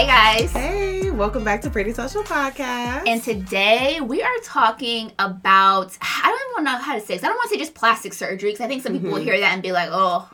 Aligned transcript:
Hey 0.00 0.06
guys. 0.06 0.52
Hey, 0.52 1.10
welcome 1.10 1.44
back 1.44 1.60
to 1.60 1.68
Pretty 1.68 1.92
Social 1.92 2.22
Podcast. 2.22 3.06
And 3.06 3.22
today 3.22 4.00
we 4.00 4.22
are 4.22 4.38
talking 4.42 5.12
about, 5.18 5.94
I 6.00 6.22
don't 6.24 6.52
even 6.54 6.64
know 6.64 6.78
how 6.78 6.94
to 6.94 7.02
say 7.02 7.16
this. 7.16 7.22
I 7.22 7.26
don't 7.26 7.36
want 7.36 7.50
to 7.50 7.54
say 7.56 7.58
just 7.58 7.74
plastic 7.74 8.14
surgery 8.14 8.52
because 8.52 8.64
I 8.64 8.66
think 8.66 8.82
some 8.82 8.94
people 8.94 9.10
will 9.10 9.18
Mm-hmm. 9.18 9.24
hear 9.26 9.40
that 9.40 9.52
and 9.52 9.62
be 9.62 9.72
like, 9.72 9.90
oh. 9.92 10.26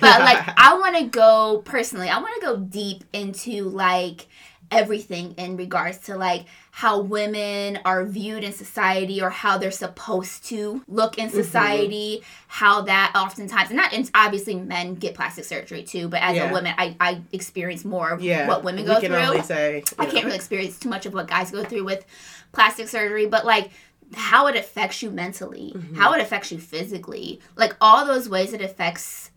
But 0.00 0.20
like, 0.20 0.38
I 0.56 0.78
want 0.78 0.96
to 0.96 1.04
go 1.04 1.60
personally, 1.62 2.08
I 2.08 2.20
want 2.20 2.34
to 2.36 2.40
go 2.40 2.56
deep 2.56 3.04
into 3.12 3.64
like 3.64 4.28
everything 4.72 5.32
in 5.32 5.56
regards 5.56 5.98
to 5.98 6.16
like 6.16 6.46
how 6.72 6.98
women 7.00 7.78
are 7.84 8.04
viewed 8.06 8.42
in 8.42 8.52
society 8.52 9.20
or 9.22 9.28
how 9.30 9.58
they're 9.58 9.70
supposed 9.70 10.44
to 10.46 10.82
look 10.88 11.12
Mm-hmm. 11.16 11.36
in 11.36 11.44
society, 11.44 12.22
how 12.48 12.80
that 12.82 13.12
oftentimes, 13.14 13.68
and 13.68 13.76
not 13.76 13.92
and 13.92 14.10
obviously 14.14 14.54
men 14.56 14.94
get 14.94 15.14
plastic 15.14 15.44
surgery 15.44 15.82
too, 15.82 16.08
but 16.08 16.22
as 16.22 16.36
Yeah. 16.36 16.48
a 16.48 16.52
woman, 16.52 16.74
I, 16.78 16.96
I 16.98 17.20
experience 17.32 17.84
more 17.84 18.08
of 18.10 18.22
yeah, 18.22 18.48
what 18.48 18.64
women 18.64 18.84
go 18.86 18.92
we 18.92 18.94
go 18.94 19.00
can 19.02 19.10
through. 19.10 19.20
only 19.20 19.42
say 19.42 19.84
I 19.98 20.06
can't 20.06 20.24
really 20.24 20.36
experience 20.36 20.78
too 20.78 20.88
much 20.88 21.04
of 21.04 21.12
what 21.12 21.28
guys 21.28 21.50
go 21.50 21.62
through 21.64 21.84
with 21.84 22.06
plastic 22.52 22.88
surgery, 22.88 23.26
but 23.26 23.44
like 23.44 23.70
how 24.14 24.46
it 24.46 24.56
affects 24.56 25.02
you 25.02 25.10
mentally, 25.10 25.72
Mm-hmm. 25.76 25.96
how 25.96 26.12
it 26.14 26.20
affects 26.22 26.50
you 26.52 26.58
physically, 26.58 27.40
like 27.56 27.76
all 27.80 28.06
those 28.06 28.28
ways 28.28 28.52
it 28.54 28.62
affects 28.62 29.30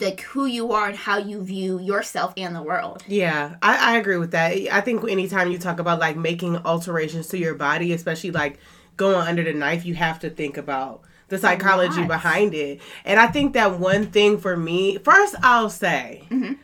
like 0.00 0.20
who 0.22 0.46
you 0.46 0.72
are 0.72 0.88
and 0.88 0.96
how 0.96 1.18
you 1.18 1.42
view 1.42 1.78
yourself 1.80 2.32
and 2.36 2.54
the 2.56 2.62
world. 2.62 3.02
Yeah, 3.06 3.56
I, 3.62 3.94
I 3.94 3.98
agree 3.98 4.16
with 4.16 4.30
that. 4.32 4.52
I 4.72 4.80
think 4.80 5.08
anytime 5.08 5.50
you 5.50 5.58
talk 5.58 5.78
about 5.78 5.98
like 6.00 6.16
making 6.16 6.56
alterations 6.58 7.28
to 7.28 7.38
your 7.38 7.54
body, 7.54 7.92
especially 7.92 8.30
like 8.30 8.58
going 8.96 9.16
under 9.26 9.42
the 9.42 9.52
knife, 9.52 9.84
you 9.84 9.94
have 9.94 10.18
to 10.20 10.30
think 10.30 10.56
about 10.56 11.02
the 11.28 11.38
psychology 11.38 12.04
behind 12.04 12.52
it. 12.54 12.80
And 13.04 13.18
I 13.18 13.26
think 13.26 13.54
that 13.54 13.78
one 13.78 14.06
thing 14.06 14.38
for 14.38 14.56
me, 14.56 14.98
first 14.98 15.34
I'll 15.42 15.70
say, 15.70 16.24
Mm-hmm. 16.30 16.54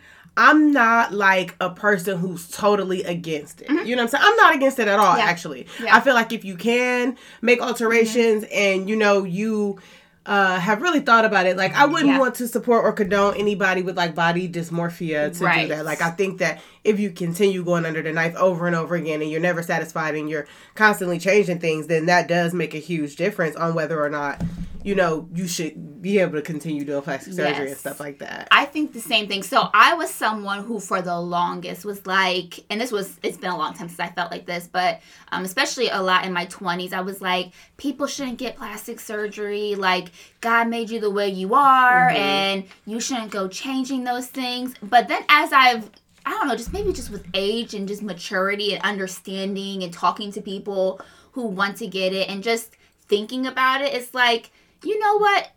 I'm 0.41 0.71
not 0.71 1.13
like 1.13 1.57
a 1.61 1.69
person 1.69 2.17
who's 2.19 2.49
totally 2.49 3.03
against 3.03 3.61
it. 3.61 3.69
You 3.71 3.97
know 3.97 4.05
what 4.05 4.15
I'm 4.15 4.21
saying? 4.21 4.25
I'm 4.25 4.37
not 4.37 4.55
against 4.55 4.79
it 4.79 4.87
at 4.87 5.01
all, 5.01 5.07
Mm-hmm. 5.17 5.19
Yeah. 5.19 5.25
actually. 5.25 5.67
Yeah. 5.83 5.97
I 5.97 6.01
feel 6.01 6.15
like 6.15 6.33
if 6.33 6.45
you 6.45 6.57
can 6.57 7.17
make 7.43 7.61
alterations 7.61 8.45
Mm-hmm. 8.45 8.53
and 8.55 8.89
you 8.89 8.95
know, 8.95 9.25
you 9.25 9.81
uh, 10.29 10.61
have 10.61 10.83
really 10.83 11.01
thought 11.01 11.25
about 11.25 11.47
it. 11.47 11.57
Like, 11.57 11.75
I 11.75 11.87
wouldn't 11.87 12.11
Yeah. 12.11 12.19
want 12.19 12.35
to 12.35 12.47
support 12.47 12.85
or 12.85 12.93
condone 12.93 13.35
anybody 13.39 13.81
with 13.81 13.97
like 13.97 14.15
body 14.15 14.47
dysmorphia 14.47 15.37
to 15.39 15.45
Right. 15.45 15.63
do 15.69 15.75
that. 15.75 15.87
Like, 15.87 16.03
I 16.03 16.11
think 16.11 16.39
that 16.39 16.61
if 16.85 17.01
you 17.01 17.11
continue 17.11 17.65
going 17.65 17.87
under 17.87 18.03
the 18.03 18.13
knife 18.13 18.37
over 18.37 18.67
and 18.67 18.77
over 18.77 18.95
again 18.95 19.23
and 19.23 19.31
you're 19.31 19.41
never 19.41 19.63
satisfied 19.63 20.15
and 20.15 20.29
you're 20.29 20.47
constantly 20.75 21.19
changing 21.19 21.61
things, 21.61 21.87
then 21.87 22.05
that 22.07 22.29
does 22.29 22.53
make 22.53 22.75
a 22.75 22.79
huge 22.79 23.17
difference 23.17 23.57
on 23.57 23.75
whether 23.75 23.99
or 24.05 24.11
not, 24.11 24.43
you 24.83 24.95
know, 24.95 25.27
you 25.35 25.49
should 25.49 25.88
be 26.01 26.19
able 26.19 26.35
to 26.35 26.43
continue 26.43 26.85
doing 26.85 27.03
plastic 27.03 27.33
surgery 27.33 27.69
and 27.69 27.77
stuff 27.77 27.99
like 27.99 28.19
that. 28.21 28.49
I 28.51 28.65
think 28.65 28.93
the 28.93 29.01
same 29.01 29.27
thing. 29.27 29.43
So 29.43 29.69
I 29.75 29.95
was 29.95 30.11
someone 30.11 30.65
who, 30.65 30.79
for 30.79 31.03
the 31.03 31.19
longest, 31.21 31.85
was 31.85 32.07
like, 32.07 32.65
and 32.71 32.81
this 32.81 32.93
was, 32.93 33.19
it's 33.23 33.37
been 33.37 33.51
a 33.51 33.57
long 33.57 33.75
time 33.75 33.89
since 33.89 33.99
I 33.99 34.09
felt 34.09 34.31
like 34.31 34.47
this, 34.47 34.69
but 34.69 35.01
um, 35.33 35.45
especially 35.45 35.89
a 35.89 36.01
lot 36.01 36.25
in 36.25 36.33
my 36.33 36.47
20s, 36.47 36.93
I 36.93 37.01
was 37.01 37.21
like, 37.21 37.53
people 37.77 38.07
shouldn't 38.07 38.39
get 38.39 38.57
plastic 38.57 39.01
surgery. 39.01 39.75
Like, 39.75 40.11
God 40.41 40.69
made 40.69 40.91
you 40.91 41.01
the 41.01 41.11
way 41.11 41.29
you 41.29 41.55
are, 41.55 42.11
and 42.11 42.65
you 42.87 43.01
shouldn't 43.01 43.31
go 43.31 43.49
changing 43.49 44.05
those 44.05 44.29
things. 44.29 44.75
But 44.83 45.09
then 45.09 45.25
as 45.29 45.53
I've, 45.53 45.91
I 46.25 46.31
don't 46.31 46.47
know, 46.47 46.57
just 46.57 46.73
maybe 46.73 46.93
just 46.93 47.11
with 47.11 47.27
age 47.35 47.75
and 47.75 47.89
just 47.89 48.03
maturity 48.03 48.75
and 48.75 48.83
understanding 48.85 49.83
and 49.83 49.93
talking 49.93 50.31
to 50.33 50.41
people 50.41 51.01
who 51.33 51.47
want 51.47 51.77
to 51.79 51.87
get 51.87 52.13
it 52.13 52.29
and 52.29 52.43
just 52.43 52.75
thinking 53.09 53.47
about 53.47 53.81
it, 53.81 53.95
it's 53.95 54.15
like, 54.15 54.51
you 54.85 54.99
know 54.99 55.19
what? 55.19 55.51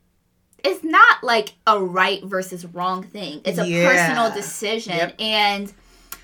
It's 0.63 0.83
not 0.83 1.23
like 1.23 1.53
a 1.67 1.79
right 1.83 2.23
versus 2.23 2.65
wrong 2.65 3.03
thing. 3.03 3.41
It's 3.45 3.57
a 3.57 3.67
Yeah. 3.67 3.89
personal 3.89 4.31
decision. 4.31 4.93
Yep. 4.97 5.15
And 5.19 5.73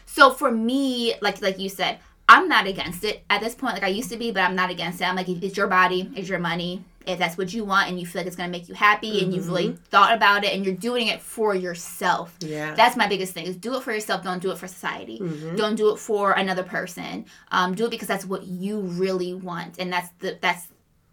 so 0.06 0.32
for 0.32 0.52
me, 0.52 1.14
like 1.22 1.42
like 1.42 1.60
you 1.60 1.70
said, 1.70 2.00
I'm 2.30 2.50
not 2.50 2.68
against 2.68 3.04
it 3.04 3.24
at 3.30 3.42
this 3.42 3.56
point. 3.56 3.74
Like 3.76 3.84
I 3.84 3.88
used 3.88 4.10
to 4.12 4.18
be, 4.18 4.32
but 4.32 4.42
I'm 4.44 4.56
not 4.56 4.70
against 4.70 5.00
it. 5.02 5.06
I'm 5.06 5.16
like, 5.16 5.30
it's 5.30 5.56
your 5.58 5.68
body, 5.68 6.12
it's 6.16 6.28
your 6.30 6.40
money. 6.40 6.84
If 7.06 7.20
that's 7.20 7.38
what 7.38 7.54
you 7.54 7.64
want 7.64 7.88
and 7.88 7.98
you 7.98 8.06
feel 8.06 8.20
like 8.20 8.28
it's 8.28 8.36
gonna 8.36 8.50
make 8.52 8.68
you 8.68 8.76
happy 8.76 9.24
and 9.24 9.34
you've 9.34 9.48
really 9.48 9.78
thought 9.92 10.14
about 10.14 10.44
it 10.44 10.54
and 10.54 10.66
you're 10.66 10.76
doing 10.76 11.08
it 11.08 11.22
for 11.22 11.56
yourself. 11.56 12.36
Yeah. 12.42 12.74
That's 12.76 12.98
my 12.98 13.08
biggest 13.08 13.34
thing 13.34 13.46
is 13.46 13.56
do 13.56 13.76
it 13.76 13.84
for 13.84 13.94
yourself. 13.94 14.24
Don't 14.26 14.42
do 14.42 14.52
it 14.52 14.58
for 14.58 14.68
society. 14.68 15.20
Don't 15.56 15.76
do 15.76 15.94
it 15.94 16.00
for 16.00 16.34
another 16.34 16.64
person. 16.64 17.26
Um, 17.50 17.76
do 17.76 17.86
it 17.86 17.92
because 17.92 18.10
that's 18.10 18.26
what 18.26 18.46
you 18.46 18.82
really 18.82 19.34
want 19.34 19.80
and 19.80 19.92
that's 19.94 20.10
the 20.20 20.38
that's 20.42 20.68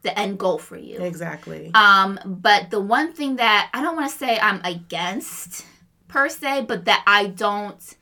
the 0.04 0.16
end 0.18 0.38
goal 0.38 0.58
for 0.58 0.76
you. 0.76 1.02
exactly. 1.02 1.72
Um, 1.74 2.20
but 2.24 2.70
the 2.70 2.80
one 2.80 3.12
thing 3.12 3.36
that 3.36 3.70
I 3.74 3.82
don't 3.82 3.96
want 3.96 4.10
to 4.10 4.16
say 4.16 4.38
I'm 4.38 4.60
against 4.64 5.66
per 6.06 6.28
se, 6.28 6.66
but 6.68 6.84
that 6.84 7.02
I 7.06 7.26
don't 7.26 7.96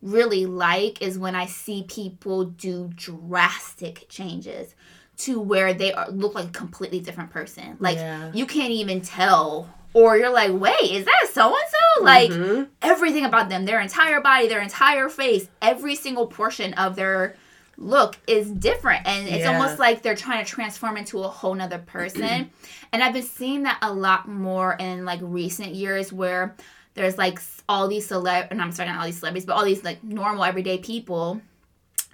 really 0.00 0.46
like 0.46 1.02
is 1.02 1.18
when 1.18 1.34
I 1.34 1.46
see 1.46 1.84
people 1.88 2.44
do 2.44 2.90
drastic 2.94 4.06
changes 4.08 4.74
to 5.18 5.40
where 5.40 5.72
they 5.74 5.92
are, 5.92 6.10
look 6.10 6.34
like 6.34 6.46
a 6.46 6.52
completely 6.52 7.00
different 7.00 7.30
person. 7.30 7.76
Like 7.80 7.96
Yeah. 7.98 8.30
you 8.32 8.46
can't 8.46 8.72
even 8.72 9.00
tell. 9.00 9.68
Or 9.94 10.16
you're 10.16 10.30
like, 10.32 10.52
wait, 10.52 10.90
is 10.90 11.04
that 11.04 11.28
so 11.32 11.48
and 11.48 11.64
so? 11.70 12.04
Like 12.04 12.30
Mhm. 12.30 12.68
everything 12.80 13.24
about 13.26 13.50
them, 13.50 13.66
their 13.66 13.80
entire 13.80 14.20
body, 14.22 14.48
their 14.48 14.62
entire 14.62 15.08
face, 15.10 15.48
every 15.60 15.94
single 15.96 16.26
portion 16.26 16.72
of 16.74 16.96
their 16.96 17.36
look 17.82 18.16
is 18.26 18.50
different. 18.50 19.06
And 19.06 19.28
it's 19.28 19.38
Yeah. 19.44 19.52
almost 19.58 19.78
like 19.78 20.02
they're 20.02 20.14
trying 20.14 20.44
to 20.44 20.50
transform 20.50 20.96
into 20.96 21.22
a 21.22 21.28
whole 21.28 21.54
nother 21.54 21.78
person. 21.86 22.50
and 22.92 23.02
I've 23.02 23.12
been 23.12 23.22
seeing 23.22 23.64
that 23.64 23.78
a 23.82 23.92
lot 23.92 24.28
more 24.28 24.74
in 24.78 25.04
like 25.04 25.20
recent 25.22 25.74
years 25.74 26.12
where 26.12 26.54
there's 26.94 27.16
like 27.18 27.40
all 27.68 27.88
these 27.88 28.08
celeb 28.08 28.48
and 28.50 28.60
I'm 28.62 28.70
sorry, 28.72 28.88
not 28.90 28.98
all 29.00 29.06
these 29.06 29.18
celebrities, 29.18 29.46
but 29.46 29.54
all 29.54 29.64
these 29.64 29.82
like 29.82 30.02
normal 30.04 30.44
everyday 30.44 30.78
people 30.78 31.40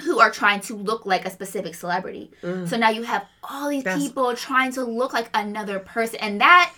who 0.04 0.20
are 0.20 0.30
trying 0.30 0.60
to 0.60 0.76
look 0.76 1.04
like 1.06 1.24
a 1.26 1.30
specific 1.30 1.74
celebrity. 1.74 2.30
So 2.42 2.76
now 2.76 2.90
you 2.90 3.02
have 3.02 3.26
all 3.42 3.68
these 3.68 3.80
Mm. 3.82 3.84
That's- 3.84 4.02
people 4.04 4.34
trying 4.36 4.72
to 4.72 4.84
look 4.84 5.12
like 5.12 5.28
another 5.34 5.80
person. 5.80 6.20
And 6.20 6.40
that 6.40 6.72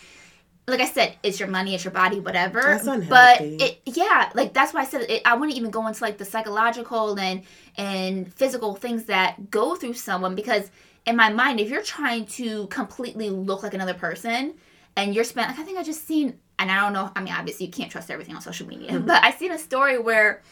like 0.70 0.80
I 0.80 0.86
said, 0.86 1.16
it's 1.22 1.38
your 1.40 1.48
money, 1.48 1.74
it's 1.74 1.84
your 1.84 1.92
body, 1.92 2.20
whatever. 2.20 2.60
That's 2.62 2.86
unhealthy. 2.86 3.08
but 3.08 3.40
it, 3.40 3.80
yeah, 3.84 4.30
like 4.34 4.52
that's 4.54 4.72
why 4.72 4.82
I 4.82 4.84
said 4.84 5.02
it, 5.08 5.22
I 5.24 5.34
wouldn't 5.34 5.56
even 5.58 5.70
go 5.70 5.86
into 5.86 6.02
like 6.02 6.18
the 6.18 6.24
psychological 6.24 7.18
and 7.18 7.42
and 7.76 8.32
physical 8.34 8.74
things 8.74 9.04
that 9.04 9.50
go 9.50 9.74
through 9.76 9.94
someone 9.94 10.34
because 10.34 10.70
in 11.06 11.16
my 11.16 11.30
mind, 11.30 11.60
if 11.60 11.70
you're 11.70 11.82
trying 11.82 12.26
to 12.26 12.66
completely 12.68 13.30
look 13.30 13.62
like 13.62 13.74
another 13.74 13.94
person 13.94 14.54
and 14.96 15.14
you're 15.14 15.24
spent, 15.24 15.48
like 15.48 15.58
I 15.58 15.62
think 15.62 15.78
I 15.78 15.82
just 15.82 16.06
seen, 16.06 16.38
and 16.58 16.70
I 16.70 16.80
don't 16.80 16.92
know, 16.92 17.10
I 17.16 17.22
mean, 17.22 17.32
obviously 17.32 17.66
you 17.66 17.72
can't 17.72 17.90
trust 17.90 18.10
everything 18.10 18.34
on 18.34 18.42
social 18.42 18.66
media, 18.66 18.90
Mm-hmm. 18.92 19.06
but 19.06 19.22
I 19.24 19.30
seen 19.32 19.50
a 19.52 19.58
story 19.58 19.98
where 19.98 20.42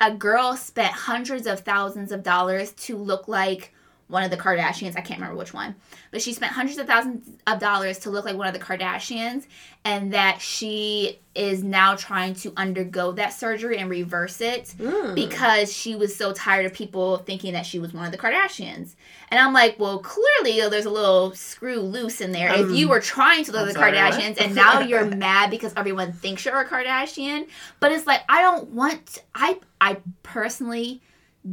a 0.00 0.10
girl 0.10 0.56
spent 0.56 0.92
hundreds 0.92 1.46
of 1.46 1.60
thousands 1.60 2.12
of 2.12 2.22
dollars 2.22 2.72
to 2.72 2.96
look 2.96 3.28
like 3.28 3.74
one 4.10 4.22
of 4.24 4.30
the 4.30 4.36
Kardashians. 4.36 4.96
I 4.96 5.00
can't 5.00 5.20
remember 5.20 5.36
which 5.36 5.54
one, 5.54 5.74
but 6.10 6.20
she 6.20 6.32
spent 6.32 6.52
hundreds 6.52 6.78
of 6.78 6.86
thousands 6.86 7.28
of 7.46 7.58
dollars 7.60 7.98
to 8.00 8.10
look 8.10 8.24
like 8.24 8.36
one 8.36 8.48
of 8.48 8.52
the 8.54 8.58
Kardashians, 8.60 9.46
and 9.84 10.12
that 10.12 10.40
she 10.42 11.18
is 11.34 11.62
now 11.62 11.94
trying 11.94 12.34
to 12.34 12.52
undergo 12.56 13.12
that 13.12 13.28
surgery 13.32 13.78
and 13.78 13.88
reverse 13.88 14.40
it 14.40 14.74
Mm. 14.78 15.14
because 15.14 15.72
she 15.72 15.94
was 15.94 16.14
so 16.14 16.32
tired 16.32 16.66
of 16.66 16.74
people 16.74 17.18
thinking 17.18 17.52
that 17.52 17.64
she 17.64 17.78
was 17.78 17.94
one 17.94 18.04
of 18.04 18.10
the 18.10 18.18
Kardashians. 18.18 18.94
And 19.28 19.38
I'm 19.38 19.52
like, 19.52 19.78
well, 19.78 20.00
clearly 20.00 20.68
there's 20.68 20.86
a 20.86 20.90
little 20.90 21.32
screw 21.34 21.78
loose 21.78 22.20
in 22.20 22.32
there. 22.32 22.48
if 22.52 22.60
Um, 22.66 22.74
you 22.74 22.88
were 22.88 22.98
trying 22.98 23.44
to 23.44 23.52
look 23.52 23.60
like 23.66 23.74
the 23.74 23.78
sorry, 23.78 23.92
what? 23.92 24.12
Kardashians 24.14 24.40
and 24.40 24.54
now 24.56 24.80
you're 24.80 25.04
mad 25.28 25.50
because 25.50 25.72
everyone 25.76 26.12
thinks 26.12 26.44
you're 26.44 26.60
a 26.60 26.66
Kardashian, 26.68 27.46
but 27.78 27.92
it's 27.92 28.08
like 28.08 28.22
I 28.28 28.42
don't 28.42 28.70
want 28.70 29.22
I 29.34 29.58
I 29.80 29.98
personally 30.24 31.00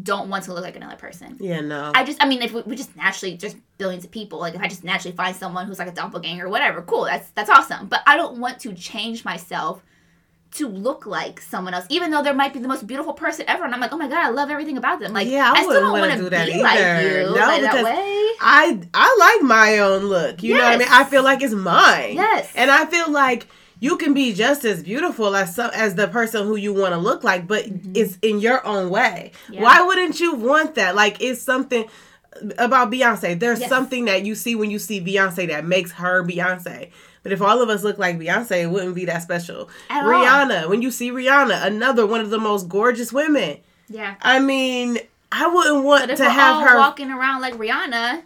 don't 0.03 0.29
want 0.29 0.43
to 0.45 0.53
look 0.53 0.63
like 0.63 0.75
another 0.75 0.97
person. 0.97 1.37
Yeah, 1.39 1.61
no. 1.61 1.91
I 1.95 2.03
just, 2.03 2.21
I 2.21 2.27
mean, 2.27 2.41
if 2.41 2.51
we, 2.53 2.61
we 2.63 2.75
just 2.75 2.95
naturally, 2.97 3.37
just 3.37 3.55
billions 3.77 4.03
of 4.03 4.11
people, 4.11 4.37
like 4.39 4.53
if 4.53 4.61
I 4.61 4.67
just 4.67 4.83
naturally 4.83 5.15
find 5.15 5.35
someone 5.35 5.65
who's 5.65 5.79
like 5.79 5.87
a 5.87 5.93
doppelganger 5.93 6.45
or 6.45 6.49
whatever, 6.49 6.81
cool, 6.81 7.05
that's 7.05 7.29
that's 7.31 7.49
awesome. 7.49 7.87
But 7.87 8.01
I 8.05 8.17
don't 8.17 8.39
want 8.39 8.59
to 8.61 8.73
change 8.73 9.23
myself 9.23 9.81
to 10.49 10.67
look 10.67 11.05
like 11.05 11.39
someone 11.41 11.73
else, 11.73 11.85
even 11.89 12.09
though 12.11 12.23
there 12.23 12.33
might 12.33 12.53
be 12.53 12.59
the 12.59 12.67
most 12.67 12.87
beautiful 12.87 13.13
person 13.13 13.45
ever, 13.47 13.63
and 13.63 13.73
I'm 13.73 13.79
like, 13.81 13.91
oh 13.93 13.97
my 13.97 14.07
god, 14.07 14.25
I 14.25 14.29
love 14.29 14.49
everything 14.49 14.77
about 14.77 14.99
them. 14.99 15.13
Like, 15.13 15.27
Yeah, 15.27 15.51
I 15.53 15.61
still 15.61 15.73
don't 15.81 15.91
wanna 15.99 16.17
do 16.17 16.29
that 16.29 16.47
be 16.47 16.61
like 16.61 16.79
either. 16.79 17.19
you, 17.21 17.25
No, 17.27 17.31
like 17.35 17.61
because 17.61 17.83
way. 17.83 17.93
I 18.41 18.79
I 18.93 19.17
like 19.39 19.47
my 19.47 19.79
own 19.79 20.03
look. 20.03 20.43
You 20.43 20.55
know 20.55 20.63
what 20.63 20.73
I 20.73 20.77
mean? 20.77 20.87
I 20.89 21.03
feel 21.05 21.23
like 21.23 21.41
it's 21.41 21.53
mine. 21.53 22.15
Yes. 22.15 22.51
And 22.55 22.71
I 22.71 22.85
feel 22.85 23.11
like 23.11 23.47
you 23.79 23.97
can 23.97 24.13
be 24.13 24.33
just 24.33 24.65
as 24.65 24.83
beautiful 24.83 25.35
as 25.35 25.55
some, 25.55 25.71
as 25.73 25.95
the 25.95 26.07
person 26.07 26.45
who 26.45 26.55
you 26.55 26.73
want 26.73 26.93
to 26.93 26.97
look 26.97 27.23
like, 27.23 27.47
but 27.47 27.65
it's 27.93 28.17
in 28.21 28.39
your 28.39 28.65
own 28.65 28.89
way. 28.89 29.31
Mm-hmm. 29.45 29.53
Yeah. 29.53 29.61
Why 29.63 29.81
wouldn't 29.81 30.19
you 30.19 30.35
want 30.35 30.75
that? 30.75 30.95
Like 30.95 31.21
it's 31.21 31.41
something 31.41 31.85
about 32.57 32.91
Beyonce. 32.91 33.39
There's 33.39 33.59
Yes. 33.59 33.69
something 33.69 34.05
that 34.05 34.25
you 34.25 34.35
see 34.35 34.55
when 34.55 34.69
you 34.71 34.79
see 34.79 35.01
Beyonce 35.01 35.47
that 35.49 35.65
makes 35.65 35.91
her 35.93 36.23
Beyonce. 36.23 36.91
But 37.23 37.31
if 37.31 37.41
all 37.41 37.61
of 37.61 37.69
us 37.69 37.83
look 37.83 37.97
like 37.97 38.17
Beyonce, 38.19 38.63
it 38.63 38.67
wouldn't 38.67 38.95
be 38.95 39.05
that 39.05 39.21
special. 39.21 39.69
At 39.89 40.03
all. 40.03 40.09
Rihanna, 40.11 40.69
when 40.69 40.81
you 40.81 40.91
see 40.91 41.11
Rihanna, 41.11 41.65
another 41.65 42.05
one 42.05 42.21
of 42.21 42.29
the 42.29 42.39
most 42.39 42.69
gorgeous 42.69 43.11
women. 43.11 43.57
Yeah. 43.89 44.15
I 44.21 44.39
mean, 44.39 44.99
I 45.31 45.47
wouldn't 45.47 45.83
want 45.83 46.15
to 46.15 46.29
have 46.29 46.55
all 46.57 46.61
her 46.61 46.77
walking 46.77 47.11
around 47.11 47.41
like 47.41 47.55
Rihanna, 47.55 48.21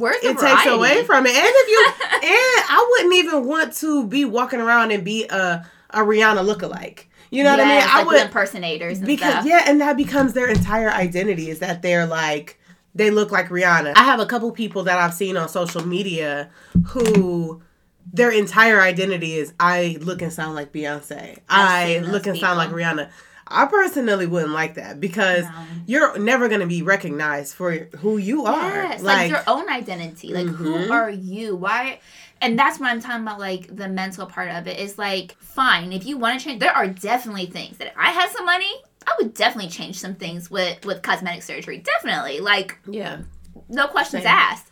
where's 0.00 0.22
it 0.24 0.38
variety? 0.38 0.56
takes 0.62 0.66
away 0.66 1.04
from 1.04 1.26
it. 1.26 1.34
And 1.34 1.44
if 1.44 1.68
you 1.68 1.86
and 2.12 2.64
I 2.68 2.88
wouldn't 2.90 3.14
even 3.14 3.46
want 3.46 3.74
to 3.74 4.06
be 4.06 4.24
walking 4.24 4.60
around 4.60 4.90
and 4.90 5.04
be 5.04 5.26
a 5.26 5.66
a 5.90 5.98
Rihanna 6.00 6.44
lookalike. 6.44 7.04
You 7.30 7.44
know 7.44 7.50
what 7.50 7.60
I 7.60 7.64
mean? 7.64 7.74
Yes, 7.74 7.90
I 7.92 8.02
would 8.02 8.20
impersonators 8.22 8.98
and 8.98 9.06
because 9.06 9.32
stuff. 9.32 9.46
yeah, 9.46 9.64
and 9.66 9.80
that 9.80 9.96
becomes 9.96 10.32
their 10.32 10.48
entire 10.48 10.90
identity 10.90 11.48
is 11.48 11.60
that 11.60 11.82
they're 11.82 12.06
like 12.06 12.58
they 12.94 13.10
look 13.10 13.30
like 13.30 13.48
Rihanna. 13.48 13.92
I 13.94 14.02
have 14.04 14.18
a 14.18 14.26
couple 14.26 14.50
people 14.50 14.82
that 14.84 14.98
I've 14.98 15.14
seen 15.14 15.36
on 15.36 15.48
social 15.48 15.86
media 15.86 16.50
who 16.88 17.62
their 18.12 18.30
entire 18.30 18.80
identity 18.80 19.34
is 19.34 19.52
I 19.60 19.98
look 20.00 20.22
and 20.22 20.32
sound 20.32 20.56
like 20.56 20.72
Beyonce. 20.72 21.38
I 21.48 21.86
seen 21.86 22.02
those 22.02 22.10
look 22.10 22.26
and 22.26 22.38
sound 22.38 22.58
like. 22.58 22.70
Rihanna. 22.70 23.10
I 23.50 23.66
personally 23.66 24.26
wouldn't 24.26 24.52
like 24.52 24.74
that 24.74 25.00
because 25.00 25.44
No. 25.44 25.50
you're 25.86 26.18
never 26.18 26.48
going 26.48 26.60
to 26.60 26.66
be 26.66 26.82
recognized 26.82 27.54
for 27.54 27.72
who 27.98 28.16
you 28.16 28.46
are. 28.46 28.70
Yes, 28.84 29.02
like, 29.02 29.16
like 29.16 29.30
your 29.30 29.42
own 29.46 29.68
identity. 29.68 30.32
Like 30.32 30.46
Mhm. 30.46 30.54
who 30.56 30.92
are 30.92 31.10
you? 31.10 31.56
Why? 31.56 32.00
And 32.40 32.58
that's 32.58 32.78
what 32.78 32.90
I'm 32.90 33.00
talking 33.00 33.22
about. 33.22 33.38
Like 33.40 33.74
the 33.74 33.88
mental 33.88 34.26
part 34.26 34.50
of 34.50 34.66
it 34.66 34.78
is 34.78 34.96
like 34.98 35.36
fine 35.40 35.92
if 35.92 36.06
you 36.06 36.16
want 36.16 36.38
to 36.38 36.44
change. 36.44 36.60
There 36.60 36.74
are 36.74 36.86
definitely 36.86 37.46
things 37.46 37.76
that 37.78 37.88
if 37.88 37.92
I 37.98 38.10
had 38.10 38.30
some 38.30 38.44
money, 38.46 38.70
I 39.06 39.12
would 39.18 39.34
definitely 39.34 39.70
change 39.70 39.98
some 39.98 40.14
things 40.14 40.50
with 40.50 40.84
with 40.84 41.02
cosmetic 41.02 41.42
surgery. 41.42 41.78
Definitely, 41.78 42.40
like 42.40 42.78
yeah. 42.86 43.18
no 43.68 43.88
questions 43.88 44.22
Same. 44.22 44.32
asked. 44.32 44.68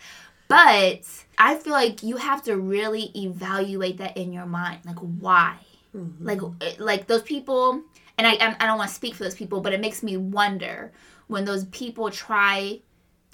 But 0.46 1.00
I 1.36 1.56
feel 1.56 1.72
like 1.74 2.02
you 2.02 2.16
have 2.16 2.42
to 2.44 2.56
really 2.56 3.10
evaluate 3.14 3.98
that 3.98 4.16
in 4.16 4.32
your 4.32 4.46
mind. 4.46 4.80
Like 4.86 4.98
why? 4.98 5.56
Mhm. 5.96 6.12
like 6.20 6.40
like 6.78 7.06
those 7.06 7.22
people 7.22 7.80
and 8.18 8.26
I 8.26 8.32
I'm- 8.34 8.56
don't 8.58 8.76
want 8.78 8.90
to 8.90 8.94
speak 8.94 9.14
for 9.14 9.24
those 9.24 9.34
people, 9.36 9.60
but 9.60 9.72
it 9.72 9.80
makes 9.80 10.02
me 10.02 10.16
wonder 10.16 10.92
when 11.28 11.44
those 11.44 11.64
people 11.66 12.10
try 12.10 12.80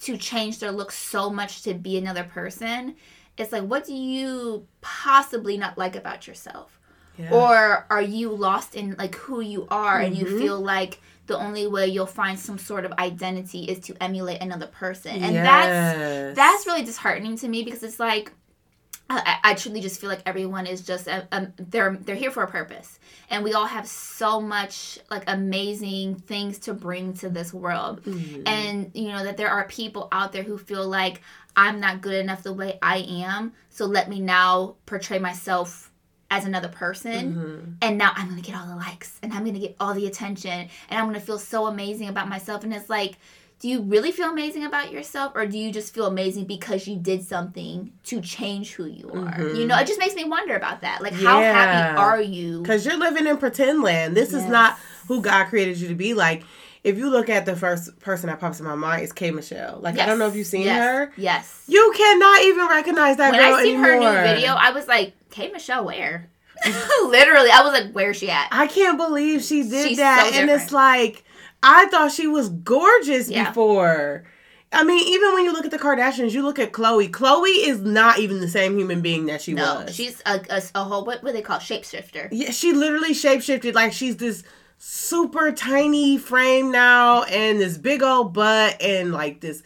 to 0.03 0.17
change 0.17 0.59
their 0.59 0.71
look 0.73 0.93
so 0.93 1.31
much 1.31 1.63
to 1.63 1.75
be 1.75 1.97
another 1.97 2.25
person. 2.25 2.95
It's 3.37 3.51
like 3.53 3.65
what 3.65 3.85
do 3.87 3.95
you 3.95 4.67
possibly 4.81 5.57
not 5.57 5.77
like 5.79 5.97
about 5.97 6.27
yourself? 6.29 6.79
Yeah. 7.19 7.33
Or 7.33 7.87
are 7.91 8.03
you 8.03 8.31
lost 8.31 8.75
in 8.75 8.97
like 8.99 9.15
who 9.15 9.41
you 9.41 9.67
are 9.71 9.99
and 10.01 10.17
you 10.17 10.27
Mhm. 10.27 10.39
feel 10.39 10.61
like 10.61 11.01
the 11.27 11.39
only 11.39 11.67
way 11.67 11.87
you'll 11.87 12.07
find 12.07 12.39
some 12.39 12.59
sort 12.59 12.85
of 12.85 12.93
identity 12.99 13.65
is 13.65 13.79
to 13.87 13.95
emulate 14.03 14.43
another 14.43 14.67
person. 14.67 15.23
And 15.23 15.37
that's 15.37 16.37
that's 16.37 16.67
really 16.67 16.85
disheartening 16.85 17.37
to 17.39 17.49
me 17.49 17.63
because 17.63 17.83
it's 17.83 17.99
like 18.01 18.33
I, 19.11 19.37
I 19.45 19.55
truly 19.55 19.81
just 19.81 20.01
feel 20.01 20.09
like 20.09 20.23
everyone 20.25 20.67
is 20.67 20.81
just 20.81 21.07
a, 21.07 21.29
um 21.31 21.53
they're 21.57 21.97
they're 21.97 22.17
here 22.17 22.31
for 22.31 22.43
a 22.43 22.47
purpose 22.49 22.99
and 23.31 23.45
we 23.45 23.53
all 23.53 23.67
have 23.67 23.87
so 23.87 24.41
much 24.41 24.99
like 25.11 25.25
amazing 25.27 26.17
things 26.17 26.59
to 26.61 26.75
bring 26.75 27.13
to 27.15 27.29
this 27.29 27.53
world 27.53 28.03
Mhm. 28.05 28.43
and 28.49 28.91
you 28.95 29.09
know 29.09 29.23
that 29.23 29.37
there 29.37 29.51
are 29.51 29.67
people 29.69 30.09
out 30.11 30.33
there 30.33 30.43
who 30.43 30.57
feel 30.57 30.87
like 30.89 31.21
i'm 31.55 31.81
not 31.81 32.01
good 32.01 32.15
enough 32.15 32.43
the 32.43 32.53
way 32.53 32.79
i 32.83 32.99
am 32.99 33.53
so 33.69 33.85
let 33.85 34.09
me 34.09 34.21
now 34.21 34.77
portray 34.87 35.19
myself 35.19 35.91
as 36.31 36.47
another 36.47 36.69
person 36.69 37.35
Mhm. 37.35 37.77
and 37.83 37.99
now 37.99 38.11
I'm 38.17 38.29
gonna 38.29 38.41
get 38.41 38.57
all 38.57 38.67
the 38.67 38.75
likes 38.75 39.19
and 39.23 39.33
I'm 39.33 39.45
gonna 39.45 39.59
get 39.61 39.77
all 39.79 39.95
the 39.95 40.07
attention 40.07 40.51
and 40.89 40.99
I'm 40.99 41.05
gonna 41.07 41.21
feel 41.21 41.39
so 41.39 41.67
amazing 41.67 42.09
about 42.09 42.29
myself. 42.29 42.65
And 42.65 42.73
it's 42.75 42.89
like, 42.91 43.19
do 43.65 43.71
you 43.71 43.81
really 43.81 44.13
feel 44.13 44.29
amazing 44.29 44.67
about 44.67 44.93
yourself 44.93 45.33
or 45.35 45.47
do 45.47 45.57
you 45.57 45.73
just 45.73 45.95
feel 45.95 46.05
amazing 46.05 46.45
because 46.45 46.87
you 46.87 46.97
did 46.97 47.25
something 47.27 47.91
to 48.05 48.21
change 48.21 48.75
who 48.75 48.85
you 48.85 49.09
are? 49.09 49.39
Mhm. 49.39 49.57
You 49.57 49.67
know, 49.67 49.79
it 49.79 49.87
just 49.87 49.99
makes 49.99 50.15
me 50.15 50.23
wonder 50.25 50.55
about 50.55 50.83
that. 50.83 51.01
Like, 51.03 51.15
how 51.15 51.41
Yeah. 51.41 51.53
happy 51.55 51.97
are 51.97 52.21
you? 52.21 52.61
Because 52.61 52.85
you're 52.85 52.99
living 52.99 53.27
in 53.27 53.39
pretend 53.39 53.83
land. 53.83 54.15
This 54.15 54.35
is 54.35 54.45
not 54.45 54.79
who 55.09 55.23
God 55.23 55.45
created 55.47 55.79
you 55.79 55.89
to 55.89 55.95
be. 55.95 56.13
Like, 56.13 56.43
if 56.83 56.99
you 56.99 57.09
look 57.09 57.31
at 57.31 57.47
the 57.47 57.57
first 57.57 57.99
person 58.01 58.27
that 58.29 58.39
pops 58.39 58.61
in 58.61 58.67
my 58.67 58.75
mind, 58.75 59.03
is 59.03 59.15
K 59.15 59.31
Michelle. 59.31 59.79
Like, 59.81 59.99
I 59.99 60.05
don't 60.05 60.19
know 60.19 60.27
if 60.27 60.37
you've 60.37 60.47
seen 60.47 60.65
yes. 60.67 60.85
her. 60.85 61.13
Yes. 61.17 61.63
You 61.67 61.91
cannot 61.97 62.43
even 62.43 62.67
recognize 62.69 63.17
that 63.17 63.31
When 63.33 63.41
girl 63.41 63.55
I 63.55 63.63
seen 63.63 63.83
anymore. 63.83 64.13
her 64.13 64.25
new 64.27 64.35
video, 64.35 64.53
I 64.53 64.73
was 64.73 64.87
like, 64.87 65.15
K 65.31 65.51
Michelle, 65.51 65.87
where? 65.87 66.29
Literally, 66.67 67.49
I 67.51 67.63
was 67.63 67.73
like, 67.73 67.93
where's 67.93 68.19
she 68.19 68.29
at? 68.29 68.47
I 68.53 68.67
can't 68.67 68.99
believe 68.99 69.43
she 69.43 69.63
did 69.63 69.89
She's 69.89 69.97
that. 69.97 70.33
so 70.35 70.39
and 70.39 70.51
it's 70.51 70.71
like, 70.71 71.25
I 71.65 71.87
thought 71.87 72.13
she 72.13 72.27
was 72.29 72.49
gorgeous 72.51 73.29
Yeah. 73.29 73.49
before. 73.49 74.25
I 74.73 74.83
mean, 74.83 75.07
even 75.09 75.35
when 75.35 75.45
you 75.45 75.53
look 75.53 75.65
at 75.65 75.71
the 75.71 75.79
Kardashians, 75.79 76.33
you 76.33 76.43
look 76.43 76.59
at 76.59 76.73
Khloe. 76.73 77.09
Khloe 77.09 77.67
is 77.69 77.81
not 77.81 78.19
even 78.19 78.41
the 78.41 78.49
same 78.49 78.77
human 78.77 79.01
being 79.03 79.27
that 79.27 79.41
she 79.41 79.53
No, 79.55 79.83
was. 79.85 79.95
she's 79.95 80.21
a, 80.27 80.41
a, 80.51 80.63
a 80.75 80.85
whole, 80.85 81.05
what, 81.05 81.23
what 81.23 81.31
do 81.31 81.33
they 81.33 81.43
call 81.43 81.59
shapeshifter. 81.61 82.29
Yeah, 82.33 82.51
she 82.51 82.73
literally 82.73 83.13
shapeshifted. 83.15 83.75
Like 83.75 83.93
she's 83.93 84.17
this 84.17 84.43
super 84.79 85.53
tiny 85.53 86.19
frame 86.19 86.73
now, 86.73 87.23
and 87.25 87.61
this 87.61 87.79
big 87.79 88.03
old 88.03 88.33
butt, 88.35 88.81
and 88.83 89.13
like 89.13 89.41
this. 89.41 89.63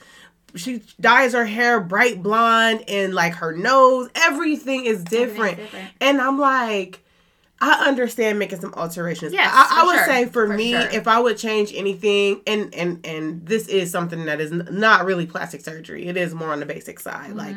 She 0.55 0.83
dyes 1.01 1.33
her 1.33 1.45
hair 1.47 1.81
bright 1.81 2.23
blonde, 2.23 2.85
and 2.89 3.15
like 3.15 3.35
her 3.35 3.53
nose, 3.57 4.11
everything 4.15 4.85
is 4.85 5.03
different. 5.05 5.59
Everything's 5.59 5.71
different. 5.71 5.91
And 6.03 6.21
I'm 6.21 6.39
like, 6.39 7.03
I 7.61 7.89
understand 7.89 8.39
making 8.39 8.61
some 8.61 8.73
alterations. 8.75 9.33
Yes, 9.33 9.51
I, 9.53 9.81
I 9.83 9.85
would 9.87 9.97
sure. 9.97 10.07
say 10.07 10.25
for, 10.27 10.47
For 10.47 10.55
me, 10.55 10.71
sure. 10.73 10.89
if 10.93 11.09
I 11.09 11.19
would 11.19 11.37
change 11.39 11.73
anything, 11.75 12.41
and 12.47 12.73
and 12.75 13.05
and 13.05 13.45
this 13.47 13.67
is 13.69 13.91
something 13.91 14.27
that 14.27 14.41
is 14.41 14.53
not 14.53 15.05
really 15.05 15.27
plastic 15.27 15.61
surgery. 15.63 16.07
It 16.07 16.17
is 16.17 16.35
more 16.35 16.53
on 16.53 16.61
the 16.61 16.67
basic 16.67 17.01
side, 17.01 17.31
Mm-hmm. 17.31 17.39
like. 17.39 17.57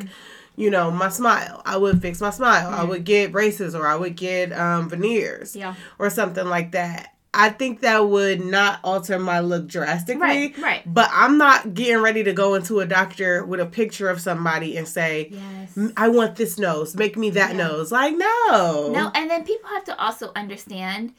You 0.58 0.70
know, 0.70 0.92
my 0.92 1.08
smile. 1.08 1.62
I 1.66 1.78
would 1.78 2.02
fix 2.02 2.20
my 2.20 2.30
smile. 2.30 2.70
I 2.70 2.84
Mhm. 2.84 2.90
would 2.90 3.04
get 3.06 3.32
braces 3.32 3.74
or 3.74 3.88
I 3.88 3.96
would 3.96 4.18
get 4.18 4.52
um, 4.52 4.90
veneers 4.90 5.56
Yeah. 5.56 5.76
or 5.98 6.10
something 6.10 6.46
like 6.46 6.74
that. 6.74 7.14
I 7.34 7.50
think 7.50 7.80
that 7.82 8.00
would 8.10 8.44
not 8.44 8.80
alter 8.84 9.18
my 9.18 9.40
look 9.40 9.68
drastically. 9.68 10.20
Right, 10.22 10.58
right. 10.58 10.82
But 10.86 11.10
I'm 11.14 11.38
not 11.38 11.74
getting 11.74 12.04
ready 12.04 12.24
to 12.26 12.34
go 12.34 12.56
into 12.56 12.82
a 12.82 12.86
doctor 12.86 13.46
with 13.46 13.62
a 13.62 13.66
picture 13.66 14.10
of 14.10 14.20
somebody 14.20 14.76
and 14.76 14.86
say, 14.88 15.30
Yes. 15.32 15.92
I 15.96 16.10
want 16.10 16.36
this 16.36 16.58
nose, 16.60 16.94
make 16.96 17.16
me 17.18 17.30
that 17.32 17.52
Yeah. 17.52 17.68
nose. 17.68 17.92
Like, 17.92 18.16
no. 18.18 18.90
No, 18.92 19.12
and 19.16 19.30
then 19.30 19.46
people 19.46 19.70
have 19.70 19.86
to 19.86 19.98
also 19.98 20.34
understand, 20.36 21.14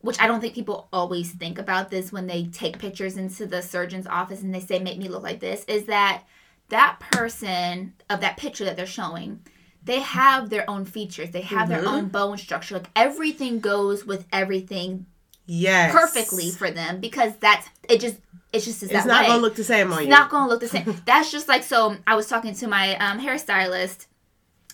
which 0.00 0.18
I 0.18 0.26
don't 0.26 0.40
think 0.40 0.54
people 0.54 0.88
always 0.90 1.32
think 1.32 1.58
about 1.58 1.90
this 1.90 2.10
when 2.10 2.26
they 2.26 2.44
take 2.46 2.78
pictures 2.78 3.18
into 3.18 3.44
the 3.44 3.60
surgeon's 3.60 4.06
office 4.06 4.40
and 4.40 4.54
they 4.54 4.60
say, 4.60 4.78
make 4.78 4.96
me 4.98 5.08
look 5.08 5.22
like 5.22 5.40
this, 5.40 5.64
is 5.68 5.84
that 5.84 6.22
that 6.70 6.98
person 7.00 7.92
of 8.08 8.20
that 8.22 8.38
picture 8.38 8.64
that 8.64 8.76
they're 8.78 8.86
showing, 8.86 9.40
they 9.84 10.00
have 10.00 10.48
their 10.48 10.68
own 10.68 10.86
features. 10.86 11.30
They 11.30 11.42
have 11.42 11.68
their 11.68 11.82
Mhm. 11.82 11.86
own 11.92 12.08
bone 12.08 12.38
structure. 12.38 12.76
Like 12.76 12.88
everything 12.96 13.60
goes 13.60 14.04
with 14.06 14.24
everything 14.32 15.04
Yes. 15.46 15.92
perfectly 15.92 16.50
for 16.50 16.70
them 16.70 17.00
because 17.00 17.32
that's 17.40 17.68
it 17.88 18.00
just 18.00 18.16
it 18.52 18.60
just 18.60 18.82
is 18.82 18.84
It's 18.84 18.92
that 18.92 19.06
not 19.06 19.22
way. 19.28 19.34
to 19.34 19.36
look 19.38 19.54
the 19.56 19.64
same 19.64 19.92
on 19.92 19.98
It's 19.98 20.04
you. 20.04 20.10
not 20.10 20.30
to 20.30 20.46
look 20.46 20.60
the 20.60 20.68
same. 20.68 21.02
That's 21.06 21.30
just 21.30 21.46
like 21.48 21.62
so. 21.62 21.96
I 22.06 22.14
was 22.14 22.26
talking 22.28 22.54
to 22.54 22.66
my 22.68 22.96
um, 22.96 23.20
hairstylist 23.20 24.06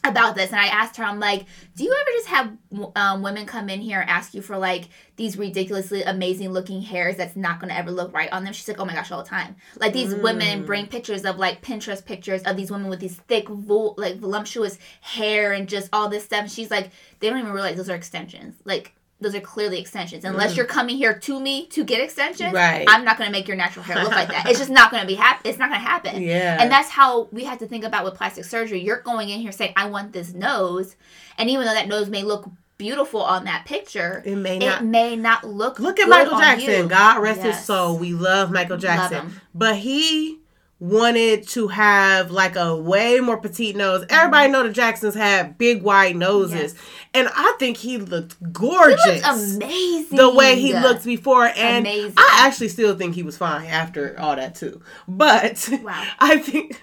about 0.04 0.34
this, 0.36 0.50
and 0.50 0.61
I 0.61 0.66
asked 0.66 0.97
her, 0.97 1.04
I'm 1.04 1.18
like, 1.20 1.47
do 1.76 1.85
you 1.85 1.92
ever 1.92 2.11
just 2.16 2.26
have 2.28 2.52
um, 2.97 3.23
women 3.23 3.47
come 3.47 3.68
in 3.68 3.80
here 3.80 4.00
and 4.00 4.11
ask 4.11 4.35
you 4.35 4.42
for 4.42 4.58
like 4.58 4.85
these 5.16 5.37
ridiculously 5.38 6.02
amazing 6.02 6.50
looking 6.50 6.82
hairs 6.82 7.16
that's 7.16 7.35
not 7.37 7.61
to 7.61 7.76
ever 7.76 7.90
look 7.90 8.12
right 8.12 8.30
on 8.32 8.44
them? 8.44 8.52
She's 8.52 8.68
like, 8.68 8.78
oh 8.78 8.85
my 8.85 8.94
gosh, 8.94 9.11
all 9.11 9.23
the 9.23 9.28
time. 9.28 9.56
Like 9.80 9.92
these 9.94 10.14
women 10.14 10.62
Mm. 10.62 10.66
bring 10.66 10.87
pictures 10.87 11.25
of 11.25 11.38
like 11.38 11.62
Pinterest 11.62 12.04
pictures 12.04 12.42
of 12.42 12.56
these 12.56 12.70
women 12.70 12.88
with 12.88 13.00
these 13.00 13.16
thick, 13.26 13.49
vol- 13.49 13.94
like 13.97 14.16
voluptuous 14.18 14.78
hair 15.00 15.52
and 15.52 15.68
just 15.68 15.88
all 15.92 16.08
this 16.08 16.25
stuff. 16.25 16.42
And 16.42 16.50
she's 16.52 16.70
like, 16.70 16.90
they 17.20 17.30
don't 17.30 17.38
even 17.38 17.52
realize 17.52 17.76
those 17.76 17.90
are 17.90 17.97
extensions. 17.97 18.56
Like. 18.64 18.94
Those 19.23 19.35
are 19.35 19.41
clearly 19.41 19.79
extensions. 19.81 20.25
Unless 20.25 20.52
Mm. 20.52 20.57
you're 20.59 20.67
coming 20.67 20.97
here 20.97 21.19
to 21.19 21.41
me 21.41 21.67
to 21.69 21.85
get 21.85 22.00
extensions, 22.00 22.52
Right. 22.52 22.85
I'm 22.88 23.05
not 23.05 23.17
going 23.19 23.29
to 23.29 23.33
make 23.33 23.49
your 23.49 23.57
natural 23.57 23.85
hair 23.85 23.97
look 24.02 24.11
like 24.12 24.29
that. 24.29 24.47
It's 24.49 24.59
just 24.59 24.71
not 24.71 24.91
going 24.91 25.00
to 25.02 25.07
be 25.07 25.14
happen. 25.14 25.49
It's 25.49 25.59
not 25.59 25.69
going 25.71 25.81
to 25.81 25.87
happen. 25.87 26.23
Yeah. 26.23 26.59
And 26.61 26.71
that's 26.71 26.91
how 26.91 27.29
we 27.33 27.45
have 27.45 27.59
to 27.61 27.67
think 27.67 27.85
about 27.85 28.05
with 28.05 28.14
plastic 28.14 28.45
surgery. 28.45 28.81
You're 28.83 29.00
going 29.00 29.31
in 29.31 29.41
here 29.41 29.52
saying, 29.52 29.73
I 29.76 29.87
want 29.87 30.12
this 30.12 30.35
nose. 30.35 30.97
And 31.38 31.49
even 31.49 31.64
though 31.67 31.75
that 31.75 31.88
nose 31.88 32.09
may 32.11 32.23
look 32.23 32.50
beautiful 32.79 33.23
on 33.23 33.45
that 33.45 33.64
picture, 33.64 34.23
it 34.26 34.35
may 34.37 34.59
not. 34.59 34.83
it 34.83 34.85
may 34.85 35.14
not 35.14 35.45
look 35.45 35.79
Look 35.79 36.00
at 36.00 36.09
Michael 36.09 36.35
on 36.35 36.41
Jackson. 36.43 36.88
God 36.88 37.23
rest 37.23 37.41
his 37.43 37.64
soul. 37.64 37.97
We 37.97 38.12
love 38.12 38.50
Michael 38.50 38.76
Jackson. 38.76 39.26
him. 39.26 39.41
But 39.55 39.76
he 39.76 40.41
wanted 40.82 41.46
to 41.46 41.68
have 41.68 42.32
like 42.32 42.56
a 42.56 42.74
way 42.76 43.20
more 43.20 43.36
petite 43.36 43.76
nose. 43.76 44.04
Everybody 44.10 44.50
know 44.50 44.64
the 44.64 44.70
Jacksons 44.72 45.14
had 45.14 45.56
big 45.56 45.80
wide 45.82 46.16
noses. 46.16 46.74
Mm-hmm. 46.74 46.80
Yes. 46.80 46.84
And 47.14 47.28
I 47.32 47.54
think 47.60 47.76
he 47.76 47.98
looked 47.98 48.32
He 48.40 48.46
gorgeous. 48.50 49.22
amazing. 49.24 50.16
the 50.16 50.28
way 50.34 50.58
he 50.58 50.72
looked 50.72 51.04
before 51.04 51.46
and 51.46 51.86
Amazing. 51.86 52.14
I 52.16 52.46
actually 52.48 52.68
still 52.68 52.96
think 52.96 53.14
he 53.14 53.22
was 53.22 53.36
fine 53.36 53.66
after 53.66 54.18
all 54.18 54.34
that 54.34 54.56
too. 54.56 54.82
But 55.06 55.68
Wow. 55.84 56.04
I 56.18 56.38
think 56.38 56.82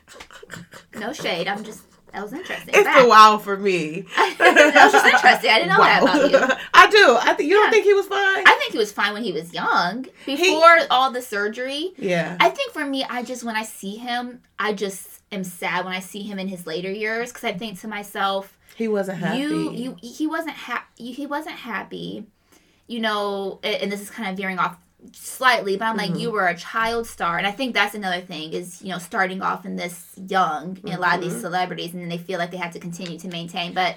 No 0.95 1.11
shade. 1.11 1.49
I'm 1.49 1.65
just, 1.65 1.81
that 2.11 2.23
was 2.23 2.33
interesting. 2.33 2.73
it's 2.73 2.87
Fact. 2.87 3.05
a 3.05 3.07
wow 3.07 3.37
for 3.37 3.57
me. 3.57 4.01
that 4.17 4.71
was 4.75 4.91
just 4.91 5.05
interesting. 5.05 5.49
I 5.51 5.59
didn't 5.59 5.69
know 5.69 5.77
that 5.77 6.03
about 6.03 6.31
you. 6.31 6.55
I 6.73 6.89
do. 6.89 7.17
I 7.21 7.33
think 7.33 7.49
you 7.49 7.55
don't 7.55 7.69
think 7.71 7.85
he 7.85 7.93
was 7.93 8.07
fine? 8.07 8.43
I 8.47 8.55
think 8.59 8.71
he 8.71 8.77
was 8.77 8.91
fine 8.91 9.13
when 9.13 9.23
he 9.23 9.31
was 9.31 9.53
young. 9.53 10.05
Before 10.25 10.79
all 10.89 11.11
the 11.11 11.21
surgery, 11.21 11.93
yeah. 11.97 12.37
I 12.39 12.49
think 12.49 12.73
for 12.73 12.85
me, 12.85 13.03
I 13.09 13.23
just 13.23 13.43
when 13.43 13.55
I 13.55 13.63
see 13.63 13.95
him, 13.95 14.41
I 14.57 14.73
just 14.73 15.21
am 15.31 15.43
sad 15.43 15.85
when 15.85 15.93
I 15.93 15.99
see 15.99 16.23
him 16.23 16.39
in 16.39 16.47
his 16.47 16.65
later 16.65 16.91
years 16.91 17.29
because 17.31 17.43
I 17.43 17.53
think 17.53 17.79
to 17.81 17.87
myself, 17.87 18.57
he 18.75 18.87
wasn't 18.87 19.19
happy. 19.19 19.39
you, 19.39 19.71
you, 19.71 19.97
he 20.01 20.25
wasn't 20.27 20.55
happy. 20.55 21.11
He 21.11 21.25
wasn't 21.25 21.55
happy. 21.55 22.25
You 22.87 23.01
know, 23.01 23.59
and 23.63 23.91
this 23.91 24.01
is 24.01 24.09
kind 24.09 24.29
of 24.31 24.37
veering 24.37 24.57
off 24.57 24.77
slightly, 25.13 25.77
but 25.77 25.85
I'm 25.85 25.97
like, 25.97 26.11
Mhm. 26.11 26.19
you 26.19 26.31
were 26.31 26.47
a 26.47 26.55
child 26.55 27.07
star, 27.07 27.37
and 27.37 27.47
I 27.47 27.51
think 27.51 27.73
that's 27.73 27.95
another 27.95 28.21
thing 28.21 28.53
is 28.53 28.81
you 28.81 28.89
know 28.89 28.99
starting 28.99 29.41
off 29.41 29.65
in 29.65 29.75
this 29.75 30.05
young, 30.17 30.77
in 30.85 30.93
a 30.93 30.99
lot 30.99 31.15
of 31.15 31.21
these 31.21 31.35
Mhm. 31.35 31.41
celebrities, 31.41 31.93
and 31.93 32.01
then 32.01 32.09
they 32.09 32.17
feel 32.17 32.37
like 32.37 32.51
they 32.51 32.57
have 32.57 32.73
to 32.73 32.79
continue 32.79 33.17
to 33.19 33.27
maintain, 33.27 33.73
but. 33.73 33.95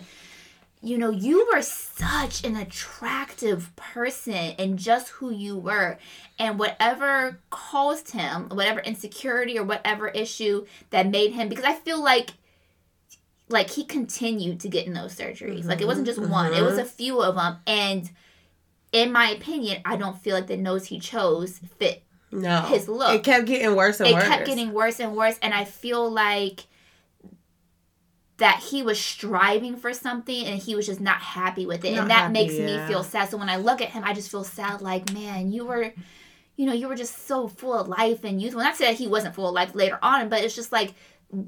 you 0.84 0.98
know, 0.98 1.10
you 1.10 1.48
were 1.52 1.62
such 1.62 2.42
an 2.42 2.56
attractive 2.56 3.70
person 3.76 4.34
and 4.58 4.76
just 4.76 5.10
who 5.10 5.30
you 5.32 5.56
were. 5.56 5.96
And 6.40 6.58
whatever 6.58 7.38
caused 7.50 8.10
him, 8.10 8.48
whatever 8.48 8.80
insecurity 8.80 9.56
or 9.56 9.62
whatever 9.62 10.08
issue 10.08 10.66
that 10.90 11.06
made 11.06 11.34
him, 11.34 11.48
because 11.48 11.64
I 11.64 11.74
feel 11.74 12.02
like 12.02 12.30
like 13.48 13.70
he 13.70 13.84
continued 13.84 14.58
to 14.58 14.68
get 14.68 14.84
in 14.86 14.92
those 14.92 15.14
surgeries. 15.14 15.60
Mm-hmm, 15.60 15.68
like 15.68 15.80
it 15.80 15.86
wasn't 15.86 16.06
just 16.06 16.18
mm-hmm. 16.18 16.32
one, 16.32 16.52
it 16.52 16.62
was 16.62 16.78
a 16.78 16.84
few 16.84 17.22
of 17.22 17.36
them. 17.36 17.58
And 17.64 18.10
in 18.92 19.10
my 19.10 19.30
opinion, 19.30 19.80
I 19.84 19.96
don't 19.96 20.20
feel 20.20 20.34
like 20.34 20.46
the 20.46 20.56
nose 20.56 20.86
he 20.86 21.00
chose 21.00 21.58
fit 21.78 22.04
no 22.30 22.60
his 22.62 22.88
look. 22.88 23.14
It 23.14 23.24
kept 23.24 23.46
getting 23.46 23.74
worse 23.74 24.00
and 24.00 24.08
it 24.08 24.14
worse. 24.14 24.24
It 24.24 24.28
kept 24.28 24.46
getting 24.46 24.72
worse 24.72 25.00
and 25.00 25.16
worse. 25.16 25.38
And 25.42 25.52
I 25.52 25.64
feel 25.64 26.10
like 26.10 26.66
that 28.38 28.58
he 28.58 28.82
was 28.82 28.98
striving 28.98 29.76
for 29.76 29.92
something 29.92 30.46
and 30.46 30.60
he 30.60 30.74
was 30.74 30.86
just 30.86 31.00
not 31.00 31.18
happy 31.18 31.66
with 31.66 31.84
it. 31.84 31.92
Not 31.92 32.02
and 32.02 32.10
that 32.10 32.20
happy, 32.22 32.32
makes 32.32 32.54
yeah. 32.54 32.66
me 32.66 32.86
feel 32.86 33.04
sad. 33.04 33.28
So 33.28 33.36
when 33.36 33.48
I 33.48 33.56
look 33.56 33.80
at 33.80 33.90
him, 33.90 34.02
I 34.04 34.14
just 34.14 34.30
feel 34.30 34.44
sad 34.44 34.80
like, 34.80 35.12
man, 35.12 35.52
you 35.52 35.64
were 35.66 35.92
you 36.56 36.66
know, 36.66 36.72
you 36.72 36.86
were 36.86 36.96
just 36.96 37.26
so 37.26 37.48
full 37.48 37.72
of 37.72 37.88
life 37.88 38.24
and 38.24 38.40
youthful. 38.40 38.60
Not 38.60 38.72
to 38.72 38.78
say 38.78 38.86
that 38.86 38.98
he 38.98 39.06
wasn't 39.06 39.34
full 39.34 39.48
of 39.48 39.54
life 39.54 39.74
later 39.74 39.98
on, 40.02 40.28
but 40.28 40.44
it's 40.44 40.54
just 40.54 40.70
like 40.70 40.94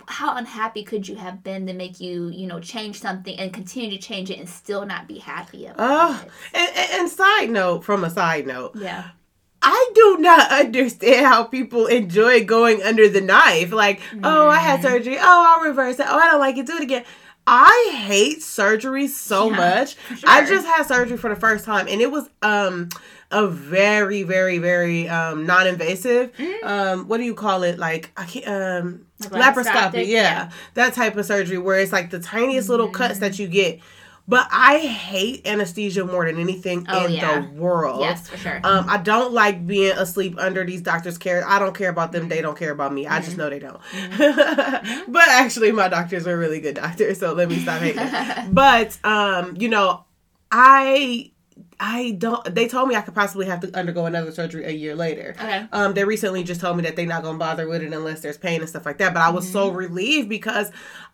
how 0.06 0.36
unhappy 0.36 0.82
could 0.82 1.06
you 1.06 1.16
have 1.16 1.42
been 1.42 1.66
to 1.66 1.74
make 1.74 2.00
you, 2.00 2.28
you 2.28 2.46
know, 2.46 2.58
change 2.58 3.00
something 3.00 3.38
and 3.38 3.52
continue 3.52 3.90
to 3.90 3.98
change 3.98 4.30
it 4.30 4.38
and 4.38 4.48
still 4.48 4.86
not 4.86 5.06
be 5.06 5.18
happy 5.18 5.66
about 5.66 5.76
oh, 5.78 6.24
it? 6.24 6.30
And, 6.54 7.00
and 7.00 7.10
side 7.10 7.50
note, 7.50 7.84
from 7.84 8.02
a 8.02 8.10
side 8.10 8.46
note, 8.46 8.72
yeah, 8.76 9.10
I 9.62 9.90
do 9.94 10.18
not 10.18 10.50
understand 10.60 11.26
how 11.26 11.44
people 11.44 11.86
enjoy 11.86 12.44
going 12.44 12.82
under 12.82 13.08
the 13.08 13.20
knife. 13.20 13.72
Like, 13.72 14.00
mm. 14.12 14.20
oh, 14.24 14.48
I 14.48 14.58
had 14.58 14.80
mm. 14.80 14.84
surgery. 14.84 15.18
Oh, 15.18 15.56
I'll 15.56 15.64
reverse 15.64 15.98
it. 15.98 16.06
Oh, 16.08 16.18
I 16.18 16.30
don't 16.30 16.40
like 16.40 16.56
it. 16.56 16.66
Do 16.66 16.76
it 16.76 16.82
again. 16.82 17.04
I 17.46 17.92
hate 18.06 18.42
surgery 18.42 19.06
so 19.06 19.50
yeah, 19.50 19.56
much. 19.56 19.96
Sure. 20.08 20.18
I 20.24 20.46
just 20.46 20.66
had 20.66 20.84
surgery 20.84 21.18
for 21.18 21.28
the 21.28 21.36
first 21.38 21.66
time, 21.66 21.88
and 21.88 22.00
it 22.00 22.10
was 22.10 22.28
um 22.40 22.88
a 23.30 23.46
very, 23.46 24.22
very, 24.22 24.58
very 24.58 25.08
um 25.08 25.46
non-invasive. 25.46 26.32
Mm. 26.36 26.64
Um, 26.64 27.08
what 27.08 27.18
do 27.18 27.24
you 27.24 27.34
call 27.34 27.62
it? 27.62 27.78
Like 27.78 28.12
I 28.16 28.24
can't 28.24 28.48
um 28.48 29.06
like 29.30 29.54
laparoscopy. 29.54 30.06
Yeah. 30.06 30.22
yeah. 30.22 30.50
that 30.74 30.94
type 30.94 31.16
of 31.16 31.26
surgery 31.26 31.58
where 31.58 31.78
it's 31.78 31.92
like 31.92 32.10
the 32.10 32.20
tiniest 32.20 32.66
mm. 32.66 32.70
little 32.70 32.88
cuts 32.88 33.18
that 33.18 33.38
you 33.38 33.48
get 33.48 33.80
but 34.26 34.48
I 34.50 34.78
hate 34.78 35.46
anesthesia 35.46 36.04
more 36.04 36.24
than 36.24 36.38
anything 36.38 36.86
oh, 36.88 37.06
in 37.06 37.12
yeah. 37.12 37.40
the 37.40 37.48
world. 37.50 38.00
Yes, 38.00 38.28
for 38.28 38.38
sure. 38.38 38.60
Um, 38.64 38.86
I 38.88 38.96
don't 38.96 39.34
like 39.34 39.66
being 39.66 39.92
asleep 39.92 40.36
under 40.38 40.64
these 40.64 40.80
doctors' 40.80 41.18
care. 41.18 41.46
I 41.46 41.58
don't 41.58 41.74
care 41.74 41.90
about 41.90 42.12
them. 42.12 42.28
They 42.28 42.40
don't 42.40 42.56
care 42.56 42.72
about 42.72 42.94
me. 42.94 43.06
I 43.06 43.18
just 43.18 43.32
mm-hmm. 43.32 43.40
know 43.40 43.50
they 43.50 43.58
don't. 43.58 43.80
Mm-hmm. 43.92 45.12
but 45.12 45.28
actually, 45.28 45.72
my 45.72 45.88
doctors 45.88 46.26
are 46.26 46.38
really 46.38 46.60
good 46.60 46.76
doctors, 46.76 47.18
so 47.18 47.34
let 47.34 47.50
me 47.50 47.58
stop 47.58 47.82
hating. 47.82 48.52
but 48.54 48.98
um, 49.04 49.56
you 49.58 49.68
know, 49.68 50.04
I 50.50 51.30
I 51.86 52.12
don't. 52.12 52.42
They 52.54 52.66
told 52.66 52.88
me 52.88 52.96
I 52.96 53.02
could 53.02 53.14
possibly 53.14 53.44
have 53.44 53.60
to 53.60 53.78
undergo 53.78 54.06
another 54.06 54.32
surgery 54.32 54.64
a 54.64 54.70
year 54.70 54.94
later. 54.94 55.34
Okay. 55.38 55.66
Um, 55.70 55.92
they 55.92 56.04
recently 56.04 56.42
just 56.42 56.62
told 56.62 56.78
me 56.78 56.82
that 56.84 56.96
they're 56.96 57.04
not 57.04 57.22
gonna 57.22 57.36
bother 57.36 57.68
with 57.68 57.82
it 57.82 57.92
unless 57.92 58.20
there's 58.20 58.38
pain 58.38 58.60
and 58.60 58.68
stuff 58.70 58.86
like 58.86 58.96
that. 58.98 59.12
But 59.12 59.22
I 59.22 59.28
was 59.28 59.44
mm-hmm. 59.44 59.52
so 59.52 59.68
relieved 59.68 60.30
because 60.30 60.70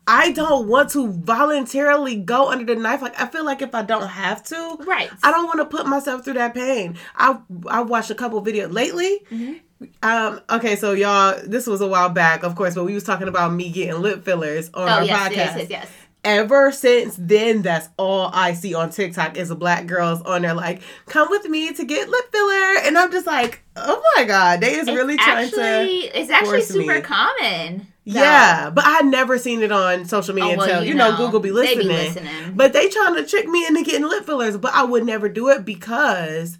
I 0.07 0.31
don't 0.31 0.69
want 0.69 0.91
to 0.91 1.11
voluntarily 1.11 2.15
go 2.15 2.51
under 2.51 2.73
the 2.73 2.81
knife. 2.81 3.03
Like 3.03 3.21
I 3.21 3.27
feel 3.27 3.45
like 3.45 3.63
if 3.63 3.75
I 3.75 3.83
don't 3.83 4.07
have 4.07 4.45
to, 4.45 4.77
right? 4.87 5.11
I 5.25 5.33
don't 5.33 5.47
want 5.47 5.59
to 5.59 5.65
put 5.65 5.89
myself 5.89 6.25
through 6.25 6.35
that 6.35 6.55
pain. 6.55 6.97
I 7.17 7.41
I 7.67 7.83
watched 7.83 8.13
a 8.13 8.15
couple 8.15 8.41
videos 8.41 8.73
lately. 8.73 9.23
Mm-hmm. 9.29 9.85
Um. 10.05 10.41
Okay. 10.51 10.77
So 10.77 10.93
y'all, 10.93 11.37
this 11.45 11.67
was 11.67 11.81
a 11.81 11.89
while 11.89 12.11
back, 12.11 12.45
of 12.45 12.55
course, 12.55 12.77
but 12.77 12.85
we 12.85 12.95
was 12.95 13.03
talking 13.03 13.27
about 13.27 13.53
me 13.53 13.73
getting 13.73 14.01
lip 14.01 14.25
fillers 14.25 14.71
on 14.73 14.89
oh, 14.89 14.93
our 14.93 15.05
yes, 15.05 15.19
podcast. 15.19 15.35
Yes, 15.35 15.57
yes, 15.57 15.69
yes 15.71 15.91
ever 16.25 16.73
since 16.73 17.17
then, 17.19 17.63
that's 17.63 17.89
all 17.97 18.31
I 18.33 18.55
see 18.55 18.75
on 18.75 18.91
TikTok 18.91 19.37
is 19.37 19.53
black 19.55 19.87
girls 19.87 20.23
on 20.23 20.43
there 20.43 20.55
like, 20.55 20.83
come 21.07 21.29
with 21.31 21.49
me 21.49 21.73
to 21.73 21.85
get 21.85 22.09
lip 22.09 22.33
filler. 22.33 22.79
And 22.85 22.99
I'm 22.99 23.11
just 23.11 23.27
like, 23.27 23.63
oh 23.77 24.03
my 24.17 24.25
God, 24.25 24.61
they 24.61 24.75
is 24.75 24.89
it's 24.89 24.97
really 24.97 25.17
trying 25.17 25.47
actually, 25.47 26.09
to. 26.09 26.19
It's 26.19 26.31
actually 26.31 26.63
super 26.63 26.95
me. 26.95 27.01
common. 27.01 27.87
Though. 28.07 28.15
Yeah, 28.21 28.71
but 28.71 28.85
I 28.85 28.93
had 28.93 29.07
never 29.07 29.39
seen 29.39 29.63
it 29.63 29.71
on 29.71 30.05
social 30.07 30.33
oh, 30.33 30.35
media 30.35 30.55
oh, 30.55 30.59
well, 30.59 30.67
until, 30.67 30.83
you, 30.83 30.91
you 30.91 30.95
know, 30.95 31.13
know, 31.13 31.17
Google 31.17 31.41
be 31.41 31.51
listening. 31.51 31.87
be 31.87 31.93
listening. 31.93 32.55
But 32.55 32.73
they 32.73 32.89
trying 32.89 33.15
to 33.17 33.27
trick 33.27 33.47
me 33.47 33.67
into 33.67 33.83
getting 33.83 34.09
lip 34.09 34.25
fillers, 34.25 34.57
but 34.57 34.75
I 34.75 34.85
would 34.85 35.05
never 35.05 35.29
do 35.29 35.49
it 35.49 35.65
because 35.65 36.59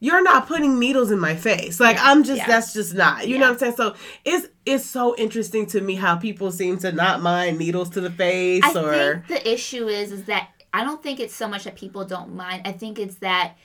you're 0.00 0.22
not 0.22 0.48
putting 0.48 0.78
needles 0.78 1.10
in 1.10 1.20
my 1.20 1.36
face. 1.36 1.78
Like 1.78 1.96
yeah. 1.96 2.10
I'm 2.10 2.24
just 2.24 2.38
yeah. 2.38 2.46
that's 2.46 2.72
just 2.72 2.94
not. 2.94 3.28
You 3.28 3.34
yeah. 3.34 3.40
know 3.40 3.46
what 3.46 3.52
I'm 3.52 3.58
saying? 3.58 3.76
So 3.76 3.94
it's 4.24 4.48
it's 4.66 4.84
so 4.84 5.14
interesting 5.16 5.66
to 5.66 5.80
me 5.80 5.94
how 5.94 6.16
people 6.16 6.50
seem 6.50 6.78
to 6.78 6.90
not 6.90 7.22
mind 7.22 7.58
needles 7.58 7.90
to 7.90 8.00
the 8.00 8.10
face 8.10 8.64
I 8.64 8.80
or 8.80 9.24
think 9.26 9.28
the 9.28 9.52
issue 9.52 9.88
is 9.88 10.10
is 10.10 10.24
that 10.24 10.48
I 10.72 10.84
don't 10.84 11.02
think 11.02 11.20
it's 11.20 11.34
so 11.34 11.46
much 11.46 11.64
that 11.64 11.76
people 11.76 12.04
don't 12.04 12.34
mind. 12.34 12.62
I 12.64 12.72
think 12.72 12.98
it's 12.98 13.16
that 13.16 13.56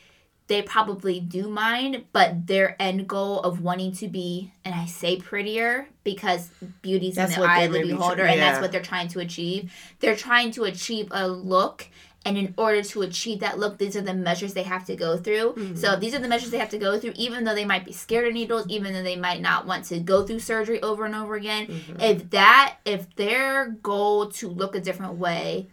they 0.47 0.61
probably 0.61 1.19
do 1.19 1.47
mind, 1.49 2.05
but 2.11 2.45
their 2.45 2.79
end 2.79 3.07
goal 3.07 3.39
of 3.39 3.61
wanting 3.61 3.93
to 3.93 4.07
be, 4.07 4.51
and 4.63 4.75
I 4.75 4.85
say 4.85 5.17
prettier 5.17 5.87
because 6.03 6.49
beauty's 6.83 7.15
that's 7.15 7.35
in 7.35 7.41
the 7.41 7.47
eye 7.47 7.61
of 7.61 7.73
the 7.73 7.81
beholder, 7.81 8.25
and 8.25 8.39
that's 8.39 8.61
what 8.61 8.71
they're 8.71 8.81
trying 8.81 9.07
to 9.09 9.19
achieve. 9.19 9.73
They're 9.99 10.15
trying 10.15 10.51
to 10.51 10.65
achieve 10.65 11.07
a 11.11 11.27
look 11.27 11.87
and 12.25 12.37
in 12.37 12.53
order 12.57 12.81
to 12.81 13.03
achieve 13.03 13.39
that 13.39 13.59
look 13.59 13.77
these 13.77 13.95
are 13.95 14.01
the 14.01 14.13
measures 14.13 14.53
they 14.53 14.63
have 14.63 14.85
to 14.85 14.95
go 14.95 15.15
through 15.15 15.53
mm-hmm. 15.53 15.75
so 15.75 15.95
these 15.95 16.13
are 16.13 16.19
the 16.19 16.27
measures 16.27 16.49
they 16.49 16.57
have 16.57 16.69
to 16.69 16.77
go 16.77 16.99
through 16.99 17.13
even 17.15 17.43
though 17.43 17.55
they 17.55 17.65
might 17.65 17.85
be 17.85 17.91
scared 17.91 18.27
of 18.27 18.33
needles 18.33 18.65
even 18.67 18.91
though 18.91 19.03
they 19.03 19.15
might 19.15 19.41
not 19.41 19.65
want 19.65 19.85
to 19.85 19.99
go 19.99 20.25
through 20.25 20.39
surgery 20.39 20.81
over 20.81 21.05
and 21.05 21.15
over 21.15 21.35
again 21.35 21.67
mm-hmm. 21.67 22.01
if 22.01 22.29
that 22.31 22.77
if 22.83 23.15
their 23.15 23.69
goal 23.83 24.29
to 24.31 24.49
look 24.49 24.75
a 24.75 24.79
different 24.79 25.13
way 25.13 25.67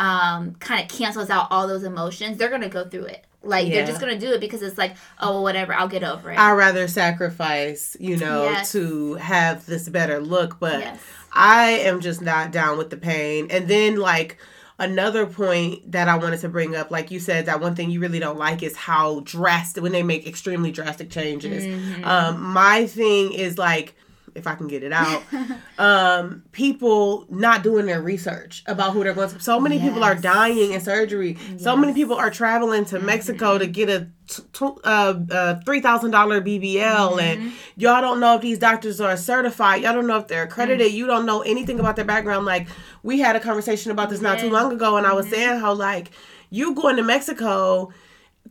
um, 0.00 0.54
kind 0.60 0.80
of 0.80 0.88
cancels 0.96 1.28
out 1.28 1.48
all 1.50 1.66
those 1.66 1.82
emotions 1.82 2.38
they're 2.38 2.50
gonna 2.50 2.68
go 2.68 2.88
through 2.88 3.04
it 3.04 3.26
like 3.42 3.66
yeah. 3.66 3.74
they're 3.74 3.86
just 3.86 4.00
gonna 4.00 4.18
do 4.18 4.32
it 4.32 4.40
because 4.40 4.62
it's 4.62 4.78
like 4.78 4.94
oh 5.20 5.32
well, 5.32 5.42
whatever 5.42 5.72
i'll 5.74 5.88
get 5.88 6.04
over 6.04 6.30
it 6.30 6.38
i'd 6.38 6.52
rather 6.52 6.86
sacrifice 6.86 7.96
you 7.98 8.16
know 8.16 8.44
yes. 8.44 8.72
to 8.72 9.14
have 9.14 9.66
this 9.66 9.88
better 9.88 10.20
look 10.20 10.58
but 10.60 10.80
yes. 10.80 11.00
i 11.32 11.70
am 11.70 12.00
just 12.00 12.20
not 12.20 12.52
down 12.52 12.78
with 12.78 12.90
the 12.90 12.96
pain 12.96 13.48
and 13.50 13.68
then 13.68 13.96
like 13.96 14.38
another 14.78 15.26
point 15.26 15.90
that 15.92 16.08
I 16.08 16.16
wanted 16.16 16.40
to 16.40 16.48
bring 16.48 16.76
up, 16.76 16.90
like 16.90 17.10
you 17.10 17.18
said, 17.18 17.46
that 17.46 17.60
one 17.60 17.74
thing 17.74 17.90
you 17.90 18.00
really 18.00 18.18
don't 18.18 18.38
like 18.38 18.62
is 18.62 18.76
how 18.76 19.20
drastic 19.20 19.82
when 19.82 19.92
they 19.92 20.02
make 20.02 20.26
extremely 20.26 20.70
drastic 20.70 21.10
changes. 21.10 21.64
Mm-hmm. 21.64 22.04
Um, 22.04 22.40
my 22.40 22.86
thing 22.86 23.32
is 23.32 23.58
like 23.58 23.94
if 24.38 24.46
I 24.46 24.54
can 24.54 24.68
get 24.68 24.82
it 24.82 24.92
out, 24.92 25.22
um, 25.78 26.44
people 26.52 27.26
not 27.28 27.62
doing 27.62 27.86
their 27.86 28.00
research 28.00 28.62
about 28.66 28.92
who 28.92 29.04
they're 29.04 29.14
going 29.14 29.28
to. 29.30 29.40
So 29.40 29.60
many 29.60 29.76
yes. 29.76 29.86
people 29.86 30.04
are 30.04 30.14
dying 30.14 30.72
in 30.72 30.80
surgery. 30.80 31.36
Yes. 31.50 31.62
So 31.62 31.76
many 31.76 31.92
people 31.92 32.16
are 32.16 32.30
traveling 32.30 32.84
to 32.86 32.96
mm-hmm. 32.96 33.06
Mexico 33.06 33.58
to 33.58 33.66
get 33.66 33.90
a 33.90 34.08
t- 34.28 34.42
t- 34.52 34.66
uh, 34.84 35.20
uh, 35.30 35.60
three 35.64 35.80
thousand 35.80 36.12
dollar 36.12 36.40
BBL, 36.40 36.76
mm-hmm. 36.76 37.18
and 37.18 37.52
y'all 37.76 38.00
don't 38.00 38.20
know 38.20 38.36
if 38.36 38.40
these 38.40 38.58
doctors 38.58 39.00
are 39.00 39.16
certified. 39.16 39.82
Y'all 39.82 39.92
don't 39.92 40.06
know 40.06 40.18
if 40.18 40.28
they're 40.28 40.44
accredited. 40.44 40.88
Mm-hmm. 40.88 40.96
You 40.96 41.06
don't 41.06 41.26
know 41.26 41.42
anything 41.42 41.78
about 41.80 41.96
their 41.96 42.04
background. 42.04 42.46
Like 42.46 42.68
we 43.02 43.18
had 43.18 43.36
a 43.36 43.40
conversation 43.40 43.90
about 43.90 44.08
this 44.08 44.20
not 44.20 44.38
too 44.38 44.50
long 44.50 44.72
ago, 44.72 44.96
and 44.96 45.06
I 45.06 45.12
was 45.12 45.26
mm-hmm. 45.26 45.34
saying 45.34 45.60
how 45.60 45.74
like 45.74 46.10
you 46.50 46.74
going 46.74 46.96
to 46.96 47.02
Mexico 47.02 47.92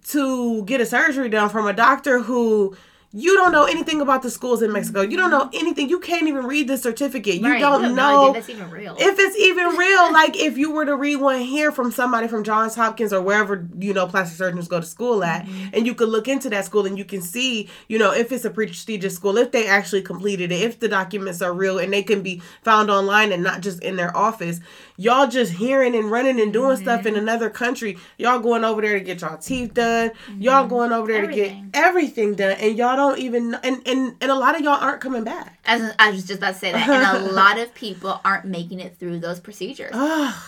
to 0.10 0.64
get 0.64 0.82
a 0.82 0.86
surgery 0.86 1.30
done 1.30 1.50
from 1.50 1.68
a 1.68 1.74
doctor 1.74 2.20
who 2.20 2.76
you 3.14 3.36
don't 3.36 3.54
know 3.54 3.64
anything 3.64 4.02
about 4.02 4.22
the 4.22 4.30
schools 4.30 4.62
in 4.62 4.72
Mexico. 4.74 5.02
You 5.02 5.16
don't 5.16 5.32
know 5.32 5.50
anything. 5.54 5.90
You 5.90 6.00
can't 6.00 6.28
even 6.28 6.46
read 6.46 6.68
the 6.68 6.78
certificate. 6.78 7.36
You 7.36 7.52
right. 7.52 7.60
don't, 7.60 7.84
you 7.84 7.94
know 7.94 8.32
if 8.32 8.38
it's 8.38 8.50
even 8.50 8.70
real. 8.70 8.96
If 9.00 9.18
it's 9.18 9.38
even 9.38 9.78
real, 9.78 10.12
like 10.14 10.38
if 10.38 10.58
you 10.58 10.72
were 10.72 10.86
to 10.86 10.96
read 10.96 11.18
one 11.18 11.40
here 11.40 11.72
from 11.72 11.92
somebody 11.92 12.28
from 12.28 12.44
Johns 12.44 12.76
Hopkins 12.76 13.14
or 13.14 13.22
wherever 13.22 13.68
you 13.80 13.94
know 13.94 14.08
plastic 14.08 14.38
surgeons 14.38 14.68
go 14.68 14.82
to 14.82 14.86
school 14.86 15.24
at, 15.24 15.46
mm-hmm. 15.46 15.70
and 15.74 15.86
you 15.86 15.96
could 15.96 16.10
look 16.10 16.28
into 16.28 16.50
that 16.50 16.66
school 16.66 16.86
and 16.86 16.98
you 16.98 17.06
can 17.06 17.22
see, 17.22 17.70
you 17.88 17.98
know, 17.98 18.12
if 18.12 18.32
it's 18.32 18.46
a 18.46 18.50
prestigious 18.50 19.16
school, 19.16 19.38
if 19.38 19.52
they 19.52 19.68
actually 19.68 20.02
completed 20.02 20.52
it, 20.52 20.62
if 20.62 20.80
the 20.80 20.90
documents 20.90 21.42
are 21.42 21.54
real 21.54 21.80
and 21.80 21.94
they 21.94 22.04
can 22.04 22.22
be 22.22 22.42
found 22.64 22.92
online 22.92 23.32
and 23.32 23.42
not 23.42 23.62
just 23.62 23.82
in 23.82 23.96
their 23.96 24.16
office 24.16 24.60
y'all 24.98 25.28
just 25.28 25.54
hearing 25.54 25.96
and 25.96 26.12
running 26.12 26.40
and 26.42 26.52
doing 26.52 26.76
mm-hmm. 26.76 26.84
stuff 26.84 27.06
in 27.06 27.14
mm-hmm. 27.14 27.24
another 27.24 27.50
country. 27.50 27.98
Y'all 28.18 28.40
going 28.40 28.64
over 28.64 28.82
there 28.82 28.98
to 28.98 29.06
get 29.06 29.22
y'all 29.22 29.38
teeth 29.38 29.74
done. 29.74 30.10
Mm-hmm. 30.10 30.42
Y'all 30.42 30.68
going 30.68 30.92
over 30.92 31.08
there 31.08 31.24
everything. 31.24 31.72
to 31.72 31.80
get 31.80 31.86
everything 31.86 32.36
done, 32.36 32.58
and 32.60 32.78
y'all 32.78 32.97
don't 32.98 33.20
even 33.20 33.56
and 33.64 33.82
and 33.88 34.16
and 34.20 34.32
a 34.32 34.36
lot 34.36 34.56
of 34.56 34.62
y'all 34.62 34.74
aren't 34.74 35.02
coming 35.02 35.24
back. 35.24 35.60
As 35.66 35.96
I 35.98 36.12
was 36.12 36.26
just 36.26 36.40
about 36.40 36.54
to 36.54 36.60
say 36.60 36.72
that, 36.74 36.90
and 36.90 37.26
a 37.26 37.32
lot 37.34 37.58
of 37.58 37.74
people 37.74 38.20
aren't 38.26 38.46
making 38.46 38.80
it 38.80 38.98
through 38.98 39.20
those 39.20 39.40
procedures, 39.40 39.96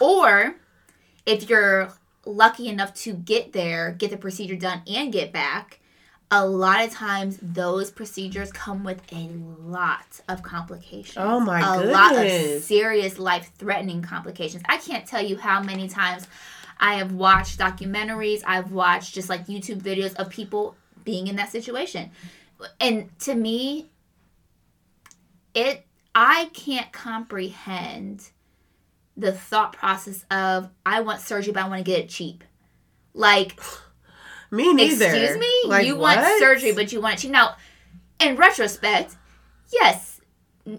or 0.01 0.55
if 1.25 1.49
you're 1.49 1.93
lucky 2.25 2.67
enough 2.67 2.93
to 2.93 3.13
get 3.13 3.53
there, 3.53 3.91
get 3.91 4.11
the 4.11 4.17
procedure 4.17 4.55
done, 4.55 4.81
and 4.87 5.13
get 5.13 5.31
back 5.31 5.79
a 6.31 6.45
lot 6.45 6.85
of 6.85 6.91
times 6.91 7.39
those 7.41 7.89
procedures 7.89 8.51
come 8.51 8.83
with 8.83 9.01
a 9.11 9.29
lot 9.61 10.21
of 10.27 10.43
complications. 10.43 11.17
Oh 11.17 11.39
my 11.39 11.61
gosh. 11.61 11.77
a 11.77 11.79
goodness. 11.79 11.93
lot 11.93 12.25
of 12.25 12.63
serious 12.63 13.17
life 13.17 13.51
threatening 13.57 14.01
complications. 14.01 14.63
I 14.69 14.77
can't 14.77 15.07
tell 15.07 15.23
you 15.23 15.37
how 15.37 15.63
many 15.63 15.87
times 15.87 16.27
I 16.79 16.95
have 16.95 17.11
watched 17.11 17.59
documentaries, 17.59 18.43
I've 18.45 18.71
watched 18.71 19.13
just 19.13 19.27
like 19.27 19.47
YouTube 19.47 19.81
videos 19.81 20.15
of 20.15 20.29
people 20.29 20.75
being 21.03 21.27
in 21.27 21.35
that 21.37 21.51
situation. 21.51 22.11
And 22.79 23.17
to 23.19 23.35
me, 23.35 23.89
it 25.53 25.85
I 26.15 26.49
can't 26.53 26.91
comprehend 26.91 28.29
the 29.15 29.31
thought 29.31 29.73
process 29.73 30.25
of 30.31 30.69
I 30.85 31.01
want 31.01 31.21
surgery, 31.21 31.53
but 31.53 31.63
I 31.63 31.67
want 31.67 31.79
to 31.79 31.83
get 31.83 31.99
it 31.99 32.09
cheap. 32.09 32.43
Like, 33.13 33.59
Me 34.51 34.73
neither. 34.73 35.05
excuse 35.05 35.37
me, 35.37 35.61
Like, 35.65 35.85
you 35.85 35.95
want 35.95 36.25
surgery, 36.39 36.71
but 36.73 36.91
you 36.91 37.01
want 37.01 37.15
it 37.15 37.21
cheap. 37.21 37.31
Now, 37.31 37.55
in 38.19 38.35
retrospect, 38.35 39.15
yes, 39.71 40.19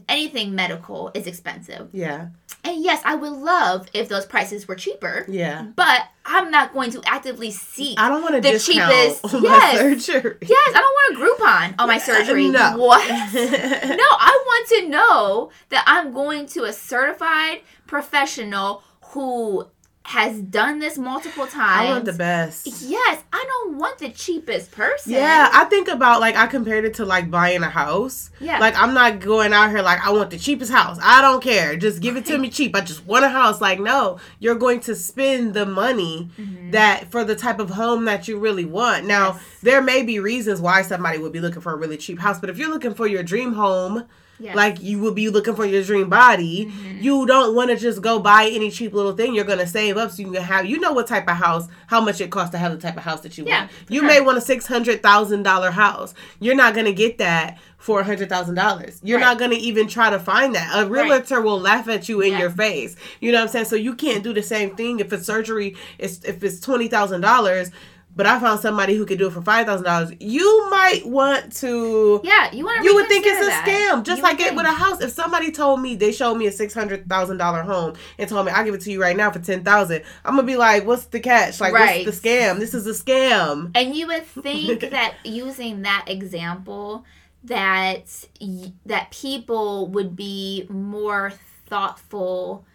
anything 0.08 0.54
medical 0.54 1.10
is 1.14 1.26
expensive, 1.26 1.88
Yeah. 1.92 2.28
And 2.64 2.82
yes, 2.84 3.00
I 3.04 3.14
would 3.14 3.32
love 3.32 3.88
if 3.94 4.08
those 4.08 4.26
prices 4.26 4.68
were 4.68 4.74
cheaper. 4.74 5.24
Yeah. 5.28 5.66
But 5.74 6.02
I'm 6.26 6.50
not 6.50 6.72
going 6.74 6.90
to 6.92 7.02
actively 7.06 7.50
seek. 7.50 7.98
I 7.98 8.08
don't 8.08 8.22
want 8.22 8.34
to 8.36 8.40
The 8.40 8.58
cheapest- 8.58 9.24
on 9.34 9.42
yes. 9.42 9.78
surgery. 9.78 10.36
Yes, 10.42 10.70
I 10.74 10.78
don't 10.80 10.82
want 10.82 11.14
a 11.14 11.20
Groupon 11.42 11.74
on 11.80 11.88
my 11.88 11.98
surgery. 11.98 12.48
No. 12.48 12.76
What? 12.78 13.08
no, 13.08 14.06
I 14.10 14.44
want 14.46 14.68
to 14.68 14.88
know 14.88 15.50
that 15.70 15.84
I'm 15.86 16.12
going 16.12 16.46
to 16.48 16.64
a 16.64 16.72
certified 16.72 17.62
professional 17.86 18.82
who 19.12 19.66
has 20.02 20.40
done 20.40 20.78
this 20.78 20.96
multiple 20.98 21.46
times. 21.46 21.88
I 21.88 21.92
want 21.92 22.04
the 22.06 22.12
best. 22.14 22.66
Yes, 22.82 23.22
I 23.32 23.44
don't 23.46 23.76
want 23.76 23.98
the 23.98 24.08
cheapest 24.08 24.72
person. 24.72 25.12
Yeah, 25.12 25.50
I 25.52 25.66
think 25.66 25.88
about 25.88 26.20
like 26.20 26.34
I 26.36 26.46
compared 26.46 26.84
it 26.84 26.94
to 26.94 27.04
like 27.04 27.30
buying 27.30 27.62
a 27.62 27.68
house. 27.68 28.30
Yeah. 28.40 28.58
Like 28.58 28.74
I'm 28.76 28.94
not 28.94 29.20
going 29.20 29.52
out 29.52 29.70
here 29.70 29.82
like 29.82 30.04
I 30.04 30.10
want 30.10 30.30
the 30.30 30.38
cheapest 30.38 30.72
house. 30.72 30.98
I 31.02 31.20
don't 31.20 31.42
care. 31.42 31.76
Just 31.76 32.00
give 32.00 32.16
it 32.16 32.24
to 32.26 32.38
me 32.38 32.48
cheap. 32.50 32.74
I 32.74 32.80
just 32.80 33.06
want 33.06 33.24
a 33.24 33.28
house. 33.28 33.60
Like 33.60 33.78
no, 33.78 34.18
you're 34.38 34.54
going 34.56 34.80
to 34.80 34.96
spend 34.96 35.54
the 35.54 35.66
money 35.66 36.30
that 36.70 37.10
for 37.10 37.22
the 37.22 37.36
type 37.36 37.60
of 37.60 37.70
home 37.70 38.06
that 38.06 38.26
you 38.26 38.38
really 38.38 38.64
want. 38.64 39.06
Now, 39.06 39.20
Mm-hmm. 39.30 39.38
Yes. 39.38 39.46
there 39.62 39.82
may 39.82 40.02
be 40.02 40.18
reasons 40.18 40.60
why 40.60 40.82
somebody 40.82 41.18
would 41.18 41.32
be 41.32 41.40
looking 41.40 41.60
for 41.60 41.72
a 41.72 41.76
really 41.76 41.96
cheap 41.98 42.18
house, 42.18 42.40
but 42.40 42.48
if 42.50 42.56
you're 42.58 42.70
looking 42.70 42.94
for 42.94 43.06
your 43.06 43.22
dream 43.22 43.52
home, 43.52 44.06
Yes. 44.40 44.56
like 44.56 44.80
you 44.80 44.98
would 45.00 45.14
be 45.14 45.28
looking 45.28 45.54
for 45.54 45.66
your 45.66 45.82
dream 45.82 46.08
body, 46.08 46.66
Mm-hmm. 46.66 47.02
you 47.02 47.26
don't 47.26 47.54
want 47.54 47.70
to 47.70 47.76
just 47.76 48.00
go 48.00 48.18
buy 48.18 48.48
any 48.50 48.70
cheap 48.70 48.94
little 48.94 49.12
thing. 49.12 49.34
You're 49.34 49.44
gonna 49.44 49.66
save 49.66 49.96
up 49.98 50.10
so 50.10 50.22
you 50.22 50.32
can 50.32 50.42
have. 50.42 50.64
You 50.66 50.80
know 50.80 50.92
what 50.92 51.06
type 51.06 51.28
of 51.28 51.36
house, 51.36 51.68
how 51.86 52.00
much 52.00 52.20
it 52.20 52.30
costs 52.30 52.52
to 52.52 52.58
have 52.58 52.72
the 52.72 52.78
type 52.78 52.96
of 52.96 53.02
house 53.02 53.20
that 53.20 53.36
you 53.36 53.44
Yeah, 53.46 53.60
want. 53.60 53.70
You 53.88 54.00
sure. 54.00 54.08
may 54.08 54.20
want 54.20 54.38
a 54.38 54.40
six 54.40 54.66
hundred 54.66 55.02
thousand 55.02 55.42
dollar 55.42 55.70
house. 55.70 56.14
You're 56.40 56.54
not 56.54 56.74
gonna 56.74 56.92
get 56.92 57.18
that 57.18 57.58
for 57.76 58.00
a 58.00 58.04
hundred 58.04 58.28
thousand 58.28 58.54
dollars. 58.56 58.98
You're 59.02 59.18
Right. 59.18 59.24
not 59.26 59.38
gonna 59.38 59.54
even 59.56 59.88
try 59.88 60.10
to 60.10 60.18
find 60.18 60.54
that. 60.54 60.70
A 60.74 60.86
Right. 60.86 61.04
realtor 61.08 61.40
will 61.40 61.60
laugh 61.60 61.88
at 61.88 62.08
you 62.08 62.20
in 62.20 62.32
Yeah. 62.32 62.38
your 62.40 62.50
face. 62.50 62.96
You 63.20 63.32
know 63.32 63.38
what 63.38 63.42
I'm 63.44 63.48
saying? 63.48 63.64
So 63.66 63.76
you 63.76 63.94
can't 63.94 64.22
do 64.22 64.32
the 64.32 64.42
same 64.42 64.74
thing 64.76 65.00
if 65.00 65.12
a 65.12 65.22
surgery 65.22 65.76
is 65.98 66.20
if 66.24 66.42
it's 66.42 66.60
twenty 66.60 66.88
thousand 66.88 67.20
dollars. 67.20 67.70
But 68.16 68.26
I 68.26 68.38
found 68.40 68.60
somebody 68.60 68.96
who 68.96 69.06
could 69.06 69.18
do 69.18 69.28
it 69.28 69.32
for 69.32 69.40
five 69.40 69.66
thousand 69.66 69.84
dollars. 69.86 70.12
You 70.18 70.68
might 70.68 71.02
want 71.06 71.52
to 71.58 72.20
yeah, 72.24 72.52
you 72.52 72.64
want 72.64 72.82
to 72.82 72.84
you 72.84 72.94
would 72.96 73.06
think 73.08 73.24
it's 73.24 73.40
a 73.40 73.46
that. 73.46 73.64
scam, 73.66 74.02
just 74.04 74.18
You 74.18 74.22
like 74.24 74.40
it 74.40 74.54
with 74.54 74.66
a 74.66 74.72
house. 74.72 75.00
If 75.00 75.10
somebody 75.12 75.52
told 75.52 75.80
me 75.80 75.94
they 75.94 76.10
showed 76.12 76.34
me 76.34 76.46
a 76.46 76.52
six 76.52 76.74
hundred 76.74 77.08
thousand 77.08 77.36
dollar 77.38 77.62
home 77.62 77.94
and 78.18 78.28
told 78.28 78.46
me 78.46 78.52
I'll 78.52 78.64
give 78.64 78.74
it 78.74 78.80
to 78.82 78.90
you 78.92 79.00
right 79.00 79.16
now 79.16 79.30
for 79.30 79.38
ten 79.38 79.62
thousand, 79.64 80.02
I'm 80.24 80.34
gonna 80.34 80.46
be 80.46 80.56
like, 80.56 80.86
"What's 80.86 81.04
the 81.06 81.20
catch? 81.20 81.60
Like, 81.60 81.72
Right. 81.72 82.04
what's 82.04 82.20
the 82.20 82.28
scam? 82.28 82.58
This 82.58 82.74
is 82.74 82.86
a 82.86 82.92
scam." 83.04 83.70
And 83.74 83.94
you 83.94 84.08
would 84.08 84.26
think 84.42 84.80
that 84.90 85.14
using 85.24 85.82
that 85.82 86.06
example, 86.08 87.04
that 87.44 88.26
y- 88.40 88.72
that 88.86 89.12
people 89.12 89.86
would 89.86 90.16
be 90.16 90.66
more 90.68 91.32
thoughtful 91.68 92.66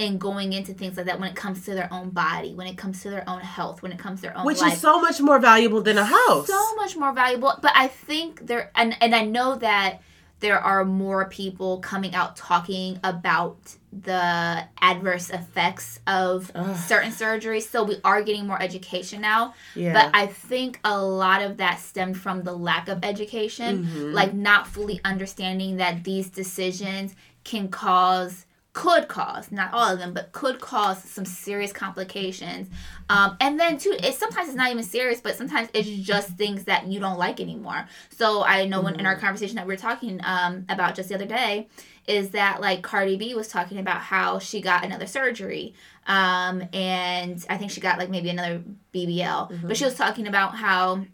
in 0.00 0.16
going 0.18 0.52
into 0.54 0.72
things 0.72 0.96
like 0.96 1.06
that 1.06 1.20
when 1.20 1.28
it 1.28 1.36
comes 1.36 1.64
to 1.66 1.74
their 1.74 1.92
own 1.92 2.08
body, 2.10 2.54
when 2.54 2.66
it 2.66 2.76
comes 2.78 3.02
to 3.02 3.10
their 3.10 3.28
own 3.28 3.40
health, 3.40 3.82
when 3.82 3.92
it 3.92 3.98
comes 3.98 4.20
to 4.20 4.22
their 4.28 4.36
own 4.38 4.46
Which 4.46 4.60
life. 4.62 4.72
is 4.72 4.80
so 4.80 4.98
much 5.00 5.20
more 5.20 5.38
valuable 5.38 5.82
than 5.82 5.98
a 5.98 6.04
house. 6.04 6.46
so 6.48 6.74
much 6.76 6.96
more 6.96 7.12
valuable. 7.12 7.52
But 7.60 7.72
I 7.74 7.86
think 7.88 8.46
there, 8.46 8.70
and 8.74 8.96
and 9.02 9.14
I 9.14 9.24
know 9.26 9.56
that 9.56 10.00
there 10.40 10.58
are 10.58 10.86
more 10.86 11.26
people 11.28 11.80
coming 11.80 12.14
out 12.14 12.34
talking 12.34 12.98
about 13.04 13.58
the 13.92 14.64
adverse 14.80 15.28
effects 15.28 16.00
of 16.06 16.50
Ugh. 16.54 16.76
certain 16.78 17.10
surgeries. 17.12 17.68
So 17.68 17.82
we 17.84 17.96
are 18.04 18.22
getting 18.22 18.46
more 18.46 18.60
education 18.62 19.20
now. 19.20 19.52
yeah. 19.74 19.92
But 19.92 20.10
I 20.14 20.28
think 20.28 20.80
a 20.82 20.98
lot 21.04 21.42
of 21.42 21.58
that 21.58 21.78
stemmed 21.80 22.16
from 22.18 22.42
the 22.42 22.52
lack 22.54 22.88
of 22.88 23.04
education, 23.04 23.84
Mhm. 23.84 24.14
like 24.14 24.32
not 24.32 24.66
fully 24.66 24.98
understanding 25.04 25.76
that 25.76 26.04
these 26.04 26.30
decisions 26.30 27.14
can 27.44 27.68
cause 27.68 28.46
could 28.72 29.08
cause 29.08 29.50
not 29.50 29.72
all 29.72 29.92
of 29.92 29.98
them 29.98 30.14
but 30.14 30.30
could 30.30 30.60
cause 30.60 31.02
some 31.02 31.24
serious 31.24 31.72
complications. 31.72 32.68
Um, 33.08 33.36
and 33.40 33.58
then 33.58 33.78
too 33.78 33.96
it 34.00 34.14
sometimes 34.14 34.48
it's 34.48 34.56
not 34.56 34.70
even 34.70 34.84
serious 34.84 35.20
but 35.20 35.34
sometimes 35.34 35.68
it's 35.74 35.88
just 35.88 36.30
things 36.36 36.64
that 36.64 36.86
you 36.86 37.00
don't 37.00 37.18
like 37.18 37.40
anymore. 37.40 37.86
So 38.10 38.44
i 38.44 38.64
know 38.66 38.80
when 38.80 38.98
in 38.98 39.06
our 39.06 39.16
conversation 39.16 39.56
that 39.56 39.66
we 39.66 39.74
are 39.74 39.78
talking 39.78 40.20
um, 40.22 40.64
about 40.68 40.94
just 40.94 41.08
the 41.08 41.14
other 41.14 41.26
day 41.26 41.68
is 42.06 42.30
that 42.30 42.60
like 42.60 42.82
cardi 42.82 43.16
b 43.16 43.34
was 43.34 43.48
talking 43.48 43.78
about 43.78 44.00
how 44.00 44.38
she 44.38 44.60
got 44.60 44.84
another 44.84 45.06
surgery 45.06 45.74
um, 46.06 46.62
and 46.72 47.44
i 47.48 47.56
think 47.56 47.70
she 47.70 47.80
got 47.80 47.98
like 47.98 48.10
maybe 48.10 48.30
another 48.30 48.62
bbl 48.94 49.50
but 49.66 49.76
she 49.76 49.84
was 49.84 49.94
talking 49.94 50.26
about 50.26 50.54
how 50.54 51.04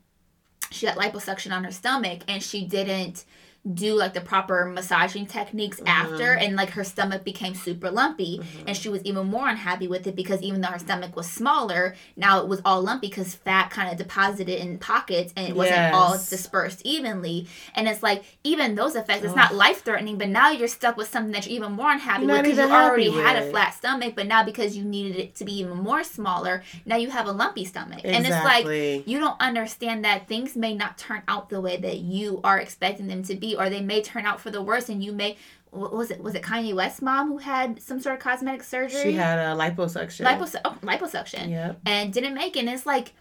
she 0.71 0.87
got 0.87 0.97
liposuction 0.97 1.53
on 1.55 1.64
her 1.64 1.71
stomach 1.71 2.21
and 2.29 2.42
she 2.42 2.64
didn't 2.64 3.25
do 3.74 3.94
like 3.94 4.14
the 4.14 4.20
proper 4.20 4.64
massaging 4.66 5.26
techniques 5.26 5.81
after 5.87 6.33
and 6.35 6.55
like 6.57 6.70
her 6.70 6.85
stomach 6.85 7.24
became 7.24 7.55
super 7.55 7.90
lumpy 7.90 8.40
and 8.66 8.76
she 8.76 8.88
was 8.88 9.02
even 9.02 9.26
more 9.26 9.48
unhappy 9.48 9.88
with 9.88 10.07
it 10.07 10.14
because 10.14 10.40
even 10.42 10.61
though 10.61 10.68
her 10.68 10.79
stomach 10.79 11.16
was 11.16 11.29
smaller 11.29 11.94
now 12.16 12.40
it 12.40 12.46
was 12.46 12.61
all 12.64 12.81
lumpy 12.83 13.09
because 13.09 13.35
fat 13.35 13.70
kind 13.70 13.90
of 13.90 13.98
deposited 13.98 14.61
in 14.61 14.79
pockets 14.79 15.33
and 15.37 15.48
it 15.48 15.57
wasn't 15.57 15.94
all 15.94 16.12
dispersed 16.12 16.83
evenly. 16.85 17.46
And 17.74 17.88
it's 17.88 18.02
like 18.02 18.22
even 18.44 18.74
those 18.74 18.94
effects 18.94 19.24
it's 19.24 19.35
not 19.35 19.55
life 19.55 19.83
threatening 19.83 20.18
but 20.18 20.29
now 20.29 20.50
you're 20.50 20.68
stuck 20.68 20.96
with 20.96 21.09
something 21.09 21.33
that 21.33 21.46
you're 21.46 21.57
even 21.57 21.72
more 21.72 21.90
unhappy 21.90 22.24
You're 22.24 22.37
with 22.37 22.44
because 22.44 22.59
you 22.59 22.74
already 22.74 23.11
had 23.11 23.42
a 23.42 23.50
flat 23.50 23.74
stomach 23.74 24.14
but 24.14 24.26
now 24.26 24.44
because 24.44 24.76
you 24.76 24.85
needed 24.85 25.16
it 25.16 25.35
to 25.37 25.44
be 25.44 25.59
even 25.59 25.79
more 25.79 26.05
smaller 26.05 26.62
now 26.85 26.96
you 26.96 27.11
have 27.11 27.26
a 27.26 27.33
lumpy 27.33 27.64
stomach. 27.64 28.00
And 28.05 28.26
it's 28.26 28.44
like 28.44 29.07
you 29.07 29.18
don't 29.18 29.40
understand 29.40 30.05
that 30.05 30.29
things 30.29 30.57
may 30.57 30.74
not 30.74 30.98
turn 30.98 31.22
out 31.26 31.48
the 31.48 31.61
way 31.61 31.76
that 31.76 31.98
you 31.98 32.40
are 32.44 32.59
expecting 32.59 33.09
them 33.09 33.22
to 33.24 33.35
be 33.35 33.56
or 33.59 33.69
they 33.71 33.81
may 33.81 34.03
turn 34.03 34.25
out 34.27 34.40
for 34.40 34.51
the 34.51 34.62
worse 34.62 34.88
and 34.88 35.03
you 35.03 35.12
may 35.12 35.37
what 35.71 35.92
was 35.92 36.11
it 36.11 36.23
was 36.23 36.35
it 36.35 36.42
Kanye 36.42 36.75
West's 36.75 37.03
mom 37.03 37.29
who 37.29 37.38
had 37.38 37.83
some 37.83 38.01
sort 38.01 38.14
of 38.16 38.21
cosmetic 38.23 38.62
surgery 38.62 39.03
she 39.03 39.12
had 39.12 39.38
a 39.38 39.55
liposuction. 39.59 40.25
Lipos- 40.25 40.57
oh, 40.64 40.77
liposuction 40.83 41.51
Yeah. 41.51 41.75
and 41.85 42.12
didn't 42.12 42.35
make 42.35 42.57
it 42.57 42.61
and 42.61 42.69
it's 42.71 42.87
like 42.87 43.12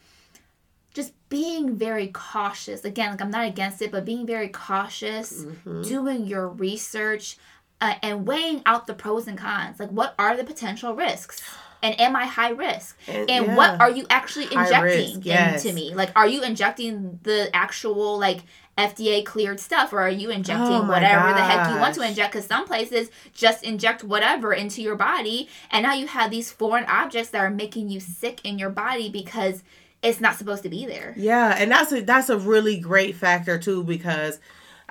just 0.93 1.12
being 1.30 1.76
very 1.76 2.08
cautious 2.08 2.86
again 2.86 3.12
like 3.12 3.21
i'm 3.21 3.32
not 3.32 3.45
against 3.45 3.82
it 3.82 3.91
but 3.91 4.06
being 4.06 4.26
very 4.26 4.48
cautious 4.48 5.43
Mm-hmm. 5.43 5.82
doing 5.82 6.26
your 6.26 6.48
research 6.48 7.38
uh, 7.82 7.95
and 8.02 8.26
weighing 8.26 8.62
out 8.65 8.88
the 8.88 8.93
pros 8.93 9.28
and 9.28 9.38
cons 9.38 9.80
like 9.80 9.89
what 9.89 10.15
are 10.17 10.38
the 10.38 10.43
potential 10.45 10.93
risks 10.95 11.43
and 11.84 12.00
am 12.00 12.15
i 12.15 12.26
high 12.26 12.52
risk 12.52 12.98
And- 13.08 13.30
yeah. 13.30 13.56
what 13.56 13.82
are 13.82 13.89
you 13.91 14.06
actually 14.10 14.45
injecting 14.45 15.15
risk, 15.15 15.19
yes. 15.26 15.65
into 15.65 15.76
me 15.76 15.93
like 15.93 16.12
are 16.15 16.28
you 16.28 16.41
injecting 16.43 17.19
the 17.24 17.50
actual 17.54 18.17
like 18.17 18.39
FDA 18.77 19.25
cleared 19.25 19.59
stuff, 19.59 19.93
or 19.93 20.01
are 20.01 20.09
you 20.09 20.29
injecting 20.29 20.75
Oh 20.75 20.83
whatever 20.83 21.29
the 21.29 21.41
heck 21.41 21.69
you 21.71 21.79
want 21.79 21.95
to 21.95 22.01
inject? 22.01 22.33
Because 22.33 22.45
some 22.45 22.65
places 22.65 23.09
just 23.33 23.63
inject 23.63 24.03
whatever 24.03 24.53
into 24.53 24.81
your 24.81 24.95
body, 24.95 25.47
and 25.71 25.83
now 25.83 25.93
you 25.93 26.07
have 26.07 26.29
these 26.29 26.51
foreign 26.51 26.85
objects 26.85 27.29
that 27.29 27.39
are 27.39 27.49
making 27.49 27.89
you 27.89 27.99
sick 27.99 28.41
in 28.43 28.59
your 28.59 28.69
body 28.69 29.09
because 29.09 29.63
it's 30.03 30.19
not 30.19 30.35
supposed 30.35 30.63
to 30.63 30.69
be 30.69 30.85
there. 30.85 31.13
Yeah, 31.15 31.55
and 31.57 31.71
that's 31.71 31.91
a 31.93 32.01
that's 32.01 32.29
a 32.29 32.38
really 32.38 32.77
great 32.77 33.15
factor 33.15 33.57
too 33.57 33.83
because 33.83 34.39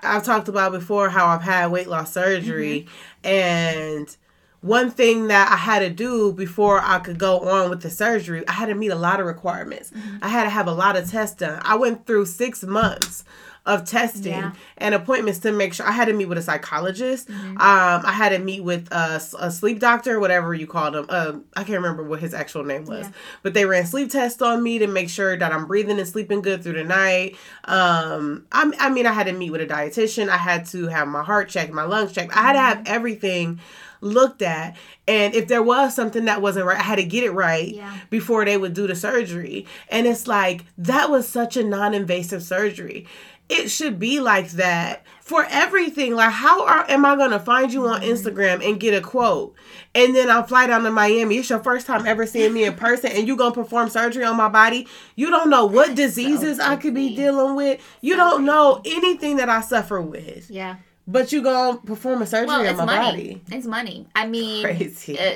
I've 0.03 0.25
talked 0.25 0.49
about 0.49 0.73
before 0.73 1.11
how 1.11 1.27
I've 1.27 1.43
had 1.43 1.71
weight 1.71 1.87
loss 1.87 2.13
surgery 2.13 2.87
mm-hmm. 3.23 3.29
and 3.29 4.17
one 4.61 4.91
thing 4.91 5.29
that 5.29 5.53
I 5.53 5.57
had 5.57 5.81
to 5.81 5.91
do 5.91 6.33
before 6.33 6.81
I 6.83 6.99
could 6.99 7.19
go 7.19 7.41
on 7.41 7.69
with 7.69 7.83
the 7.83 7.91
surgery, 7.91 8.49
I 8.49 8.53
had 8.53 8.67
to 8.67 8.75
meet 8.75 8.89
a 8.89 8.95
lot 8.95 9.21
of 9.21 9.27
requirements. 9.27 9.91
Mm-hmm. 9.91 10.17
I 10.23 10.29
had 10.29 10.45
to 10.45 10.51
have 10.51 10.67
a 10.67 10.73
lot 10.73 10.97
of 10.97 11.11
tests 11.11 11.37
done. 11.37 11.61
I 11.63 11.77
went 11.77 12.07
through 12.07 12.25
6 12.25 12.63
months 12.65 13.25
of 13.67 13.87
testing 13.87 14.33
Yeah. 14.33 14.53
and 14.77 14.95
appointments 14.95 15.39
to 15.41 15.51
make 15.53 15.73
sure 15.73 15.87
I 15.87 15.93
had 15.93 16.05
to 16.07 16.13
meet 16.13 16.27
with 16.27 16.37
a 16.37 16.43
psychologist. 16.43 17.31
Um, 17.31 17.57
I 17.59 18.13
had 18.13 18.29
to 18.31 18.39
meet 18.39 18.63
with 18.63 18.93
a, 18.93 19.23
a 19.39 19.51
sleep 19.51 19.79
doctor, 19.81 20.21
whatever 20.21 20.53
you 20.53 20.67
called 20.67 20.95
him. 20.95 21.07
Um, 21.09 21.45
I 21.57 21.65
can't 21.65 21.79
remember 21.79 22.03
what 22.05 22.21
his 22.21 22.35
actual 22.35 22.63
name 22.65 22.85
was, 22.85 23.07
Yeah. 23.07 23.13
but 23.43 23.55
they 23.55 23.65
ran 23.65 23.87
sleep 23.87 24.11
tests 24.11 24.43
on 24.43 24.63
me 24.63 24.79
to 24.81 24.87
make 24.87 25.09
sure 25.09 25.37
that 25.39 25.51
I'm 25.51 25.65
breathing 25.67 25.99
and 25.99 26.07
sleeping 26.07 26.43
good 26.43 26.63
through 26.63 26.75
the 26.75 26.85
night. 26.85 27.37
Um, 27.65 28.45
I, 28.53 28.71
I 28.79 28.91
mean, 28.91 29.07
I 29.07 29.13
had 29.13 29.27
to 29.29 29.33
meet 29.33 29.51
with 29.51 29.63
a 29.63 29.67
dietitian. 29.67 30.29
I 30.29 30.37
had 30.37 30.67
to 30.67 30.89
have 30.89 31.09
my 31.09 31.23
heart 31.23 31.49
checked, 31.49 31.73
my 31.73 31.85
lungs 31.85 32.13
checked. 32.13 32.37
I 32.37 32.43
had 32.43 32.53
to 32.55 32.61
have 32.61 32.83
everything 32.87 33.61
looked 34.01 34.43
at. 34.43 34.77
And 35.09 35.35
if 35.35 35.49
there 35.49 35.63
was 35.63 35.95
something 35.95 36.27
that 36.27 36.43
wasn't 36.43 36.67
right, 36.67 36.79
I 36.79 36.83
had 36.83 36.97
to 36.97 37.05
get 37.05 37.25
it 37.25 37.31
right 37.31 37.69
Yeah. 37.75 37.95
before 38.11 38.45
they 38.45 38.57
would 38.59 38.75
do 38.75 38.87
the 38.87 38.95
surgery. 38.95 39.67
And 39.89 40.07
it's 40.07 40.27
like, 40.27 40.65
that 40.77 41.11
was 41.11 41.27
such 41.27 41.57
a 41.57 41.65
non 41.65 41.95
invasive 41.95 42.43
surgery. 42.43 43.07
It 43.49 43.69
should 43.69 43.99
be 43.99 44.21
like 44.21 44.53
that 44.53 45.05
for 45.21 45.47
everything. 45.51 46.15
Like, 46.15 46.33
how 46.33 46.65
are, 46.67 46.89
am 46.91 47.05
I 47.05 47.15
going 47.15 47.31
to 47.33 47.39
find 47.39 47.71
you 47.73 47.87
on 47.87 48.01
Instagram 48.01 48.67
and 48.67 48.81
get 48.81 48.95
a 48.95 49.01
quote? 49.03 49.55
And 49.95 50.17
then 50.17 50.31
I'll 50.31 50.45
fly 50.47 50.67
down 50.67 50.83
to 50.85 50.91
Miami. 50.91 51.37
It's 51.37 51.51
your 51.51 51.63
first 51.63 51.87
time 51.87 52.07
ever 52.07 52.27
seeing 52.27 52.55
me 52.55 52.65
in 52.65 52.75
person, 52.75 53.11
and 53.13 53.29
you're 53.29 53.37
going 53.37 53.53
to 53.53 53.61
perform 53.63 53.91
surgery 53.91 54.25
on 54.25 54.37
my 54.39 54.49
body. 54.49 54.89
You 55.15 55.29
don't 55.31 55.51
know 55.51 55.67
what 55.67 55.95
diseases 55.95 56.59
I 56.59 56.77
could 56.77 56.95
be 56.95 57.15
dealing 57.15 57.55
with. 57.55 57.81
You 58.01 58.17
don't 58.17 58.45
know 58.47 58.81
anything 58.85 59.37
that 59.37 59.51
I 59.51 59.61
suffer 59.61 60.01
with. 60.01 60.51
Yeah. 60.51 60.77
But 61.07 61.31
you 61.31 61.43
going 61.43 61.77
to 61.79 61.83
perform 61.87 62.23
a 62.23 62.27
surgery 62.27 62.47
Well, 62.47 62.67
on 62.67 62.77
my 62.79 62.85
money. 62.87 63.35
body. 63.35 63.43
It's 63.53 63.67
money. 63.67 64.07
I 64.17 64.27
mean, 64.27 64.65
Crazy. 64.65 65.19
uh, 65.19 65.35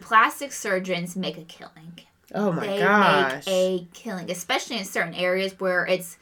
plastic 0.00 0.52
surgeons 0.52 1.16
make 1.16 1.36
a 1.36 1.42
killing. 1.42 1.98
Oh 2.34 2.52
my 2.52 2.66
they 2.66 2.78
gosh. 2.78 3.46
make 3.46 3.48
a 3.48 3.88
killing, 3.94 4.30
especially 4.30 4.76
in 4.78 4.84
certain 4.84 5.14
areas 5.14 5.58
where 5.58 5.84
it's, 5.86 6.18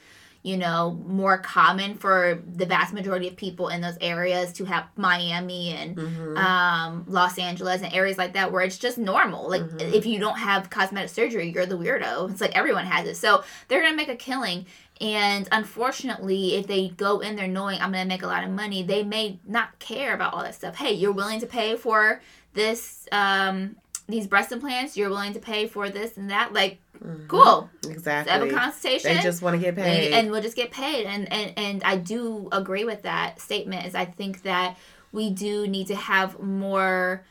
you 0.46 0.56
know, 0.56 0.96
more 1.08 1.38
common 1.38 1.96
for 1.96 2.40
the 2.46 2.64
vast 2.66 2.94
majority 2.94 3.26
of 3.26 3.36
people 3.36 3.68
in 3.68 3.80
those 3.80 3.96
areas 4.00 4.52
to 4.52 4.64
have 4.64 4.84
Miami 4.96 5.70
and 5.70 5.96
Mhm. 5.96 6.38
um, 6.38 7.04
Los 7.08 7.36
Angeles 7.36 7.82
and 7.82 7.92
areas 7.92 8.16
like 8.16 8.34
that 8.34 8.52
where 8.52 8.62
it's 8.62 8.78
just 8.78 8.96
normal. 8.96 9.50
Like 9.50 9.62
Mhm. 9.62 9.92
if 9.92 10.06
you 10.06 10.20
don't 10.20 10.38
have 10.38 10.70
cosmetic 10.70 11.10
surgery, 11.10 11.50
you're 11.50 11.66
the 11.66 11.76
weirdo. 11.76 12.30
It's 12.30 12.40
like 12.40 12.54
everyone 12.56 12.86
has 12.86 13.08
it. 13.08 13.16
So 13.16 13.42
they're 13.66 13.82
gonna 13.82 13.96
make 13.96 14.08
a 14.08 14.14
killing. 14.14 14.66
And 15.00 15.48
unfortunately, 15.50 16.54
if 16.54 16.68
they 16.68 16.88
go 16.88 17.18
in 17.18 17.34
there 17.36 17.48
knowing 17.48 17.80
I'm 17.80 17.90
gonna 17.90 18.04
make 18.04 18.22
a 18.22 18.26
lot 18.28 18.44
of 18.44 18.50
money, 18.50 18.82
they 18.84 19.02
may 19.02 19.40
not 19.46 19.78
care 19.80 20.14
about 20.14 20.32
all 20.32 20.42
that 20.42 20.54
stuff. 20.54 20.76
Hey, 20.76 20.92
you're 20.92 21.12
willing 21.12 21.40
to 21.40 21.46
pay 21.46 21.76
for 21.76 22.20
this 22.54 23.06
um 23.12 23.76
these 24.08 24.26
breast 24.26 24.52
implants, 24.52 24.96
you're 24.96 25.08
willing 25.10 25.32
to 25.32 25.40
pay 25.40 25.66
for 25.66 25.90
this 25.90 26.16
and 26.16 26.30
that, 26.30 26.52
like 26.52 26.78
Mhm. 27.04 27.28
cool. 27.28 27.68
Exactly. 27.88 28.32
Have 28.32 28.42
a 28.42 28.50
consultation 28.50 29.14
They 29.16 29.22
just 29.22 29.42
want 29.42 29.54
to 29.56 29.60
get 29.60 29.74
paid. 29.76 30.06
and, 30.06 30.14
and 30.14 30.30
we'll 30.30 30.40
just 30.42 30.56
get 30.56 30.70
paid 30.70 31.04
and, 31.06 31.30
and 31.30 31.52
and 31.58 31.84
i 31.84 31.94
do 31.96 32.48
agree 32.52 32.84
with 32.84 33.02
that 33.02 33.38
statement 33.38 33.84
is 33.84 33.94
i 33.94 34.06
think 34.06 34.42
that 34.44 34.76
we 35.12 35.28
do 35.30 35.66
need 35.66 35.88
to 35.88 35.94
have 35.94 36.40
more 36.40 37.22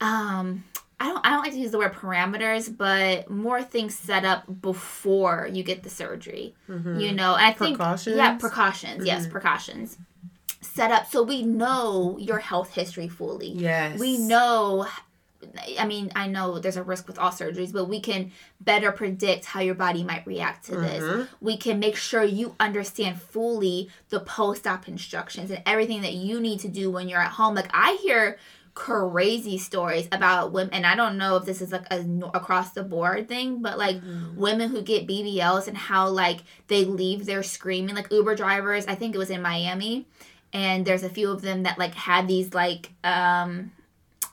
um 0.00 0.64
I 1.00 1.06
don't, 1.08 1.26
I 1.26 1.30
don't 1.30 1.40
like 1.42 1.52
to 1.52 1.58
use 1.58 1.72
the 1.72 1.78
word 1.78 1.94
parameters, 1.94 2.76
but 2.76 3.28
more 3.28 3.60
things 3.60 3.92
set 3.96 4.24
up 4.24 4.44
before 4.62 5.48
you 5.52 5.64
get 5.64 5.82
the 5.82 5.90
surgery. 5.90 6.54
Mhm. 6.68 7.00
You 7.00 7.10
know, 7.12 7.34
and 7.34 7.44
I 7.46 7.52
think 7.52 7.76
Precautions? 7.78 8.16
yeah, 8.16 8.36
precautions. 8.36 9.04
Yes, 9.04 9.26
Mhm. 9.26 9.30
precautions. 9.32 9.98
Set 10.60 10.92
up 10.92 11.10
so 11.10 11.24
we 11.24 11.42
know 11.42 12.16
your 12.20 12.38
health 12.38 12.70
history 12.74 13.08
fully 13.08 13.48
yes. 13.50 13.98
we 13.98 14.16
know 14.16 14.86
i 15.78 15.84
mean 15.84 16.10
i 16.14 16.26
know 16.26 16.58
there's 16.58 16.76
a 16.76 16.82
risk 16.82 17.06
with 17.06 17.18
all 17.18 17.30
surgeries 17.30 17.72
but 17.72 17.86
we 17.86 18.00
can 18.00 18.30
better 18.60 18.92
predict 18.92 19.44
how 19.44 19.60
your 19.60 19.74
body 19.74 20.02
might 20.04 20.26
react 20.26 20.64
to 20.66 20.72
this. 20.76 21.02
Mhm. 21.02 21.28
we 21.40 21.56
can 21.56 21.78
make 21.80 21.96
sure 21.96 22.22
you 22.22 22.54
understand 22.60 23.20
fully 23.20 23.88
the 24.10 24.20
post-op 24.20 24.86
instructions 24.88 25.50
and 25.50 25.62
everything 25.66 26.02
that 26.02 26.12
you 26.14 26.40
need 26.40 26.60
to 26.60 26.68
do 26.68 26.90
when 26.90 27.08
you're 27.08 27.20
at 27.20 27.32
home. 27.32 27.54
Like 27.54 27.70
i 27.74 27.98
hear 28.02 28.38
crazy 28.74 29.58
stories 29.58 30.08
about 30.12 30.50
women 30.50 30.72
and 30.72 30.86
i 30.86 30.94
don't 30.94 31.18
know 31.18 31.36
if 31.36 31.44
this 31.44 31.60
is 31.60 31.72
like 31.72 31.84
a 31.90 31.98
across 32.32 32.70
the 32.70 32.82
board 32.82 33.28
thing 33.28 33.60
but 33.60 33.76
like 33.76 34.00
women 34.34 34.70
who 34.70 34.80
get 34.80 35.06
bbls 35.06 35.68
and 35.68 35.76
how 35.76 36.08
like 36.08 36.38
they 36.68 36.84
leave 36.86 37.26
there 37.26 37.42
screaming. 37.42 37.94
Like 37.94 38.10
uber 38.10 38.34
drivers 38.34 38.86
i 38.86 38.94
think 38.94 39.14
it 39.14 39.18
was 39.18 39.28
in 39.28 39.42
miami 39.42 40.06
and 40.54 40.86
there's 40.86 41.02
a 41.02 41.10
few 41.10 41.30
of 41.30 41.42
them 41.42 41.64
that 41.64 41.78
like 41.78 41.94
had 41.94 42.26
these 42.28 42.54
like 42.54 42.92
um 43.04 43.72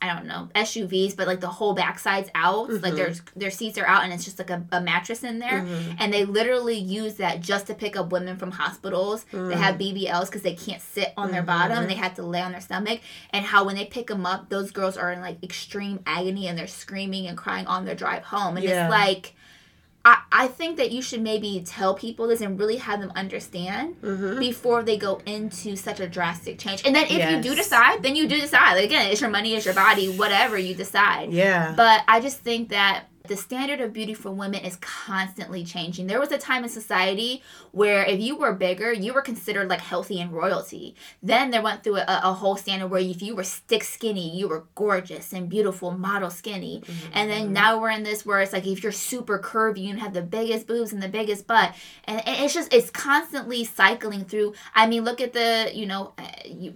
I 0.02 0.06
don't 0.14 0.26
know 0.26 0.48
SUVs, 0.54 1.14
but 1.16 1.26
like 1.26 1.40
the 1.40 1.48
whole 1.48 1.74
backside's 1.74 2.30
out, 2.34 2.70
like 2.70 2.92
Mhm. 2.94 2.96
their 2.96 3.14
their 3.36 3.50
seats 3.50 3.76
are 3.78 3.86
out, 3.86 4.02
and 4.04 4.12
it's 4.12 4.24
just 4.24 4.38
like 4.38 4.48
a, 4.50 4.62
a 4.72 4.80
mattress 4.80 5.22
in 5.24 5.38
there, 5.38 5.62
Mhm. 5.62 5.96
and 5.98 6.12
they 6.12 6.24
literally 6.24 6.78
use 6.78 7.14
that 7.16 7.40
just 7.40 7.66
to 7.66 7.74
pick 7.74 7.96
up 7.96 8.10
women 8.10 8.36
from 8.38 8.50
hospitals 8.52 9.24
that 9.32 9.56
have 9.58 9.76
BBLs 9.76 10.26
because 10.26 10.42
they 10.42 10.54
can't 10.54 10.80
sit 10.80 11.12
on 11.16 11.30
their 11.32 11.42
bottom, 11.42 11.84
Mhm. 11.84 11.88
they 11.88 11.94
have 11.94 12.14
to 12.14 12.22
lay 12.22 12.40
on 12.40 12.52
their 12.52 12.60
stomach, 12.62 13.00
and 13.30 13.44
how 13.44 13.64
when 13.64 13.76
they 13.76 13.84
pick 13.84 14.06
them 14.06 14.24
up, 14.24 14.48
those 14.48 14.70
girls 14.70 14.96
are 14.96 15.12
in 15.12 15.20
like 15.20 15.36
extreme 15.42 16.00
agony 16.06 16.48
and 16.48 16.58
they're 16.58 16.66
screaming 16.66 17.26
and 17.26 17.36
crying 17.36 17.66
on 17.66 17.84
their 17.84 17.94
drive 17.94 18.24
home, 18.24 18.56
and 18.56 18.64
Yeah. 18.64 18.84
it's 18.86 18.90
like. 18.90 19.34
I, 20.04 20.22
I 20.32 20.46
think 20.48 20.78
that 20.78 20.92
you 20.92 21.02
should 21.02 21.20
maybe 21.20 21.62
tell 21.66 21.94
people 21.94 22.26
this 22.28 22.40
and 22.40 22.58
really 22.58 22.76
have 22.78 23.00
them 23.00 23.12
understand 23.14 23.96
Mhm. 24.02 24.38
before 24.38 24.82
they 24.82 24.96
go 24.96 25.20
into 25.26 25.76
such 25.76 26.00
a 26.00 26.08
drastic 26.08 26.58
change. 26.58 26.82
And 26.86 26.94
then 26.96 27.04
if 27.04 27.30
you 27.30 27.42
do 27.42 27.54
decide, 27.54 28.02
then 28.02 28.16
you 28.16 28.26
do 28.26 28.40
decide. 28.40 28.74
Like, 28.76 28.84
again, 28.84 29.10
it's 29.10 29.20
your 29.20 29.28
money, 29.30 29.54
it's 29.54 29.66
your 29.66 29.74
body, 29.74 30.08
whatever 30.16 30.56
you 30.56 30.74
decide. 30.74 31.32
Yeah. 31.32 31.74
But 31.76 32.02
I 32.08 32.20
just 32.20 32.38
think 32.38 32.70
that 32.70 33.04
the 33.28 33.36
standard 33.36 33.80
of 33.80 33.92
beauty 33.92 34.14
for 34.14 34.30
women 34.30 34.64
is 34.64 34.76
constantly 34.76 35.64
changing. 35.64 36.06
There 36.06 36.18
was 36.18 36.32
a 36.32 36.38
time 36.38 36.64
in 36.64 36.70
society 36.70 37.42
where 37.70 38.04
if 38.04 38.20
you 38.20 38.36
were 38.36 38.52
bigger, 38.52 38.92
you 38.92 39.12
were 39.12 39.22
considered 39.22 39.68
like 39.68 39.80
healthy 39.80 40.20
and 40.20 40.32
royalty. 40.32 40.96
Then 41.22 41.50
there 41.50 41.62
went 41.62 41.84
through 41.84 41.98
a, 41.98 42.04
a 42.24 42.32
whole 42.32 42.56
standard 42.56 42.88
where 42.88 43.00
if 43.00 43.22
you 43.22 43.36
were 43.36 43.44
stick 43.44 43.84
skinny, 43.84 44.36
you 44.36 44.48
were 44.48 44.64
gorgeous 44.74 45.32
and 45.32 45.48
beautiful, 45.48 45.90
model 45.92 46.30
skinny. 46.30 46.82
And 47.12 47.30
then 47.30 47.52
now 47.52 47.80
we're 47.80 47.90
in 47.90 48.02
this 48.02 48.24
where 48.24 48.40
it's 48.40 48.52
like 48.52 48.66
if 48.66 48.82
you're 48.82 48.92
super 48.92 49.38
curvy, 49.38 49.82
you 49.82 49.96
have 49.96 50.14
the 50.14 50.22
biggest 50.22 50.66
boobs 50.66 50.92
and 50.92 51.02
the 51.02 51.08
biggest 51.08 51.46
butt, 51.46 51.74
and, 52.04 52.22
it's 52.26 52.54
just 52.54 52.72
it's 52.72 52.90
constantly 52.90 53.64
cycling 53.64 54.24
through. 54.24 54.54
I 54.74 54.86
mean, 54.86 55.04
look 55.04 55.20
at 55.20 55.32
the 55.32 55.70
you 55.74 55.86
know 55.86 56.14
uh, 56.18 56.26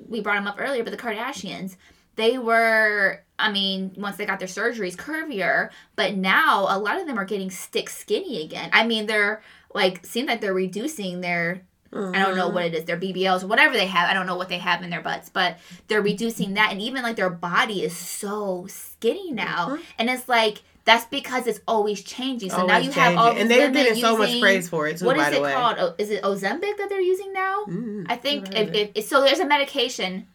we 0.09 0.20
brought 0.20 0.37
them 0.37 0.46
up 0.46 0.57
earlier, 0.59 0.85
but 0.85 0.90
the 0.90 0.96
Kardashians, 0.96 1.76
they 2.16 2.38
were. 2.38 3.23
I 3.38 3.51
mean, 3.51 3.92
once 3.97 4.16
they 4.16 4.27
got 4.27 4.38
their 4.38 4.49
surgeries, 4.49 4.97
curvier, 4.97 5.70
but 5.97 6.14
now 6.14 6.66
a 6.68 6.79
lot 6.79 7.01
of 7.01 7.07
them 7.07 7.18
are 7.18 7.25
getting 7.25 7.51
stick 7.51 7.90
skinny 7.90 8.42
again. 8.42 8.70
I 8.73 8.87
mean, 8.87 9.07
they're 9.07 9.42
like 9.75 10.05
seem 10.07 10.27
like 10.27 10.40
they're 10.40 10.55
reducing 10.55 11.20
their 11.20 11.62
I 11.92 12.18
don't 12.18 12.37
know 12.37 12.49
what 12.49 12.64
it 12.64 12.75
is, 12.75 12.85
their 12.87 12.99
BBLs 12.99 13.44
whatever 13.44 13.75
they 13.75 13.87
have. 13.87 14.11
I 14.11 14.14
don't 14.14 14.27
know 14.27 14.37
what 14.37 14.49
they 14.49 14.59
have 14.59 14.83
in 14.83 14.90
their 14.90 15.01
butts, 15.01 15.29
but 15.29 15.59
they're 15.87 16.03
reducing 16.03 16.55
that. 16.55 16.73
And 16.73 16.83
even 16.83 17.05
like 17.05 17.14
their 17.14 17.31
body 17.31 17.85
is 17.85 17.97
so 17.97 18.66
skinny 18.68 19.31
now. 19.31 19.68
Mhm. 19.68 19.81
And 19.99 20.11
it's 20.11 20.29
like, 20.29 20.62
that's 20.85 21.05
because 21.07 21.47
it's 21.47 21.61
always 21.68 22.03
changing. 22.03 22.51
So 22.51 22.66
now 22.66 22.75
Always 22.75 22.87
you 22.87 22.92
have 23.01 23.16
all 23.16 23.33
these 23.33 23.42
and 23.42 23.51
they're 23.51 23.68
women 23.68 23.85
getting 23.85 24.01
so 24.03 24.16
much 24.16 24.40
praise 24.40 24.68
for 24.68 24.88
it 24.88 24.99
too. 24.99 25.07
What 25.07 25.16
by 25.16 25.29
is 25.29 25.31
the 25.31 25.37
it 25.37 25.42
way. 25.42 25.53
called? 25.53 25.77
Oh, 25.79 25.94
is 25.97 26.11
it 26.11 26.23
Ozempic 26.23 26.77
that 26.79 26.88
they're 26.88 27.01
using 27.01 27.33
now? 27.33 27.64
Mm, 27.68 28.07
I 28.09 28.16
think 28.16 28.51
never 28.51 28.70
if, 28.73 28.90
if, 28.94 29.05
so 29.07 29.23
there's 29.23 29.38
a 29.38 29.47
medication. 29.47 30.27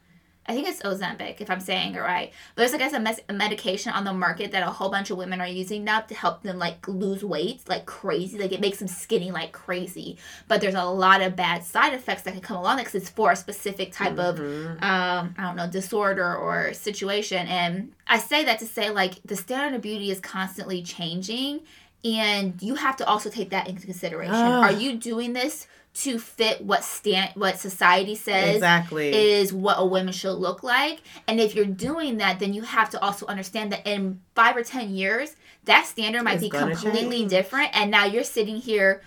I 0.49 0.53
think 0.53 0.67
it's 0.67 0.81
Ozempic, 0.81 1.39
if 1.41 1.49
I'm 1.49 1.59
saying 1.59 1.93
it 1.93 1.99
right. 1.99 2.31
But 2.55 2.61
there's, 2.63 2.73
I 2.73 2.77
guess, 2.79 2.93
a, 2.93 2.99
mes- 2.99 3.21
a 3.29 3.33
medication 3.33 3.91
on 3.93 4.03
the 4.03 4.13
market 4.13 4.51
that 4.51 4.63
a 4.67 4.71
whole 4.71 4.89
bunch 4.89 5.11
of 5.11 5.17
women 5.17 5.39
are 5.39 5.47
using 5.47 5.83
now 5.83 5.99
to 6.01 6.15
help 6.15 6.41
them 6.41 6.57
like 6.57 6.87
lose 6.87 7.23
weight 7.23 7.61
like 7.67 7.85
crazy. 7.85 8.39
Like 8.39 8.51
it 8.51 8.59
makes 8.59 8.79
them 8.79 8.87
skinny 8.87 9.29
like 9.31 9.51
crazy. 9.51 10.17
But 10.47 10.59
there's 10.61 10.73
a 10.75 10.83
lot 10.85 11.21
of 11.21 11.35
bad 11.35 11.63
side 11.63 11.93
effects 11.93 12.23
that 12.23 12.31
can 12.33 12.41
come 12.41 12.57
along 12.57 12.77
because 12.77 12.95
it's 12.95 13.09
for 13.09 13.31
a 13.31 13.35
specific 13.35 13.91
type 13.91 14.17
of 14.17 14.37
Mhm. 14.39 14.81
um, 14.83 15.35
I 15.37 15.43
don't 15.43 15.55
know, 15.55 15.67
disorder 15.69 16.35
or 16.35 16.73
situation. 16.73 17.47
And 17.47 17.91
I 18.07 18.17
say 18.17 18.43
that 18.45 18.57
to 18.59 18.65
say, 18.65 18.89
like, 18.89 19.21
the 19.23 19.35
standard 19.35 19.75
of 19.75 19.81
beauty 19.83 20.09
is 20.09 20.19
constantly 20.19 20.81
changing, 20.81 21.61
and 22.03 22.59
you 22.61 22.75
have 22.75 22.95
to 22.97 23.05
also 23.05 23.29
take 23.29 23.49
that 23.51 23.67
into 23.67 23.85
consideration. 23.85 24.33
Ah. 24.35 24.61
Are 24.63 24.71
you 24.71 24.95
doing 24.97 25.33
this 25.33 25.67
to 26.03 26.19
fit 26.19 26.61
what 26.61 26.83
stand 26.83 27.31
what 27.35 27.59
society 27.59 28.15
says 28.15 28.55
exactly. 28.55 29.13
is 29.13 29.51
what 29.53 29.75
a 29.79 29.85
woman 29.85 30.13
should 30.13 30.33
look 30.35 30.63
like? 30.63 31.01
And 31.27 31.39
if 31.39 31.55
you're 31.55 31.65
doing 31.65 32.17
that, 32.17 32.39
then 32.39 32.53
you 32.53 32.61
have 32.63 32.89
to 32.91 33.01
also 33.01 33.25
understand 33.27 33.71
that 33.71 33.85
in 33.87 34.21
five 34.35 34.55
or 34.57 34.63
ten 34.63 34.93
years, 34.95 35.35
that 35.65 35.85
standard 35.85 36.23
might 36.23 36.35
It's 36.35 36.43
be 36.43 36.49
completely 36.49 37.19
change. 37.19 37.29
different, 37.31 37.69
and 37.73 37.89
now 37.91 38.05
you're 38.05 38.23
sitting 38.23 38.57
here 38.57 39.01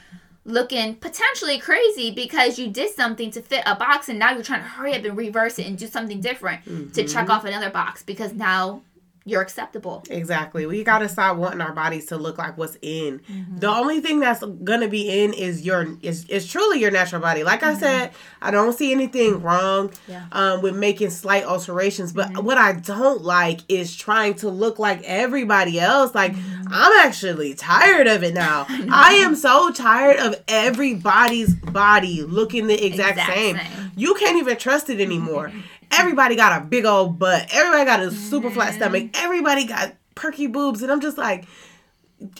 looking 0.44 0.96
potentially 0.96 1.58
crazy 1.58 2.10
because 2.10 2.58
you 2.58 2.68
did 2.68 2.92
something 2.94 3.30
to 3.30 3.40
fit 3.40 3.62
a 3.64 3.76
box 3.76 4.08
and 4.08 4.18
now 4.18 4.32
you're 4.32 4.42
trying 4.42 4.60
to 4.60 4.66
hurry 4.68 4.92
up 4.92 5.04
and 5.04 5.16
reverse 5.16 5.56
it 5.58 5.66
and 5.66 5.78
do 5.78 5.86
something 5.86 6.20
different 6.20 6.64
to 6.94 7.04
check 7.06 7.26
Mhm. 7.26 7.30
off 7.30 7.44
another 7.44 7.70
box 7.70 8.02
because 8.02 8.32
now 8.32 8.82
you're 9.24 9.40
acceptable. 9.42 10.02
Exactly. 10.10 10.66
We 10.66 10.82
gotta 10.84 11.08
stop 11.08 11.36
wanting 11.36 11.60
our 11.60 11.72
bodies 11.72 12.06
to 12.06 12.16
look 12.16 12.38
like 12.38 12.58
what's 12.58 12.76
in. 12.82 13.20
Mm-hmm. 13.20 13.58
The 13.58 13.68
only 13.68 14.00
thing 14.00 14.20
that's 14.20 14.42
gonna 14.64 14.88
be 14.88 15.22
in 15.22 15.32
is 15.32 15.62
your 15.64 15.96
is 16.02 16.24
is 16.26 16.50
truly 16.50 16.80
your 16.80 16.90
natural 16.90 17.22
body. 17.22 17.44
Like 17.44 17.62
I 17.62 17.70
mm-hmm. 17.72 17.80
said, 17.80 18.10
I 18.40 18.50
don't 18.50 18.72
see 18.72 18.90
anything 18.92 19.40
wrong 19.42 19.92
Yeah. 20.08 20.24
um, 20.32 20.62
with 20.62 20.74
making 20.76 21.10
slight 21.10 21.44
alterations. 21.44 22.12
But 22.12 22.28
mm-hmm. 22.32 22.44
what 22.44 22.58
I 22.58 22.72
don't 22.72 23.22
like 23.22 23.60
is 23.68 23.94
trying 23.94 24.34
to 24.36 24.48
look 24.48 24.78
like 24.78 25.02
everybody 25.04 25.78
else. 25.78 26.14
Like 26.14 26.34
I'm 26.68 27.06
actually 27.06 27.54
tired 27.54 28.06
of 28.08 28.22
it 28.24 28.34
now. 28.34 28.66
I, 28.90 29.14
am 29.24 29.34
so 29.36 29.70
tired 29.70 30.16
of 30.18 30.42
everybody's 30.48 31.54
body 31.54 32.22
looking 32.22 32.66
the 32.66 32.84
exact, 32.84 33.18
Exact 33.18 33.34
same. 33.34 33.56
same. 33.56 33.92
You 33.96 34.14
can't 34.14 34.38
even 34.38 34.56
trust 34.56 34.90
it 34.90 35.00
anymore. 35.00 35.52
Everybody 35.90 36.36
got 36.36 36.60
a 36.60 36.64
big 36.64 36.86
old 36.86 37.18
butt. 37.18 37.48
Everybody 37.52 37.84
got 37.84 38.00
a 38.00 38.10
super 38.10 38.46
Mm-hmm. 38.46 38.54
flat 38.54 38.74
stomach. 38.74 39.10
Everybody 39.14 39.64
got 39.66 39.94
perky 40.14 40.46
boobs, 40.46 40.82
and 40.82 40.90
I'm 40.92 41.00
just 41.00 41.18
like, 41.18 41.44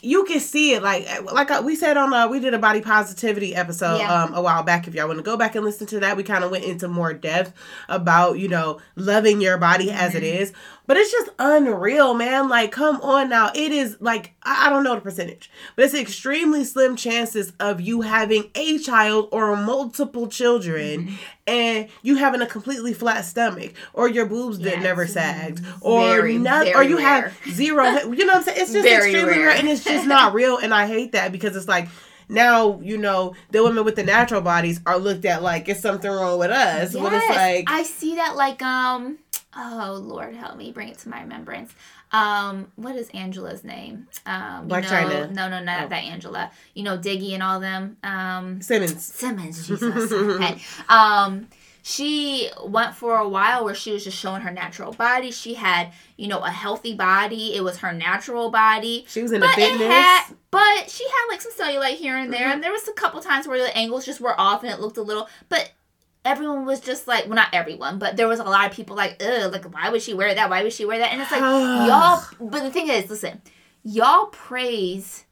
you 0.00 0.24
can 0.24 0.38
see 0.38 0.74
it. 0.74 0.82
Like, 0.82 1.08
like 1.32 1.50
uh, 1.50 1.60
we 1.64 1.74
said 1.74 1.96
on 1.96 2.12
uh, 2.12 2.28
we 2.28 2.38
did 2.38 2.54
a 2.54 2.58
body 2.58 2.80
positivity 2.80 3.54
episode 3.54 3.98
Yeah. 3.98 4.22
um 4.24 4.34
a 4.34 4.40
while 4.40 4.62
back. 4.62 4.86
If 4.86 4.94
y'all 4.94 5.08
want 5.08 5.18
to 5.18 5.24
go 5.24 5.36
back 5.36 5.56
and 5.56 5.64
listen 5.64 5.86
to 5.88 6.00
that, 6.00 6.16
we 6.16 6.22
kind 6.22 6.44
of 6.44 6.50
went 6.52 6.64
into 6.64 6.86
more 6.86 7.12
depth 7.12 7.52
about 7.88 8.38
you 8.38 8.46
know 8.48 8.80
loving 8.94 9.40
your 9.40 9.58
body 9.58 9.90
as 9.90 10.14
it 10.14 10.22
Mm-hmm. 10.22 10.42
is. 10.42 10.52
But 10.84 10.96
it's 10.96 11.12
just 11.12 11.30
unreal, 11.38 12.12
man. 12.12 12.48
Like, 12.48 12.72
come 12.72 13.00
on 13.02 13.28
now. 13.28 13.52
It 13.54 13.70
is 13.70 13.96
like 14.00 14.32
I 14.42 14.68
don't 14.68 14.82
know 14.82 14.96
the 14.96 15.00
percentage, 15.00 15.48
but 15.76 15.84
it's 15.84 15.94
extremely 15.94 16.64
slim 16.64 16.96
chances 16.96 17.52
of 17.60 17.80
you 17.80 18.00
having 18.00 18.50
a 18.56 18.78
child 18.78 19.28
or 19.30 19.56
multiple 19.56 20.26
children, 20.26 21.06
Mm-hmm. 21.06 21.14
and 21.46 21.88
you 22.02 22.16
having 22.16 22.40
a 22.42 22.46
completely 22.46 22.92
flat 22.94 23.24
stomach, 23.24 23.74
or 23.92 24.08
your 24.08 24.26
boobs 24.26 24.58
that 24.60 24.80
never 24.80 25.06
sagged, 25.06 25.64
or 25.80 26.00
Very, 26.00 26.36
not, 26.38 26.66
or 26.74 26.82
you 26.82 26.98
rare. 26.98 27.28
have 27.28 27.54
zero. 27.54 27.84
You 28.12 28.26
know 28.26 28.32
what 28.34 28.36
I'm 28.38 28.42
saying? 28.42 28.58
It's 28.60 28.72
just 28.72 28.84
Very 28.84 29.10
extremely 29.12 29.38
rare. 29.38 29.48
rare, 29.48 29.56
and 29.56 29.68
it's 29.68 29.84
just 29.84 30.06
not 30.06 30.34
real. 30.34 30.58
And 30.58 30.74
I 30.74 30.86
hate 30.86 31.12
that 31.12 31.30
because 31.30 31.54
it's 31.54 31.68
like 31.68 31.88
now 32.28 32.80
you 32.82 32.98
know 32.98 33.34
the 33.50 33.62
women 33.62 33.84
with 33.84 33.94
the 33.96 34.02
natural 34.04 34.40
bodies 34.40 34.80
are 34.86 34.98
looked 34.98 35.24
at 35.26 35.42
like 35.44 35.68
it's 35.68 35.80
something 35.80 36.10
wrong 36.10 36.40
with 36.40 36.50
us. 36.50 36.92
When 36.94 37.14
it's 37.14 37.28
like 37.28 37.64
I 37.70 37.84
see 37.84 38.16
that 38.16 38.34
like 38.36 38.60
um 38.62 39.18
oh 39.56 39.98
Lord 40.02 40.34
help 40.34 40.56
me 40.56 40.72
bring 40.72 40.88
it 40.88 40.98
to 40.98 41.08
my 41.08 41.20
remembrance. 41.22 41.72
um, 42.12 42.70
what 42.76 42.94
is 42.96 43.08
Angela's 43.10 43.64
name? 43.64 44.06
Um, 44.26 44.68
Blac 44.68 44.82
you 44.84 44.88
Chyna. 44.90 45.08
know, 45.30 45.48
No, 45.48 45.48
no, 45.58 45.64
not 45.64 45.84
Oh. 45.84 45.88
that 45.88 46.04
Angela. 46.04 46.50
You 46.74 46.82
know, 46.84 46.98
Diggy 46.98 47.32
and 47.32 47.42
all 47.42 47.58
them. 47.60 47.96
Um, 48.02 48.60
Simmons. 48.60 49.04
Simmons, 49.04 49.66
Jesus. 49.66 50.12
okay. 50.12 50.58
Um, 50.88 51.48
she 51.84 52.48
went 52.64 52.94
for 52.94 53.16
a 53.16 53.28
while 53.28 53.64
where 53.64 53.74
she 53.74 53.90
was 53.92 54.04
just 54.04 54.16
showing 54.16 54.42
her 54.42 54.52
natural 54.52 54.92
body. 54.92 55.30
She 55.32 55.54
had, 55.54 55.92
you 56.16 56.28
know, 56.28 56.38
a 56.40 56.50
healthy 56.50 56.94
body. 56.94 57.56
It 57.56 57.64
was 57.64 57.78
her 57.78 57.92
natural 57.92 58.50
body. 58.50 59.04
She 59.08 59.20
was 59.22 59.32
in 59.32 59.40
the 59.40 59.46
But 59.48 59.58
it 59.58 59.70
fitness. 59.70 59.88
had, 59.88 60.24
but 60.52 60.88
she 60.90 61.04
had 61.04 61.26
like 61.30 61.40
some 61.40 61.52
cellulite 61.52 61.94
here 61.96 62.16
and 62.16 62.32
there, 62.32 62.48
Mhm. 62.48 62.52
and 62.54 62.62
there 62.62 62.70
was 62.72 62.86
a 62.86 62.92
couple 62.92 63.20
times 63.20 63.48
where 63.48 63.58
the 63.58 63.76
angles 63.76 64.04
just 64.06 64.20
were 64.20 64.38
off 64.40 64.62
and 64.62 64.70
it 64.72 64.78
looked 64.80 64.96
a 64.96 65.02
little. 65.02 65.28
But 65.48 65.72
everyone 66.24 66.64
was 66.64 66.80
just 66.80 67.08
like, 67.08 67.26
well, 67.26 67.34
not 67.34 67.48
everyone, 67.52 67.98
but 67.98 68.16
there 68.16 68.28
was 68.28 68.38
a 68.38 68.44
lot 68.44 68.70
of 68.70 68.76
people 68.76 68.96
like, 68.96 69.22
ugh, 69.22 69.52
like 69.52 69.64
why 69.72 69.88
would 69.88 70.02
she 70.02 70.14
wear 70.14 70.34
that? 70.34 70.50
Why 70.50 70.62
would 70.62 70.72
she 70.72 70.84
wear 70.84 70.98
that? 70.98 71.12
And 71.12 71.20
it's 71.20 71.30
like 71.30 71.40
y'all. 71.88 72.24
But 72.40 72.62
the 72.62 72.70
thing 72.70 72.88
is, 72.88 73.10
listen, 73.10 73.42
y'all 73.82 74.26
praise 74.26 75.24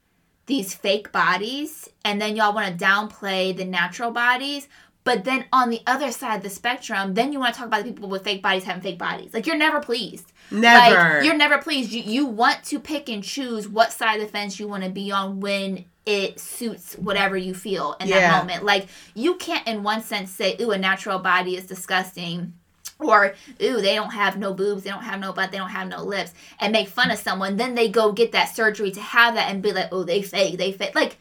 these 0.46 0.74
fake 0.74 1.12
bodies, 1.12 1.88
and 2.04 2.20
then 2.20 2.36
y'all 2.36 2.54
want 2.54 2.76
to 2.78 2.84
downplay 2.84 3.56
the 3.56 3.64
natural 3.64 4.10
bodies. 4.10 4.68
But 5.02 5.24
then 5.24 5.46
on 5.52 5.70
the 5.70 5.80
other 5.86 6.12
side 6.12 6.36
of 6.36 6.42
the 6.42 6.50
spectrum, 6.50 7.14
then 7.14 7.32
you 7.32 7.38
want 7.38 7.54
to 7.54 7.58
talk 7.58 7.68
about 7.68 7.84
the 7.84 7.92
people 7.92 8.10
with 8.10 8.22
fake 8.22 8.42
bodies 8.42 8.64
having 8.64 8.82
fake 8.82 8.98
bodies. 8.98 9.32
Like 9.32 9.46
you're 9.46 9.56
never 9.56 9.80
pleased. 9.80 10.30
Never. 10.50 10.94
Like 10.94 11.24
you're 11.24 11.36
never 11.36 11.58
pleased. 11.58 11.90
You, 11.92 12.02
you 12.02 12.26
want 12.26 12.64
to 12.64 12.78
pick 12.78 13.08
and 13.08 13.24
choose 13.24 13.66
what 13.66 13.92
side 13.92 14.20
of 14.20 14.26
the 14.26 14.28
fence 14.30 14.60
you 14.60 14.68
want 14.68 14.84
to 14.84 14.90
be 14.90 15.10
on 15.10 15.40
when 15.40 15.86
it 16.06 16.40
suits 16.40 16.94
whatever 16.94 17.36
you 17.36 17.54
feel 17.54 17.96
in 18.00 18.08
Yeah. 18.08 18.20
that 18.20 18.38
moment. 18.40 18.64
Like 18.64 18.86
you 19.14 19.36
can't 19.36 19.66
in 19.66 19.82
one 19.82 20.02
sense 20.02 20.30
say, 20.30 20.56
ooh, 20.60 20.70
a 20.70 20.78
natural 20.78 21.18
body 21.18 21.56
is 21.56 21.66
disgusting. 21.66 22.54
Or, 22.98 23.34
ooh, 23.62 23.80
they 23.80 23.94
don't 23.94 24.10
have 24.12 24.36
no 24.38 24.52
boobs, 24.52 24.82
they 24.82 24.90
don't 24.90 25.02
have 25.02 25.20
no 25.20 25.32
butt, 25.32 25.50
they 25.52 25.56
don't 25.56 25.70
have 25.70 25.88
no 25.88 26.02
lips, 26.04 26.34
and 26.58 26.70
make 26.70 26.86
fun 26.86 27.10
of 27.10 27.18
someone. 27.18 27.56
Then 27.56 27.74
they 27.74 27.88
go 27.88 28.12
get 28.12 28.32
that 28.32 28.54
surgery 28.54 28.90
to 28.90 29.00
have 29.00 29.34
that 29.36 29.50
and 29.50 29.62
be 29.62 29.72
like, 29.72 29.88
oh, 29.90 30.04
they 30.04 30.20
fake, 30.20 30.58
they 30.58 30.72
fake. 30.72 30.94
Like, 30.94 31.16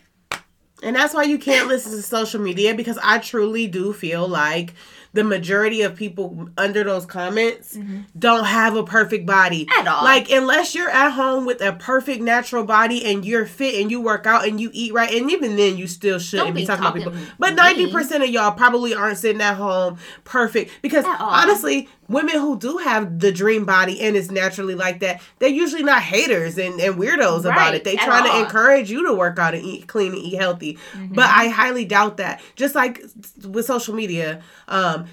And 0.84 0.94
that's 0.94 1.14
why 1.14 1.24
you 1.24 1.38
can't 1.40 1.70
listen 1.70 1.94
to 1.94 2.02
social 2.02 2.42
media 2.42 2.76
because 2.76 2.98
I 3.02 3.20
truly 3.20 3.68
do 3.68 3.94
feel 3.94 4.28
like 4.28 4.74
the 5.14 5.24
majority 5.24 5.82
of 5.82 5.96
people 5.96 6.50
under 6.58 6.84
those 6.84 7.06
comments 7.06 7.78
don't 8.18 8.46
have 8.46 8.76
a 8.76 8.84
perfect 8.84 9.26
body 9.26 9.66
Mm-hmm. 9.70 9.80
At 9.80 9.88
all. 9.88 10.04
Like 10.04 10.30
unless 10.30 10.76
you're 10.76 10.90
at 10.90 11.12
home 11.12 11.46
with 11.46 11.62
a 11.62 11.74
perfect 11.74 12.22
natural 12.22 12.64
body 12.64 13.06
and 13.06 13.26
you're 13.26 13.46
fit 13.46 13.82
and 13.82 13.90
you 13.90 14.00
work 14.02 14.26
out 14.26 14.48
and 14.48 14.60
you 14.60 14.70
eat 14.74 14.94
right, 14.94 15.14
and 15.14 15.32
even 15.32 15.56
then 15.56 15.78
you 15.78 15.88
still 15.88 16.20
shouldn't 16.20 16.54
be 16.56 16.62
be 16.62 16.68
talking 16.68 16.84
about 16.84 16.96
people. 16.96 17.14
But 17.38 17.56
ninety 17.56 17.92
percent 17.92 18.24
of 18.24 18.30
y'all 18.30 18.52
probably 18.52 18.94
aren't 18.94 19.18
sitting 19.18 19.42
at 19.42 19.56
home 19.56 19.98
perfect 20.24 20.72
because 20.82 21.06
honestly, 21.06 21.90
women 22.10 22.36
who 22.36 22.58
do 22.58 22.78
have 22.78 23.20
the 23.20 23.32
dream 23.32 23.66
body 23.66 24.02
and 24.02 24.16
it's 24.16 24.32
naturally 24.32 24.76
like 24.76 25.00
that, 25.00 25.22
they're 25.38 25.50
usually 25.50 25.84
not 25.84 26.02
haters 26.02 26.58
and, 26.58 26.80
and 26.82 26.96
weirdos 26.96 27.42
about 27.42 27.76
it. 27.76 27.84
They 27.84 27.96
trying 27.96 28.26
to 28.26 28.40
encourage 28.40 28.90
you 28.92 29.06
to 29.08 29.14
work 29.14 29.40
out 29.40 29.54
and 29.54 29.64
eat 29.64 29.88
clean 29.88 30.14
and 30.14 30.22
eat 30.22 30.36
healthy. 30.36 30.78
But 31.12 31.30
I 31.30 31.48
highly 31.48 31.86
doubt 31.86 32.18
that. 32.18 32.42
Just 32.56 32.76
like 32.76 33.04
with 33.44 33.66
social 33.66 33.94
media, 33.94 34.42
um, 34.68 35.06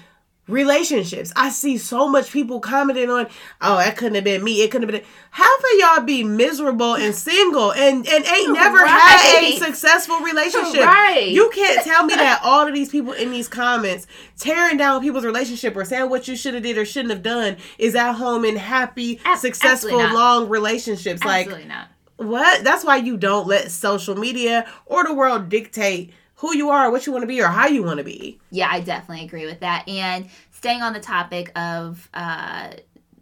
relationships. 0.47 1.31
I 1.35 1.49
see 1.49 1.77
so 1.77 2.07
much 2.07 2.31
people 2.31 2.59
commenting 2.59 3.09
on, 3.09 3.27
oh, 3.61 3.77
that 3.77 3.97
couldn't 3.97 4.15
have 4.15 4.23
been 4.23 4.43
me. 4.43 4.61
It 4.61 4.71
couldn't 4.71 4.89
have 4.89 5.01
been. 5.01 5.09
Half 5.31 5.59
of 5.59 5.79
y'all 5.79 6.03
be 6.05 6.23
miserable 6.23 6.95
and 6.95 7.13
single 7.13 7.73
and, 7.73 8.07
and 8.07 8.25
ain't 8.25 8.53
never 8.53 8.85
had 8.85 9.43
a 9.43 9.57
successful 9.57 10.19
relationship. 10.19 10.81
Right. 10.81 11.29
You 11.29 11.49
can't 11.53 11.83
tell 11.83 12.05
me 12.05 12.15
that 12.15 12.41
all 12.43 12.67
of 12.67 12.73
these 12.73 12.89
people 12.89 13.13
in 13.13 13.31
these 13.31 13.47
comments 13.47 14.07
tearing 14.37 14.77
down 14.77 15.01
people's 15.01 15.25
relationship 15.25 15.75
or 15.75 15.85
saying 15.85 16.09
what 16.09 16.27
you 16.27 16.35
should 16.35 16.53
have 16.53 16.63
did 16.63 16.77
or 16.77 16.85
shouldn't 16.85 17.11
have 17.11 17.23
done 17.23 17.57
is 17.77 17.95
at 17.95 18.13
home 18.13 18.45
in 18.45 18.55
happy, 18.55 19.19
Ab- 19.25 19.37
successful, 19.39 19.97
long 19.97 20.49
relationships. 20.49 21.23
Like 21.23 21.49
not. 21.67 21.89
what? 22.17 22.63
That's 22.63 22.83
why 22.85 22.97
you 22.97 23.17
don't 23.17 23.47
let 23.47 23.71
social 23.71 24.15
media 24.15 24.67
or 24.85 25.03
the 25.03 25.13
world 25.13 25.49
dictate 25.49 26.11
who 26.37 26.55
you 26.55 26.69
are, 26.69 26.91
what 26.91 27.05
you 27.05 27.11
want 27.11 27.23
to 27.23 27.27
be, 27.27 27.41
or 27.41 27.47
how 27.47 27.67
you 27.67 27.83
want 27.83 27.97
to 27.97 28.03
be. 28.03 28.39
Yeah, 28.51 28.69
I 28.71 28.79
definitely 28.79 29.25
agree 29.25 29.45
with 29.45 29.59
that. 29.61 29.87
And 29.87 30.29
staying 30.51 30.81
on 30.81 30.93
the 30.93 30.99
topic 30.99 31.51
of 31.57 32.09
uh, 32.13 32.71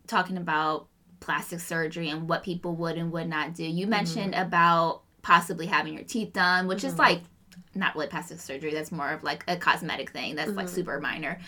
talking 0.08 0.38
about 0.38 0.88
plastic 1.20 1.60
surgery 1.60 2.10
and 2.10 2.30
what 2.30 2.44
people 2.44 2.76
would 2.76 2.98
and 2.98 3.12
would 3.12 3.28
not 3.28 3.54
do, 3.54 3.64
you 3.64 3.84
mm-hmm. 3.84 3.92
mentioned 3.92 4.36
about 4.36 5.02
possibly 5.22 5.66
having 5.66 5.94
your 5.94 6.04
teeth 6.04 6.34
done, 6.34 6.68
which 6.68 6.84
is 6.84 6.94
mm-hmm. 6.94 7.02
like 7.02 7.22
not 7.74 7.96
really 7.96 8.08
plastic 8.08 8.40
surgery. 8.40 8.74
That's 8.74 8.92
more 8.92 9.10
of 9.10 9.24
like 9.24 9.44
a 9.48 9.56
cosmetic 9.56 10.12
thing. 10.12 10.36
That's 10.36 10.52
like 10.52 10.68
mm-hmm. 10.68 10.76
super 10.76 11.00
minor. 11.00 11.40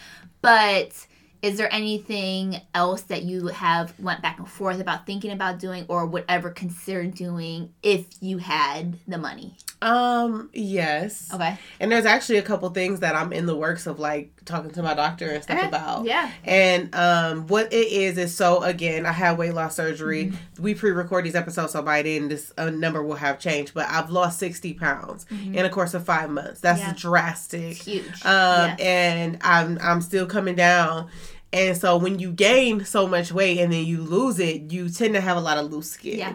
But 0.42 1.06
is 1.42 1.58
there 1.58 1.72
anything 1.74 2.62
else 2.74 3.02
that 3.04 3.24
you 3.24 3.48
have 3.48 3.98
went 4.00 4.22
back 4.22 4.40
and 4.40 4.50
forth 4.50 4.80
about 4.80 5.06
thinking 5.06 5.32
about 5.32 5.60
doing 5.60 5.86
or 5.88 6.06
would 6.06 6.26
ever 6.28 6.50
consider 6.50 7.06
doing 7.06 7.74
if 7.84 8.06
you 8.22 8.38
had 8.40 8.98
the 9.08 9.18
money? 9.18 9.56
Um, 9.82 10.50
yes. 10.54 11.32
Okay. 11.34 11.58
And 11.80 11.92
there's 11.92 12.06
actually 12.06 12.38
a 12.38 12.44
couple 12.44 12.70
things 12.70 13.02
that 13.02 13.16
I'm 13.16 13.32
in 13.32 13.46
the 13.46 13.56
works 13.56 13.86
of 13.86 14.00
like 14.00 14.37
talking 14.48 14.72
to 14.72 14.82
my 14.82 14.94
doctor 14.96 15.30
and 15.30 15.44
stuff 15.44 15.58
Okay. 15.58 15.68
about. 15.68 16.06
Yeah. 16.06 16.32
And 16.44 16.94
um 16.96 17.46
what 17.48 17.72
it 17.72 17.88
is 17.92 18.18
is 18.18 18.34
so 18.36 18.64
again, 18.64 19.06
I 19.06 19.12
had 19.12 19.38
weight 19.38 19.54
loss 19.54 19.76
surgery. 19.76 20.26
Mm-hmm. 20.28 20.64
We 20.64 20.74
pre-record 20.74 21.26
these 21.26 21.36
episodes 21.36 21.74
so 21.74 21.82
by 21.84 22.02
then 22.02 22.30
this 22.30 22.52
uh, 22.58 22.70
number 22.72 23.04
will 23.04 23.16
have 23.16 23.38
changed, 23.40 23.74
but 23.76 23.88
I've 23.88 24.10
lost 24.10 24.40
60 24.40 24.74
pounds 24.74 25.26
in 25.30 25.66
a 25.66 25.70
course 25.70 25.94
of 25.94 26.04
5 26.06 26.30
months. 26.32 26.62
That's 26.62 26.80
Mm-hmm. 26.80 26.90
Yeah. 26.90 26.96
drastic. 26.98 27.72
It's 27.72 27.86
huge. 27.86 28.08
Um, 28.26 28.26
Yeah. 28.26 28.76
and 28.80 29.38
I'm 29.42 29.78
I'm 29.82 30.02
still 30.02 30.26
coming 30.26 30.56
down. 30.56 31.10
And 31.54 31.78
so 31.78 31.96
when 31.96 32.20
you 32.20 32.32
gain 32.34 32.84
so 32.84 33.08
much 33.08 33.32
weight 33.32 33.60
and 33.60 33.72
then 33.72 33.86
you 33.86 34.02
lose 34.02 34.38
it, 34.38 34.72
you 34.72 34.90
tend 34.90 35.14
to 35.14 35.22
have 35.22 35.38
a 35.38 35.40
lot 35.40 35.58
of 35.58 35.72
loose 35.72 35.92
skin. 35.92 36.20
Yeah. 36.20 36.34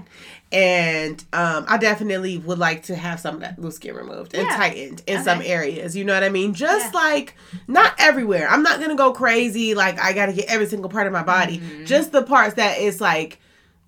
And 0.52 1.24
um, 1.32 1.64
I 1.66 1.78
definitely 1.78 2.36
would 2.36 2.58
like 2.58 2.82
to 2.84 2.94
have 2.94 3.18
some 3.20 3.36
of 3.36 3.40
that 3.40 3.58
loose 3.58 3.76
skin 3.76 3.94
removed 3.94 4.34
and 4.34 4.46
Yeah. 4.46 4.56
tightened 4.56 5.02
in 5.06 5.24
some 5.24 5.40
areas. 5.42 5.96
You 5.96 6.04
know 6.04 6.12
what 6.12 6.22
I 6.24 6.28
mean? 6.28 6.52
Just 6.52 6.92
Yeah. 6.92 7.00
like 7.00 7.34
not 7.66 7.94
everywhere. 7.98 8.46
I'm 8.50 8.62
not 8.62 8.78
gonna 8.78 8.94
go 8.94 9.12
crazy 9.12 9.74
like 9.74 9.98
I 9.98 10.12
gotta 10.12 10.34
get 10.34 10.46
every 10.50 10.66
single 10.66 10.90
part 10.90 11.06
of 11.06 11.12
my 11.14 11.22
body. 11.22 11.58
Mm-hmm. 11.58 11.84
Just 11.86 12.12
the 12.12 12.22
parts 12.22 12.54
that 12.56 12.78
is 12.78 13.00
like 13.00 13.38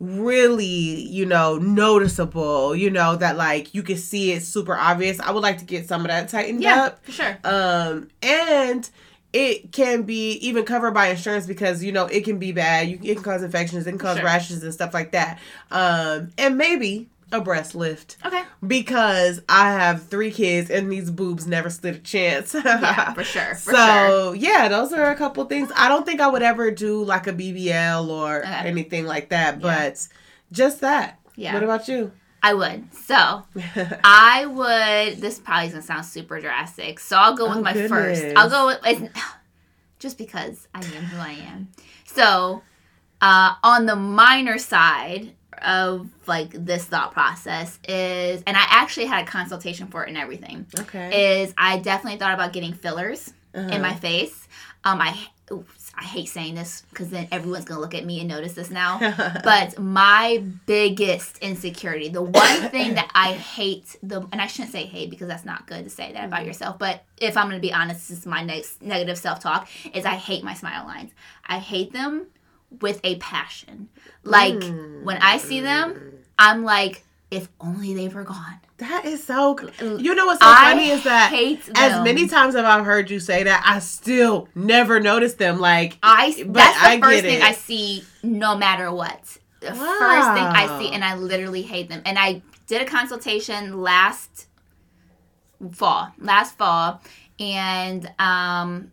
really, 0.00 0.64
you 0.64 1.27
know, 1.27 1.57
noticeable, 1.59 2.74
you 2.74 2.90
know, 2.90 3.16
that 3.16 3.37
like 3.37 3.74
you 3.74 3.83
can 3.83 3.96
see 3.96 4.33
it 4.33 4.42
super 4.42 4.74
obvious. 4.77 5.20
I 5.20 5.31
would 5.31 5.42
like 5.42 5.59
to 5.59 5.64
get 5.64 5.87
some 5.88 6.00
of 6.03 6.09
that 6.09 6.29
tightened 6.29 6.62
Yeah, 6.62 6.85
up. 6.87 7.05
for 7.05 7.12
sure. 7.12 7.38
Um, 7.44 8.09
and 8.22 8.88
it 9.35 9.73
can 9.73 10.03
be 10.05 10.33
even 10.35 10.64
covered 10.64 10.92
by 10.94 11.09
insurance 11.09 11.44
because 11.47 11.83
you 11.85 11.90
know 11.92 12.07
it 12.07 12.25
can 12.25 12.38
be 12.38 12.53
bad. 12.53 12.88
You 12.88 12.99
it 13.03 13.14
can 13.16 13.23
cause 13.25 13.42
infections, 13.42 13.87
it 13.87 13.90
can 13.90 13.99
cause 13.99 14.16
Sure. 14.16 14.25
rashes 14.25 14.62
and 14.62 14.73
stuff 14.73 14.94
like 14.94 15.11
that. 15.11 15.38
Um, 15.70 16.31
and 16.38 16.57
maybe 16.57 17.09
a 17.33 17.40
breast 17.40 17.75
lift 17.75 18.16
Okay. 18.25 18.42
because 18.64 19.40
I 19.49 19.73
have 19.73 20.05
three 20.05 20.31
kids 20.31 20.70
and 20.70 20.92
these 20.92 21.11
boobs 21.11 21.49
never 21.49 21.68
stood 21.68 21.97
a 21.97 21.99
chance. 21.99 22.55
Yeah, 22.55 23.12
for 23.12 23.25
sure. 23.25 23.55
For 23.57 23.73
so 23.73 23.77
sure. 23.77 24.35
yeah, 24.37 24.68
those 24.68 24.92
are 24.92 25.11
a 25.11 25.16
couple 25.16 25.44
things. 25.47 25.73
I 25.77 25.88
don't 25.88 26.07
think 26.07 26.20
I 26.20 26.29
would 26.29 26.42
ever 26.42 26.70
do 26.70 27.03
like 27.03 27.27
a 27.27 27.33
BBL 27.33 28.09
or 28.09 28.38
Okay. 28.38 28.53
anything 28.68 29.05
like 29.05 29.31
that, 29.31 29.55
Yeah. 29.61 29.61
but 29.61 30.09
just 30.53 30.81
that. 30.83 31.18
Yeah. 31.35 31.55
What 31.55 31.64
about 31.64 31.88
you? 31.88 32.12
I 32.45 32.53
would. 32.55 32.95
So 32.95 33.15
I 34.05 34.45
would. 34.47 35.21
This 35.21 35.39
probably 35.39 35.67
is 35.69 35.73
gonna 35.73 35.83
sound 35.83 36.05
super 36.05 36.39
drastic. 36.41 37.01
So 37.01 37.17
I'll 37.17 37.35
go 37.37 37.49
with 37.49 37.59
Oh, 37.59 37.63
my 37.63 37.73
goodness. 37.73 37.91
first. 37.91 38.37
I'll 38.37 38.51
go 38.51 38.67
with 38.67 38.81
it's, 38.85 39.19
just 39.99 40.19
because 40.19 40.69
I 40.75 40.81
am 40.81 41.05
who 41.05 41.19
I 41.19 41.33
am. 41.53 41.69
So 42.05 42.63
uh, 43.23 43.55
on 43.63 43.87
the 43.87 43.97
minor 43.97 44.59
side 44.59 45.33
of 45.63 46.11
like 46.27 46.51
this 46.51 46.85
thought 46.85 47.13
process 47.13 47.79
is, 47.89 48.43
and 48.47 48.57
I 48.57 48.65
actually 48.69 49.07
had 49.07 49.23
a 49.25 49.27
consultation 49.27 49.87
for 49.87 50.05
it 50.05 50.09
and 50.09 50.19
everything. 50.19 50.67
okay. 50.81 51.41
Is 51.43 51.55
I 51.57 51.79
definitely 51.79 52.19
thought 52.19 52.35
about 52.35 52.53
getting 52.53 52.75
fillers 52.75 53.33
Uh-huh. 53.55 53.69
in 53.75 53.81
my 53.81 53.95
face. 53.95 54.49
Um, 54.85 55.01
I 55.01 55.17
I 55.97 56.03
hate 56.05 56.29
saying 56.29 56.55
this 56.57 56.83
because 56.91 57.11
then 57.11 57.29
everyone's 57.31 57.65
gonna 57.65 57.81
look 57.81 57.95
at 57.95 58.05
me 58.05 58.19
and 58.21 58.29
notice 58.29 58.55
this 58.55 58.71
now. 58.71 58.99
but 59.45 59.79
my 59.79 60.43
biggest 60.67 61.39
insecurity, 61.39 62.09
the 62.09 62.23
one 62.23 62.33
thing 62.71 62.95
that 62.95 63.11
I 63.15 63.33
hate, 63.33 63.97
the 64.03 64.27
and 64.33 64.41
I 64.41 64.47
shouldn't 64.47 64.73
say 64.73 64.85
hate 64.87 65.11
because 65.11 65.29
that's 65.29 65.45
not 65.45 65.67
good 65.67 65.85
to 65.85 65.91
say 65.91 66.13
that 66.13 66.19
Mm-hmm. 66.19 66.27
about 66.27 66.47
yourself. 66.47 66.79
But 66.79 67.05
if 67.21 67.37
I'm 67.37 67.47
gonna 67.49 67.61
be 67.61 67.73
honest, 67.73 68.09
this 68.09 68.19
is 68.19 68.27
my 68.27 68.43
next 68.43 68.83
negative 68.83 69.19
self 69.19 69.41
talk. 69.41 69.69
Is 69.95 70.05
I 70.05 70.15
hate 70.15 70.43
my 70.45 70.55
smile 70.55 70.85
lines. 70.87 71.13
I 71.47 71.59
hate 71.59 71.93
them 71.93 72.27
with 72.81 73.01
a 73.05 73.17
passion. 73.17 73.89
Like 74.25 74.63
when 75.03 75.19
I 75.19 75.39
see 75.39 75.61
them, 75.61 75.97
I'm 76.39 76.65
like, 76.65 77.05
if 77.35 77.49
only 77.61 77.94
they 77.94 78.09
were 78.09 78.23
gone. 78.23 78.61
That 78.79 79.05
is 79.05 79.23
so. 79.25 79.59
You 79.81 80.14
know 80.14 80.27
what's 80.27 80.40
so 80.40 80.49
I 80.49 80.73
funny 80.73 80.90
is 80.90 81.05
that 81.05 81.33
as 81.77 82.05
many 82.05 82.29
times 82.29 82.55
as 82.55 82.64
I've 82.64 82.85
heard 82.85 83.11
you 83.11 83.20
say 83.20 83.44
that, 83.44 83.62
I 83.66 83.79
still 83.81 84.49
never 84.55 85.01
noticed 85.01 85.38
them. 85.38 85.59
Like 85.59 85.99
I 86.03 86.35
But 86.47 86.55
that's 86.55 86.81
the 86.81 86.88
I 86.88 87.01
first 87.01 87.23
thing 87.23 87.38
it. 87.38 87.44
I 87.44 87.53
see 87.53 88.05
no 88.23 88.57
matter 88.57 88.92
what. 88.92 89.38
The 89.61 89.75
first 89.75 90.29
thing 90.35 90.44
I 90.44 90.79
see 90.79 90.90
and 90.92 91.05
I 91.05 91.16
literally 91.16 91.62
hate 91.62 91.88
them. 91.88 92.03
And 92.05 92.18
I 92.18 92.42
did 92.66 92.83
a 92.83 92.85
consultation 92.85 93.81
last 93.81 94.47
fall, 95.73 96.12
last 96.18 96.57
fall, 96.57 97.01
and 97.38 98.07
um 98.18 98.92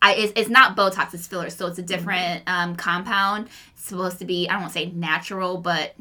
I 0.00 0.14
it's, 0.14 0.32
it's 0.36 0.50
not 0.50 0.76
Botox, 0.76 1.14
it's 1.14 1.26
filler, 1.26 1.48
So 1.50 1.66
it's 1.68 1.78
a 1.78 1.82
different 1.82 2.42
um, 2.46 2.74
compound. 2.76 3.48
It's 3.74 3.84
supposed 3.86 4.18
to 4.18 4.24
be 4.24 4.48
I 4.48 4.52
don't 4.54 4.62
want 4.62 4.72
to 4.72 4.78
say 4.80 4.86
natural, 4.90 5.58
but 5.58 5.94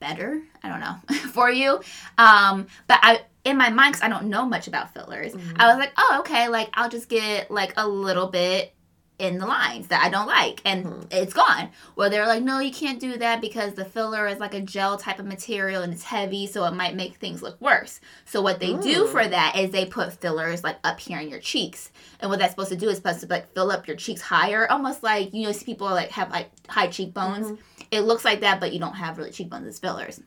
better. 0.00 0.42
I 0.66 0.68
don't 0.68 0.80
know 0.80 1.16
for 1.30 1.50
you. 1.50 1.80
Um, 2.18 2.66
but 2.86 2.98
I 3.02 3.20
in 3.44 3.56
my 3.56 3.70
mind, 3.70 3.94
because 3.94 4.04
I 4.04 4.08
don't 4.08 4.26
know 4.26 4.44
much 4.44 4.66
about 4.66 4.92
fillers, 4.92 5.34
I 5.34 5.38
mm-hmm. 5.38 5.62
was 5.62 5.78
like, 5.78 5.92
oh 5.96 6.16
okay, 6.20 6.48
like 6.48 6.68
I'll 6.74 6.90
just 6.90 7.08
get 7.08 7.50
like 7.50 7.72
a 7.76 7.86
little 7.86 8.26
bit 8.26 8.74
in 9.18 9.38
the 9.38 9.46
lines 9.46 9.88
that 9.88 10.02
I 10.02 10.10
don't 10.10 10.26
like, 10.26 10.60
and 10.64 10.84
mm-hmm. 10.84 11.02
it's 11.10 11.32
gone. 11.32 11.70
Well, 11.94 12.10
they're 12.10 12.26
like, 12.26 12.42
no, 12.42 12.58
you 12.58 12.70
can't 12.70 13.00
do 13.00 13.16
that 13.16 13.40
because 13.40 13.74
the 13.74 13.84
filler 13.84 14.26
is 14.26 14.38
like 14.38 14.52
a 14.52 14.60
gel 14.60 14.98
type 14.98 15.18
of 15.18 15.26
material 15.26 15.82
and 15.82 15.92
it's 15.92 16.02
heavy, 16.02 16.46
so 16.46 16.64
it 16.64 16.74
might 16.74 16.94
make 16.94 17.16
things 17.16 17.42
look 17.42 17.58
worse. 17.60 18.00
So 18.26 18.42
what 18.42 18.60
they 18.60 18.74
do 18.74 19.06
for 19.06 19.22
mm. 19.22 19.30
that 19.30 19.56
is 19.56 19.70
they 19.70 19.86
put 19.86 20.12
fillers 20.12 20.62
like 20.62 20.76
up 20.84 21.00
here 21.00 21.18
in 21.18 21.30
your 21.30 21.40
cheeks, 21.40 21.90
and 22.20 22.30
what 22.30 22.38
that's 22.38 22.52
supposed 22.52 22.70
to 22.70 22.76
do 22.76 22.88
is 22.88 22.96
supposed 22.96 23.20
to 23.20 23.26
like 23.26 23.52
fill 23.54 23.70
up 23.70 23.86
your 23.86 23.96
cheeks 23.96 24.20
higher, 24.20 24.70
almost 24.70 25.02
like 25.02 25.32
you 25.32 25.44
know, 25.44 25.52
see 25.52 25.64
people 25.64 25.86
like 25.86 26.10
have 26.10 26.30
like 26.30 26.50
high 26.68 26.88
cheekbones. 26.88 27.46
Mm-hmm. 27.46 27.62
It 27.90 28.00
looks 28.00 28.24
like 28.24 28.40
that, 28.40 28.60
but 28.60 28.72
you 28.72 28.80
don't 28.80 28.96
have 28.96 29.16
really 29.16 29.30
cheekbones. 29.30 29.66
It's 29.66 29.78
fillers, 29.78 30.20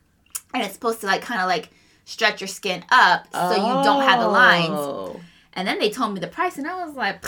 and 0.53 0.63
it's 0.63 0.73
supposed 0.73 1.01
to 1.01 1.07
like 1.07 1.21
kind 1.21 1.41
of 1.41 1.47
like 1.47 1.69
stretch 2.05 2.41
your 2.41 2.47
skin 2.47 2.83
up 2.89 3.27
so 3.33 3.51
you 3.51 3.83
don't 3.83 4.03
have 4.03 4.19
the 4.19 4.27
lines. 4.27 4.69
Oh. 4.71 5.19
And 5.53 5.67
then 5.67 5.79
they 5.79 5.89
told 5.89 6.13
me 6.13 6.19
the 6.19 6.27
price, 6.27 6.57
and 6.57 6.65
I 6.67 6.85
was 6.85 6.95
like, 6.95 7.23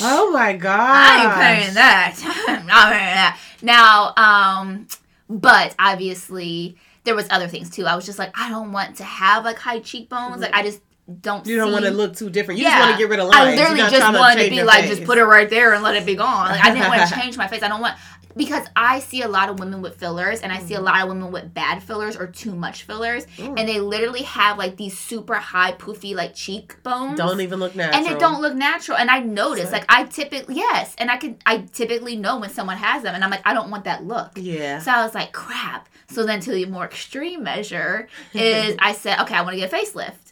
Oh 0.00 0.30
my 0.30 0.52
god! 0.52 0.78
I 0.78 1.24
ain't 1.24 1.34
paying 1.64 1.74
that. 1.74 2.44
I'm 2.48 2.66
not 2.66 2.92
paying 2.92 3.14
that. 3.14 3.40
Now, 3.62 4.12
um, 4.16 4.86
but 5.28 5.74
obviously 5.78 6.76
there 7.04 7.14
was 7.14 7.26
other 7.30 7.48
things 7.48 7.70
too. 7.70 7.86
I 7.86 7.96
was 7.96 8.04
just 8.06 8.18
like, 8.18 8.38
I 8.38 8.48
don't 8.50 8.72
want 8.72 8.96
to 8.96 9.04
have 9.04 9.44
like 9.44 9.58
high 9.58 9.80
cheekbones. 9.80 10.40
Like 10.42 10.54
I 10.54 10.62
just 10.62 10.80
don't. 11.20 11.46
You 11.46 11.56
don't 11.56 11.68
see- 11.68 11.72
want 11.72 11.84
to 11.86 11.90
look 11.92 12.14
too 12.16 12.30
different. 12.30 12.58
You 12.58 12.64
Yeah. 12.66 12.78
just 12.78 12.80
want 12.88 12.92
to 12.92 12.98
get 12.98 13.10
rid 13.10 13.20
of 13.20 13.28
lines. 13.28 13.36
I 13.36 13.62
literally 13.62 13.90
just 13.90 14.12
wanted 14.18 14.34
to 14.34 14.40
change 14.42 14.50
be 14.56 14.62
like, 14.62 14.80
face. 14.84 14.96
just 14.96 15.04
put 15.04 15.18
it 15.18 15.24
right 15.24 15.48
there 15.48 15.72
and 15.72 15.82
let 15.82 15.96
it 15.96 16.04
be 16.04 16.14
gone. 16.14 16.50
Like, 16.50 16.64
I 16.64 16.72
didn't 16.74 16.88
want 16.88 17.08
to 17.08 17.14
change 17.20 17.36
my 17.36 17.46
face. 17.48 17.62
I 17.62 17.68
don't 17.68 17.80
want 17.80 17.96
because 18.36 18.66
I 18.76 19.00
see 19.00 19.22
a 19.22 19.28
lot 19.28 19.48
of 19.48 19.58
women 19.58 19.80
with 19.82 19.96
fillers, 19.96 20.40
and 20.40 20.52
I 20.52 20.58
see 20.58 20.74
a 20.74 20.80
lot 20.80 21.02
of 21.02 21.08
women 21.08 21.32
with 21.32 21.54
bad 21.54 21.82
fillers 21.82 22.16
or 22.16 22.26
too 22.26 22.54
much 22.54 22.82
fillers, 22.82 23.26
Mm. 23.38 23.58
and 23.58 23.68
they 23.68 23.80
literally 23.80 24.22
have 24.22 24.58
like 24.58 24.76
these 24.76 24.98
super 24.98 25.34
high 25.36 25.72
poofy 25.72 26.14
like 26.14 26.34
cheekbones. 26.34 27.16
Don't 27.18 27.40
even 27.40 27.58
look 27.60 27.74
natural. 27.74 28.04
and 28.04 28.14
it 28.14 28.18
don't 28.20 28.40
look 28.40 28.54
natural. 28.54 28.98
And 28.98 29.10
I 29.10 29.20
notice, 29.20 29.72
like 29.72 29.84
I 29.88 30.04
typically 30.04 30.56
yes, 30.56 30.94
and 30.98 31.10
I 31.10 31.16
can 31.16 31.36
I 31.46 31.58
typically 31.72 32.16
know 32.16 32.38
when 32.38 32.50
someone 32.50 32.76
has 32.76 33.02
them, 33.02 33.14
and 33.14 33.24
I'm 33.24 33.30
like, 33.30 33.42
I 33.46 33.54
don't 33.54 33.70
want 33.70 33.84
that 33.84 34.04
look. 34.04 34.32
Yeah. 34.36 34.78
So 34.80 34.90
I 34.92 35.04
was 35.04 35.14
like, 35.14 35.32
crap. 35.32 35.88
So 36.08 36.24
then 36.24 36.40
to 36.40 36.52
the 36.52 36.66
more 36.66 36.84
extreme 36.84 37.42
measure 37.42 38.08
is 38.32 38.76
I 38.80 38.92
said, 38.92 39.18
okay, 39.20 39.34
I 39.34 39.42
want 39.42 39.54
to 39.54 39.60
get 39.60 39.72
a 39.72 39.76
facelift. 39.76 40.25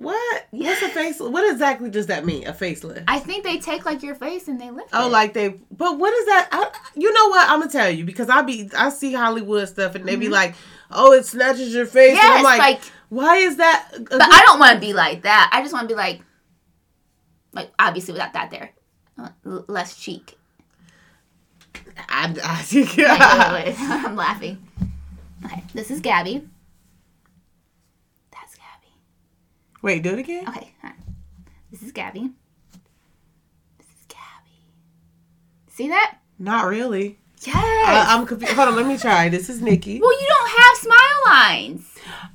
What? 0.00 0.46
What's 0.50 0.80
a 0.80 0.88
face? 0.88 1.20
What 1.20 1.50
exactly 1.52 1.90
does 1.90 2.06
that 2.06 2.24
mean? 2.24 2.46
A 2.46 2.54
facelift? 2.54 3.04
I 3.06 3.18
think 3.18 3.44
they 3.44 3.58
take 3.58 3.84
like 3.84 4.02
your 4.02 4.14
face 4.14 4.48
and 4.48 4.58
they 4.58 4.70
lift 4.70 4.88
it. 4.88 4.94
Oh, 4.94 5.08
it. 5.08 5.10
like 5.12 5.34
they. 5.34 5.48
But 5.70 5.98
what 5.98 6.14
is 6.14 6.24
that? 6.24 6.48
I, 6.50 6.70
you 6.94 7.12
know 7.12 7.28
what? 7.28 7.46
I'm 7.50 7.60
gonna 7.60 7.70
tell 7.70 7.90
you 7.90 8.04
because 8.06 8.30
I 8.30 8.40
be 8.40 8.70
I 8.76 8.88
see 8.88 9.12
Hollywood 9.12 9.68
stuff 9.68 9.94
and 9.94 10.06
they 10.06 10.16
be 10.16 10.30
like, 10.30 10.54
oh, 10.90 11.12
it 11.12 11.26
snatches 11.26 11.74
your 11.74 11.84
face. 11.84 12.12
and 12.12 12.18
Mm-hmm. 12.18 12.36
I'm 12.38 12.42
like, 12.44 12.58
like, 12.58 12.80
why 13.10 13.36
is 13.36 13.56
that? 13.58 13.90
but 13.92 14.22
I 14.22 14.42
don't 14.46 14.58
want 14.58 14.74
to 14.74 14.80
be 14.80 14.94
like 14.94 15.22
that. 15.22 15.50
I 15.52 15.60
just 15.60 15.74
want 15.74 15.86
to 15.86 15.94
be 15.94 15.98
like, 15.98 16.22
like 17.52 17.70
obviously 17.78 18.12
without 18.12 18.32
that 18.32 18.50
there, 18.50 18.70
Uh, 19.18 19.28
less 19.44 19.96
cheek. 19.96 20.38
I, 22.08 22.34
I 22.44 22.62
think. 22.62 22.96
Wait, 22.96 23.06
wait, 23.06 23.18
wait. 23.18 23.74
I'm 23.78 24.16
laughing. 24.16 24.66
Okay, 25.44 25.62
this 25.74 25.90
is 25.90 26.00
Gabby. 26.00 26.48
That's 28.32 28.54
Gabby. 28.54 28.92
Wait, 29.82 30.02
do 30.02 30.10
it 30.10 30.18
again. 30.18 30.46
Okay, 30.48 30.72
right. 30.82 30.94
this 31.70 31.82
is 31.82 31.92
Gabby. 31.92 32.30
This 33.78 33.86
is 33.86 34.06
Gabby. 34.08 34.50
See 35.68 35.88
that? 35.88 36.18
Not 36.38 36.66
really. 36.66 37.18
Yes. 37.42 37.56
I, 37.56 38.04
I'm 38.14 38.26
confused. 38.26 38.52
Hold 38.52 38.68
on, 38.68 38.76
let 38.76 38.86
me 38.86 38.98
try. 38.98 39.30
This 39.30 39.48
is 39.48 39.62
Nikki. 39.62 39.98
well, 40.00 40.20
you 40.20 40.26
don't 40.26 40.50
have 40.50 40.76
smile 40.76 41.22
lines. 41.26 41.86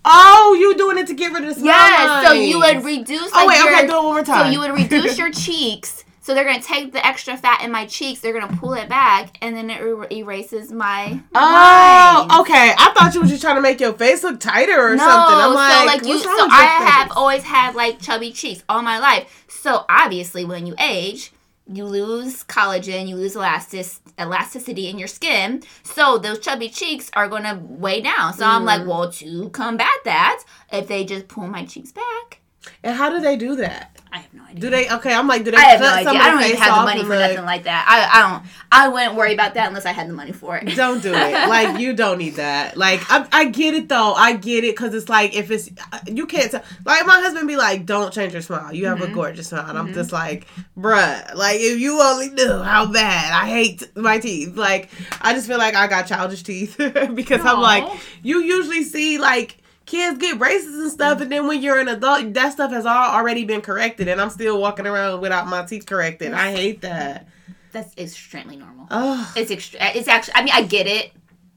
Oh, 0.03 0.55
you 0.59 0.75
doing 0.75 0.97
it 0.97 1.05
to 1.07 1.13
get 1.13 1.31
rid 1.31 1.43
of 1.43 1.49
the 1.49 1.55
smile 1.55 1.67
Yes. 1.67 2.27
So 2.27 2.33
you 2.33 2.57
would 2.59 2.75
lines. 2.75 2.85
reduce. 2.85 3.29
Oh 3.33 3.47
wait, 3.47 3.59
your, 3.59 3.67
okay, 3.71 3.87
do 3.87 3.93
it 3.93 3.95
one 3.97 4.03
more 4.05 4.23
time. 4.23 4.45
So 4.45 4.51
you 4.51 4.59
would 4.59 4.71
reduce 4.71 5.17
your 5.19 5.31
cheeks. 5.31 6.04
So 6.25 6.33
they're 6.33 6.43
gonna 6.43 6.59
take 6.59 6.91
the 6.91 7.05
extra 7.05 7.37
fat 7.37 7.61
in 7.63 7.71
my 7.71 7.85
cheeks. 7.85 8.19
They're 8.19 8.33
gonna 8.33 8.57
pull 8.57 8.73
it 8.73 8.89
back, 8.89 9.37
and 9.43 9.55
then 9.55 9.69
it 9.69 9.79
er- 9.79 10.07
erases 10.11 10.71
my. 10.71 11.19
Oh, 11.35 12.27
lines. 12.27 12.41
okay. 12.41 12.73
I 12.75 12.91
thought 12.95 13.13
you 13.13 13.21
were 13.21 13.27
just 13.27 13.43
trying 13.43 13.57
to 13.57 13.61
make 13.61 13.79
your 13.79 13.93
face 13.93 14.23
look 14.23 14.39
tighter 14.39 14.73
or 14.73 14.95
No, 14.95 15.03
something. 15.03 15.35
I'm 15.37 15.51
so 15.51 15.55
like, 15.85 15.85
like 16.01 16.05
you. 16.07 16.17
So 16.17 16.29
I 16.49 16.63
have 16.65 17.07
face? 17.09 17.13
always 17.15 17.43
had 17.43 17.75
like 17.75 18.01
chubby 18.01 18.31
cheeks 18.31 18.63
all 18.67 18.81
my 18.81 18.97
life. 18.97 19.45
So 19.49 19.85
obviously, 19.87 20.45
when 20.45 20.65
you 20.65 20.73
age, 20.79 21.31
you 21.71 21.85
lose 21.85 22.43
collagen, 22.43 23.07
you 23.07 23.17
lose 23.17 23.35
elastic 23.35 23.85
elasticity 24.19 24.89
in 24.89 24.97
your 24.97 25.07
skin. 25.07 25.61
So 25.83 26.17
those 26.17 26.39
chubby 26.39 26.69
cheeks 26.69 27.11
are 27.13 27.27
gonna 27.27 27.61
weigh 27.63 28.01
down. 28.01 28.33
So 28.33 28.47
I'm 28.47 28.63
Mm. 28.63 28.65
like, 28.65 28.87
well, 28.87 29.11
to 29.11 29.49
combat 29.49 29.93
that, 30.05 30.43
if 30.71 30.87
they 30.87 31.05
just 31.05 31.27
pull 31.27 31.45
my 31.45 31.65
cheeks 31.65 31.91
back, 31.91 32.39
And 32.83 32.95
how 32.95 33.09
do 33.09 33.19
they 33.19 33.35
do 33.37 33.55
that? 33.57 33.91
I 34.11 34.19
have 34.19 34.33
no 34.33 34.43
idea. 34.45 34.59
Do 34.61 34.69
they? 34.69 34.89
Okay, 34.89 35.13
I'm 35.13 35.27
like, 35.27 35.43
do 35.43 35.51
they? 35.51 35.57
I 35.57 35.61
have 35.61 35.81
no 35.81 35.87
idea. 35.93 36.21
I 36.21 36.29
don't 36.31 36.43
even 36.43 36.55
have 36.57 36.75
the 36.79 36.83
money 36.85 37.03
for 37.03 37.09
like- 37.09 37.31
nothing 37.31 37.45
like 37.45 37.63
that. 37.63 37.85
I, 37.87 38.19
I 38.19 38.29
don't. 38.31 38.43
I 38.71 38.87
wouldn't 38.87 39.15
worry 39.15 39.33
about 39.33 39.55
that 39.55 39.67
unless 39.67 39.85
I 39.85 39.91
had 39.91 40.07
the 40.07 40.13
money 40.13 40.31
for 40.31 40.55
it. 40.57 40.65
Don't 40.75 41.01
do 41.01 41.13
it. 41.13 41.47
Like 41.49 41.79
you 41.79 41.93
don't 41.93 42.17
need 42.17 42.35
that. 42.35 42.75
Like 42.77 43.01
I, 43.09 43.25
I 43.31 43.45
get 43.45 43.73
it 43.73 43.87
though. 43.89 44.13
I 44.13 44.33
get 44.35 44.63
it 44.63 44.75
because 44.75 44.93
it's 44.93 45.07
like 45.09 45.33
if 45.35 45.49
it's 45.51 45.69
you 46.07 46.25
can't 46.27 46.49
tell. 46.51 46.63
Like 46.85 47.05
my 47.05 47.19
husband 47.21 47.47
be 47.47 47.55
like, 47.57 47.85
"Don't 47.85 48.13
change 48.13 48.33
your 48.33 48.41
smile. 48.41 48.73
You 48.73 48.85
have 48.87 49.01
a 49.01 49.05
Mm-hmm. 49.05 49.13
gorgeous 49.15 49.47
smile." 49.49 49.65
And 49.69 49.77
I'm 49.77 49.93
just 49.93 50.11
like, 50.13 50.47
"Bruh, 50.77 51.35
like 51.35 51.59
if 51.59 51.79
you 51.79 52.01
only 52.01 52.29
knew 52.29 52.59
how 52.63 52.85
bad 52.91 53.33
I 53.33 53.47
hate 53.49 53.95
my 53.97 54.17
teeth. 54.19 54.55
Like 54.57 54.89
I 55.21 55.33
just 55.33 55.47
feel 55.47 55.57
like 55.57 55.75
I 55.75 55.87
got 55.87 56.07
childish 56.07 56.43
teeth 56.43 56.75
because 57.13 57.41
I'm 57.45 57.59
like, 57.61 57.83
you 58.23 58.41
usually 58.41 58.83
see 58.83 59.17
like." 59.17 59.57
Kids 59.85 60.17
get 60.17 60.39
braces 60.39 60.75
and 60.75 60.91
stuff, 60.91 61.21
and 61.21 61.31
then 61.31 61.47
when 61.47 61.61
you're 61.61 61.79
an 61.79 61.87
adult, 61.87 62.33
that 62.33 62.53
stuff 62.53 62.71
has 62.71 62.85
all 62.85 63.15
already 63.15 63.45
been 63.45 63.61
corrected, 63.61 64.07
and 64.07 64.19
I'm 64.19 64.31
still 64.31 64.59
walking 64.59 64.87
around 64.87 65.21
without 65.21 65.47
my 65.47 65.63
teeth 65.63 65.85
corrected. 65.85 66.33
I 66.33 66.51
hate 66.51 66.81
that. 66.81 67.27
That's 67.71 67.95
extremely 67.97 68.55
normal. 68.55 68.87
Oh, 68.89 69.33
It's 69.35 69.51
extra. 69.51 69.79
It's 69.95 70.07
actually. 70.07 70.35
I 70.35 70.43
mean, 70.43 70.53
I 70.53 70.63
get 70.63 70.87
it. 70.87 71.11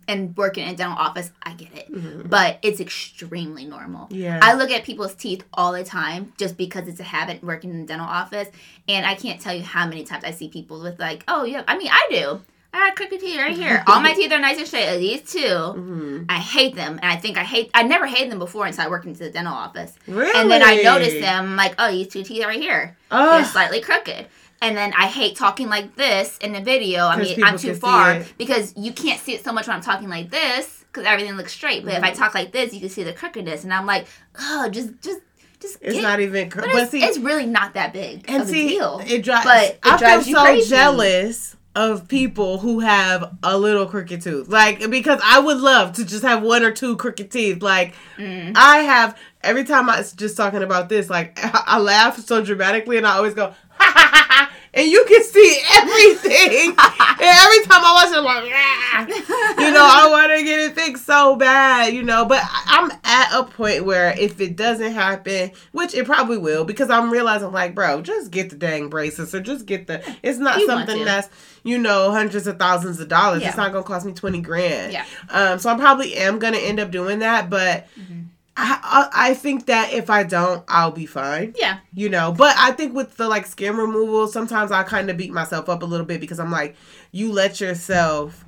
And 0.08 0.34
working 0.38 0.66
in 0.66 0.72
a 0.72 0.76
dental 0.76 0.96
office, 0.96 1.30
I 1.42 1.52
get 1.52 1.74
it. 1.76 1.92
Mm-hmm. 1.92 2.28
But 2.30 2.58
it's 2.62 2.80
extremely 2.80 3.66
normal. 3.66 4.08
Yeah. 4.10 4.40
I 4.42 4.54
look 4.54 4.70
at 4.70 4.82
people's 4.82 5.14
teeth 5.14 5.44
all 5.52 5.72
the 5.72 5.84
time 5.84 6.32
just 6.38 6.56
because 6.56 6.88
it's 6.88 6.98
a 6.98 7.04
habit 7.04 7.44
working 7.44 7.68
in 7.70 7.82
the 7.82 7.86
dental 7.86 8.06
office. 8.06 8.48
And 8.88 9.04
I 9.04 9.14
can't 9.16 9.38
tell 9.38 9.54
you 9.54 9.62
how 9.62 9.86
many 9.86 10.04
times 10.04 10.24
I 10.24 10.30
see 10.30 10.48
people 10.48 10.80
with 10.80 10.98
like, 10.98 11.24
oh 11.28 11.44
yeah, 11.44 11.62
I 11.68 11.76
mean 11.76 11.90
I 11.92 12.06
do. 12.10 12.40
I 12.72 12.88
got 12.88 12.96
crooked 12.96 13.20
teeth 13.20 13.38
right 13.38 13.56
here. 13.56 13.82
All 13.86 14.00
my 14.00 14.12
teeth 14.12 14.30
are 14.32 14.38
nice 14.38 14.58
and 14.58 14.66
straight. 14.66 14.98
These 14.98 15.22
2 15.32 15.38
Mhm. 15.38 16.26
I 16.28 16.34
hate 16.38 16.74
them, 16.74 16.98
and 17.02 17.10
I 17.10 17.16
think 17.16 17.38
I 17.38 17.44
hate. 17.44 17.70
I 17.74 17.82
never 17.82 18.06
hated 18.06 18.30
them 18.30 18.38
before 18.38 18.66
until 18.66 18.84
I 18.84 18.88
worked 18.88 19.06
into 19.06 19.20
the 19.20 19.30
dental 19.30 19.54
office, 19.54 19.94
really? 20.06 20.30
and 20.38 20.50
then 20.50 20.62
I 20.62 20.82
noticed 20.82 21.20
them. 21.20 21.44
I'm 21.50 21.56
like, 21.56 21.74
oh, 21.78 21.90
these 21.90 22.08
two 22.08 22.22
teeth 22.22 22.44
right 22.44 22.60
here, 22.60 22.96
Oh. 23.10 23.36
they're 23.36 23.44
slightly 23.44 23.80
crooked. 23.80 24.26
And 24.60 24.76
then 24.76 24.92
I 24.98 25.06
hate 25.06 25.36
talking 25.36 25.68
like 25.68 25.94
this 25.94 26.36
in 26.38 26.52
the 26.52 26.60
video. 26.60 27.06
I 27.06 27.16
mean, 27.16 27.42
I'm 27.44 27.56
too 27.58 27.74
far 27.74 28.24
because 28.38 28.74
you 28.76 28.92
can't 28.92 29.20
see 29.20 29.34
it 29.34 29.44
so 29.44 29.52
much 29.52 29.68
when 29.68 29.76
I'm 29.76 29.82
talking 29.82 30.08
like 30.08 30.30
this 30.30 30.84
because 30.92 31.06
everything 31.06 31.36
looks 31.36 31.52
straight. 31.52 31.84
But 31.84 31.92
if 31.94 31.96
Mm-hmm. 32.02 32.04
I 32.06 32.10
talk 32.10 32.34
like 32.34 32.50
this, 32.50 32.74
you 32.74 32.80
can 32.80 32.88
see 32.88 33.04
the 33.04 33.12
crookedness, 33.12 33.62
and 33.64 33.72
I'm 33.72 33.86
like, 33.86 34.06
oh, 34.40 34.68
just, 34.68 35.00
just, 35.00 35.20
just. 35.60 35.78
It's 35.80 35.94
get- 35.94 36.02
not 36.02 36.18
even. 36.20 36.50
Cr- 36.50 36.60
But, 36.62 36.72
but 36.72 36.82
it's, 36.82 36.90
see, 36.90 37.02
it's 37.04 37.18
really 37.18 37.46
not 37.46 37.74
that 37.74 37.92
big 37.92 38.24
and 38.28 38.42
of 38.42 38.48
see, 38.48 38.66
a 38.66 38.68
deal. 38.70 39.00
it 39.06 39.22
drives. 39.22 39.44
but 39.44 39.64
it 39.64 39.78
I 39.84 39.96
drives 39.96 40.26
feel 40.26 40.36
so 40.38 40.44
crazy. 40.44 40.68
jealous 40.70 41.56
of 41.74 42.08
people 42.08 42.58
who 42.58 42.80
have 42.80 43.36
a 43.42 43.56
little 43.56 43.86
crooked 43.86 44.20
tooth. 44.22 44.48
Like 44.48 44.90
because 44.90 45.20
I 45.24 45.38
would 45.38 45.58
love 45.58 45.92
to 45.94 46.04
just 46.04 46.22
have 46.24 46.42
one 46.42 46.62
or 46.62 46.72
two 46.72 46.96
crooked 46.96 47.30
teeth. 47.30 47.62
Like 47.62 47.94
Mm. 48.16 48.52
I 48.56 48.78
have 48.78 49.16
every 49.42 49.62
time 49.64 49.88
I 49.88 49.98
was 49.98 50.12
just 50.12 50.36
talking 50.36 50.62
about 50.62 50.88
this. 50.88 51.08
Like 51.08 51.38
I 51.42 51.78
laugh 51.78 52.18
so 52.18 52.44
dramatically, 52.44 52.96
and 52.96 53.06
I 53.06 53.16
always 53.16 53.34
go. 53.34 53.54
Ha, 53.80 53.92
ha, 53.94 54.08
ha, 54.12 54.24
ha, 54.27 54.27
and 54.74 54.90
you 54.90 55.04
can 55.08 55.22
see 55.22 55.60
everything. 55.74 56.68
and 56.78 57.20
every 57.20 57.64
time 57.64 57.82
I 57.84 57.92
watch 57.94 58.12
it, 58.12 58.18
I'm 58.18 58.24
like, 58.24 58.52
"Ah." 58.54 59.64
you 59.64 59.72
know, 59.72 59.84
I 59.84 60.08
want 60.10 60.32
to 60.32 60.44
get 60.44 60.60
it 60.60 60.74
fixed 60.74 61.06
so 61.06 61.36
bad, 61.36 61.92
you 61.94 62.02
know. 62.02 62.24
But 62.24 62.42
I'm 62.66 62.90
at 63.04 63.32
a 63.32 63.44
point 63.44 63.84
where 63.84 64.16
if 64.18 64.40
it 64.40 64.56
doesn't 64.56 64.92
happen, 64.92 65.52
which 65.72 65.94
it 65.94 66.06
probably 66.06 66.38
will, 66.38 66.64
because 66.64 66.90
I'm 66.90 67.10
realizing, 67.10 67.52
like, 67.52 67.74
bro, 67.74 68.02
just 68.02 68.30
get 68.30 68.50
the 68.50 68.56
dang 68.56 68.88
braces 68.88 69.34
or 69.34 69.40
just 69.40 69.66
get 69.66 69.86
the. 69.86 70.02
It's 70.22 70.38
not 70.38 70.58
You 70.58 70.66
something 70.66 71.04
that's 71.04 71.28
you 71.64 71.78
know 71.78 72.10
hundreds 72.12 72.46
of 72.46 72.58
thousands 72.58 73.00
of 73.00 73.08
dollars. 73.08 73.42
Yeah. 73.42 73.48
It's 73.48 73.56
not 73.56 73.72
gonna 73.72 73.84
cost 73.84 74.06
me 74.06 74.12
twenty 74.12 74.40
grand. 74.40 74.92
Yeah. 74.92 75.04
Um. 75.30 75.58
So 75.58 75.70
I 75.70 75.76
probably 75.76 76.14
am 76.16 76.38
gonna 76.38 76.58
end 76.58 76.80
up 76.80 76.90
doing 76.90 77.20
that, 77.20 77.50
but. 77.50 77.86
Mm-hmm. 77.98 78.20
I, 78.60 79.08
I 79.30 79.34
think 79.34 79.66
that 79.66 79.92
if 79.92 80.10
I 80.10 80.24
don't, 80.24 80.64
I'll 80.68 80.90
be 80.90 81.06
fine 81.06 81.54
Yeah. 81.56 81.78
you 81.94 82.08
know 82.08 82.32
but 82.32 82.54
i 82.58 82.72
think 82.72 82.94
with 82.94 83.16
the 83.16 83.28
like 83.28 83.46
skin 83.46 83.76
removal 83.76 84.26
sometimes 84.26 84.72
i 84.72 84.82
kind 84.82 85.08
of 85.10 85.16
beat 85.16 85.32
myself 85.32 85.68
up 85.68 85.82
a 85.82 85.86
little 85.86 86.04
bit 86.06 86.20
because 86.20 86.40
i'm 86.40 86.50
like 86.50 86.74
you 87.12 87.30
let 87.32 87.60
yourself 87.60 88.44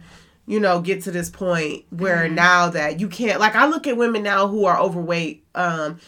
you 0.47 0.59
know 0.59 0.81
get 0.81 1.03
to 1.05 1.11
this 1.13 1.31
point 1.31 1.85
where 1.91 2.25
Mm-hmm. 2.25 2.35
now 2.35 2.69
that 2.71 2.99
you 2.99 3.09
can't 3.09 3.39
like 3.41 3.55
i 3.55 3.67
look 3.67 3.87
at 3.87 3.97
women 3.97 4.23
now 4.25 4.49
who 4.49 4.65
are 4.65 4.79
overweight 4.81 5.45
um 5.55 6.01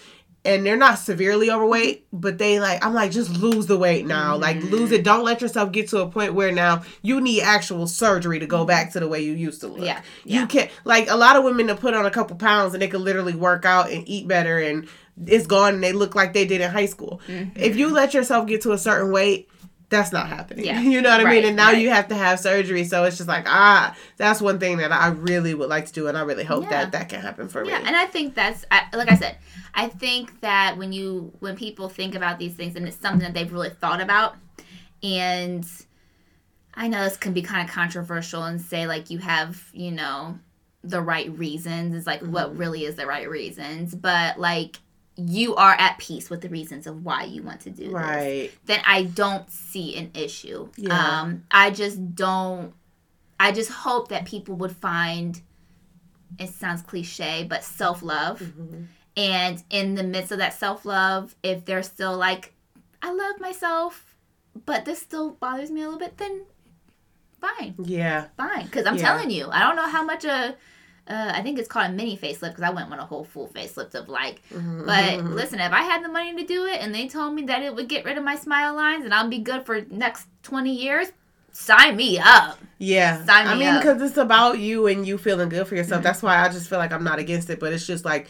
and 0.44 0.66
they're 0.66 0.76
not 0.76 0.98
severely 0.98 1.50
overweight, 1.50 2.06
but 2.12 2.38
they 2.38 2.58
like 2.58 2.84
I'm 2.84 2.94
like 2.94 3.12
just 3.12 3.30
lose 3.30 3.66
the 3.66 3.78
weight 3.78 4.06
now. 4.06 4.36
Like 4.36 4.56
lose 4.62 4.90
it. 4.90 4.96
Mm-hmm. 4.96 5.02
Don't 5.04 5.24
let 5.24 5.40
yourself 5.40 5.70
get 5.70 5.88
to 5.90 6.00
a 6.00 6.08
point 6.08 6.34
where 6.34 6.50
now 6.50 6.82
you 7.02 7.20
need 7.20 7.42
actual 7.42 7.86
surgery 7.86 8.38
to 8.40 8.46
go 8.46 8.58
mm-hmm. 8.58 8.66
back 8.66 8.92
to 8.92 9.00
the 9.00 9.08
way 9.08 9.20
you 9.20 9.32
used 9.32 9.60
to 9.60 9.68
look. 9.68 9.84
Yeah, 9.84 10.02
yeah. 10.24 10.40
You 10.40 10.46
can't 10.46 10.70
like 10.84 11.08
a 11.08 11.16
lot 11.16 11.36
of 11.36 11.44
women 11.44 11.68
to 11.68 11.76
put 11.76 11.94
on 11.94 12.06
a 12.06 12.10
couple 12.10 12.36
pounds 12.36 12.74
and 12.74 12.82
they 12.82 12.88
can 12.88 13.04
literally 13.04 13.34
work 13.34 13.64
out 13.64 13.90
and 13.90 14.08
eat 14.08 14.26
better 14.26 14.58
and 14.58 14.88
it's 15.26 15.46
gone 15.46 15.74
and 15.74 15.84
they 15.84 15.92
look 15.92 16.14
like 16.14 16.32
they 16.32 16.46
did 16.46 16.60
in 16.60 16.70
high 16.70 16.86
school. 16.86 17.20
Mm-hmm. 17.28 17.60
If 17.60 17.76
you 17.76 17.90
let 17.90 18.14
yourself 18.14 18.46
get 18.46 18.62
to 18.62 18.72
a 18.72 18.78
certain 18.78 19.12
weight, 19.12 19.48
that's 19.92 20.10
not 20.12 20.28
happening. 20.28 20.64
Yeah. 20.64 20.80
You 20.92 21.00
know 21.00 21.10
what 21.10 21.20
I 21.20 21.24
Right, 21.24 21.36
mean? 21.36 21.44
And 21.46 21.56
now 21.56 21.66
right. 21.66 21.78
you 21.80 21.90
have 21.90 22.08
to 22.08 22.16
have 22.16 22.40
surgery. 22.40 22.82
So 22.84 23.04
it's 23.04 23.16
just 23.18 23.28
like, 23.28 23.44
ah, 23.46 23.96
that's 24.16 24.40
one 24.40 24.58
thing 24.58 24.78
that 24.78 24.90
I 24.90 25.08
really 25.08 25.54
would 25.54 25.68
like 25.68 25.86
to 25.86 25.92
do. 25.92 26.08
And 26.08 26.18
I 26.18 26.22
really 26.22 26.42
hope 26.44 26.64
Yeah. 26.64 26.70
that 26.70 26.92
that 26.92 27.08
can 27.08 27.20
happen 27.20 27.48
for 27.48 27.60
Yeah, 27.64 27.76
me. 27.78 27.82
Yeah. 27.82 27.86
And 27.88 27.96
I 27.96 28.06
think 28.06 28.34
that's 28.34 28.64
I, 28.70 28.84
like 28.94 29.10
I 29.10 29.16
said. 29.16 29.36
I 29.74 29.86
think 29.88 30.40
that 30.40 30.76
when 30.76 30.92
you 30.92 31.32
when 31.38 31.54
people 31.56 31.88
think 31.88 32.14
about 32.16 32.38
these 32.38 32.54
things 32.54 32.74
and 32.76 32.86
it's 32.88 32.96
something 32.96 33.20
that 33.22 33.32
they've 33.34 33.52
really 33.52 33.70
thought 33.70 34.00
about, 34.00 34.34
and 35.02 35.64
I 36.74 36.88
know 36.88 37.04
this 37.04 37.16
can 37.16 37.32
be 37.32 37.42
kind 37.42 37.66
of 37.68 37.74
controversial 37.74 38.44
and 38.44 38.60
say 38.60 38.86
like 38.86 39.10
you 39.10 39.18
have 39.18 39.68
you 39.72 39.90
know 39.92 40.38
the 40.84 41.00
right 41.00 41.30
reasons. 41.38 41.94
It's 41.94 42.06
like 42.06 42.20
Mm-hmm. 42.22 42.32
what 42.32 42.56
really 42.56 42.84
is 42.84 42.96
the 42.96 43.06
right 43.06 43.28
reasons, 43.28 43.94
but 43.94 44.38
like 44.38 44.78
you 45.16 45.54
are 45.56 45.72
at 45.78 45.98
peace 45.98 46.30
with 46.30 46.40
the 46.40 46.48
reasons 46.48 46.86
of 46.86 47.04
why 47.04 47.24
you 47.24 47.42
want 47.42 47.60
to 47.60 47.70
do 47.70 47.84
this 47.84 47.92
right. 47.92 48.50
then 48.64 48.80
I 48.86 49.02
don't 49.04 49.50
see 49.50 49.96
an 49.96 50.10
issue. 50.14 50.68
Yeah. 50.76 51.20
Um, 51.20 51.44
I 51.50 51.70
just 51.70 52.14
don't. 52.14 52.72
I 53.38 53.52
just 53.52 53.70
hope 53.70 54.08
that 54.08 54.24
people 54.24 54.54
would 54.56 54.74
find. 54.76 55.40
It 56.38 56.48
sounds 56.50 56.80
cliche, 56.82 57.44
but 57.48 57.62
self 57.62 58.02
love, 58.02 58.40
Mm-hmm. 58.40 58.84
and 59.18 59.62
in 59.68 59.94
the 59.96 60.02
midst 60.02 60.32
of 60.32 60.38
that 60.38 60.54
self 60.54 60.84
love, 60.86 61.34
if 61.42 61.64
they're 61.66 61.82
still 61.82 62.16
like, 62.16 62.54
I 63.02 63.12
love 63.12 63.38
myself, 63.38 64.16
but 64.64 64.84
this 64.86 65.02
still 65.02 65.32
bothers 65.32 65.70
me 65.70 65.82
a 65.82 65.84
little 65.84 65.98
bit, 65.98 66.16
then 66.16 66.46
fine, 67.38 67.74
Yeah. 67.78 68.28
fine. 68.36 68.64
Because 68.64 68.86
I'm 68.86 68.96
Yeah. 68.96 69.02
telling 69.02 69.30
you, 69.30 69.48
I 69.50 69.60
don't 69.60 69.76
know 69.76 69.88
how 69.88 70.04
much 70.04 70.24
a. 70.24 70.56
Uh, 71.12 71.32
I 71.34 71.42
think 71.42 71.58
it's 71.58 71.68
called 71.68 71.90
a 71.90 71.92
mini 71.92 72.16
facelift 72.16 72.50
because 72.50 72.62
I 72.62 72.70
went 72.70 72.90
on 72.90 72.98
a 72.98 73.04
whole 73.04 73.24
full 73.24 73.48
facelift 73.48 73.94
of 73.94 74.08
like 74.08 74.40
Mm-hmm. 74.52 74.86
but 74.86 75.24
listen, 75.40 75.60
if 75.60 75.72
I 75.72 75.82
had 75.82 76.02
the 76.02 76.08
money 76.08 76.34
to 76.36 76.44
do 76.44 76.64
it 76.66 76.80
and 76.80 76.94
they 76.94 77.06
told 77.08 77.34
me 77.34 77.42
that 77.42 77.62
it 77.62 77.74
would 77.74 77.88
get 77.88 78.04
rid 78.04 78.16
of 78.18 78.24
my 78.24 78.36
smile 78.36 78.74
lines 78.74 79.04
and 79.04 79.12
I'll 79.14 79.28
be 79.28 79.38
good 79.38 79.66
for 79.66 79.82
next 79.90 80.26
20 80.44 80.72
years, 80.74 81.08
sign 81.52 81.96
me 81.96 82.18
up. 82.18 82.58
Yeah. 82.78 83.24
Sign 83.24 83.46
I 83.46 83.54
mean, 83.56 83.76
because 83.76 84.00
it's 84.02 84.16
about 84.16 84.58
you 84.58 84.86
and 84.86 85.06
you 85.06 85.18
feeling 85.18 85.48
good 85.50 85.66
for 85.66 85.76
yourself. 85.76 86.02
That's 86.02 86.22
why 86.22 86.38
I 86.44 86.48
just 86.48 86.68
feel 86.68 86.78
like 86.78 86.92
I'm 86.92 87.04
not 87.04 87.18
against 87.18 87.50
it. 87.50 87.60
But 87.60 87.72
it's 87.72 87.86
just 87.86 88.04
like, 88.04 88.28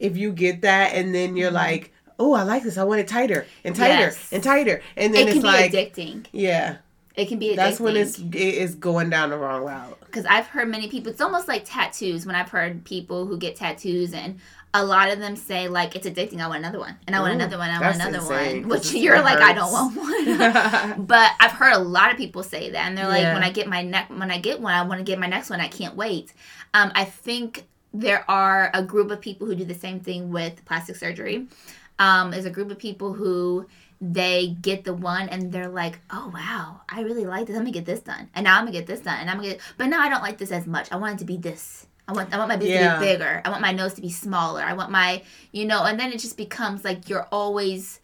if 0.00 0.16
you 0.16 0.32
get 0.32 0.62
that 0.62 0.94
and 0.94 1.14
then 1.14 1.36
you're 1.36 1.50
like, 1.52 1.92
oh, 2.18 2.32
I 2.32 2.42
like 2.42 2.62
this. 2.62 2.78
I 2.78 2.84
want 2.84 3.00
it 3.00 3.08
tighter 3.08 3.46
and 3.64 3.74
tighter 3.76 3.92
Mm-hmm. 3.92 4.00
Yes. 4.00 4.32
and 4.32 4.42
tighter. 4.42 4.82
And 4.96 5.12
then 5.14 5.28
it 5.28 5.32
can 5.32 5.36
it's 5.38 5.42
be 5.44 5.46
like, 5.46 5.72
addicting. 5.72 6.26
yeah, 6.32 6.76
It 7.14 7.28
can 7.28 7.38
be 7.38 7.50
addicting. 7.50 7.56
that's 7.56 7.80
when 7.80 7.96
it's 7.96 8.18
it 8.18 8.34
is 8.34 8.74
going 8.74 9.08
down 9.10 9.30
the 9.30 9.38
wrong 9.38 9.62
route. 9.62 9.98
because 10.00 10.26
I've 10.26 10.46
heard 10.46 10.68
many 10.68 10.88
people. 10.88 11.12
It's 11.12 11.20
almost 11.20 11.46
like 11.46 11.62
tattoos. 11.64 12.26
When 12.26 12.34
I've 12.34 12.48
heard 12.50 12.84
people 12.84 13.26
who 13.26 13.38
get 13.38 13.54
tattoos, 13.54 14.12
and 14.12 14.40
a 14.72 14.84
lot 14.84 15.08
of 15.12 15.20
them 15.20 15.36
say 15.36 15.68
like 15.68 15.94
it's 15.94 16.08
addicting. 16.08 16.40
I 16.40 16.48
want 16.48 16.58
another 16.58 16.80
one, 16.80 16.96
and 17.06 17.14
I 17.14 17.20
want 17.20 17.32
Ooh, 17.32 17.36
another 17.36 17.56
one. 17.58 17.70
I 17.70 17.80
want 17.80 17.94
another 17.94 18.18
insane, 18.18 18.62
one. 18.62 18.68
Which 18.70 18.92
you're 18.92 19.22
like, 19.22 19.38
I 19.38 19.52
don't 19.52 19.70
want 19.70 19.96
one. 19.96 21.06
but 21.06 21.30
I've 21.38 21.52
heard 21.52 21.74
a 21.74 21.78
lot 21.78 22.10
of 22.10 22.16
people 22.16 22.42
say 22.42 22.70
that, 22.70 22.86
and 22.88 22.98
they're 22.98 23.06
like, 23.06 23.22
Yeah. 23.22 23.34
when 23.34 23.44
I 23.44 23.50
get 23.50 23.68
my 23.68 23.82
neck, 23.82 24.10
when 24.10 24.32
I 24.32 24.38
get 24.38 24.60
one, 24.60 24.74
I 24.74 24.82
want 24.82 24.98
to 24.98 25.04
get 25.04 25.20
my 25.20 25.28
next 25.28 25.50
one. 25.50 25.60
I 25.60 25.68
can't 25.68 25.94
wait. 25.94 26.32
Um, 26.74 26.90
I 26.96 27.04
think 27.04 27.66
there 27.92 28.28
are 28.28 28.72
a 28.74 28.82
group 28.82 29.12
of 29.12 29.20
people 29.20 29.46
who 29.46 29.54
do 29.54 29.64
the 29.64 29.74
same 29.74 30.00
thing 30.00 30.32
with 30.32 30.64
plastic 30.64 30.96
surgery. 30.96 31.46
Um, 32.00 32.32
there's 32.32 32.44
a 32.44 32.50
group 32.50 32.72
of 32.72 32.78
people 32.80 33.12
who 33.12 33.66
they 34.12 34.48
get 34.60 34.84
the 34.84 34.92
one 34.94 35.28
and 35.28 35.50
they're 35.52 35.68
like, 35.68 35.98
oh 36.10 36.30
wow, 36.34 36.80
I 36.88 37.00
really 37.00 37.24
like 37.24 37.46
this. 37.46 37.56
Let 37.56 37.64
me 37.64 37.70
get 37.72 37.86
this 37.86 38.00
done, 38.00 38.28
and 38.34 38.44
now 38.44 38.56
I'm 38.58 38.64
gonna 38.64 38.72
get 38.72 38.86
this 38.86 39.00
done, 39.00 39.18
and 39.20 39.30
I'm 39.30 39.36
gonna 39.38 39.48
get. 39.50 39.60
But 39.78 39.86
now 39.86 40.00
I 40.00 40.08
don't 40.08 40.22
like 40.22 40.38
this 40.38 40.52
as 40.52 40.66
much. 40.66 40.90
I 40.92 40.96
want 40.96 41.14
it 41.14 41.18
to 41.20 41.24
be 41.24 41.36
this. 41.36 41.86
I 42.06 42.12
want 42.12 42.34
I 42.34 42.36
want 42.36 42.48
my 42.50 42.56
business 42.56 42.80
Yeah. 42.80 42.94
to 42.94 43.00
be 43.00 43.06
bigger. 43.06 43.40
I 43.44 43.48
want 43.50 43.62
my 43.62 43.72
nose 43.72 43.94
to 43.94 44.02
be 44.02 44.10
smaller. 44.10 44.62
I 44.62 44.74
want 44.74 44.90
my 44.90 45.22
you 45.52 45.64
know, 45.64 45.84
and 45.84 45.98
then 45.98 46.12
it 46.12 46.18
just 46.18 46.36
becomes 46.36 46.84
like 46.84 47.08
you're 47.08 47.26
always 47.32 48.00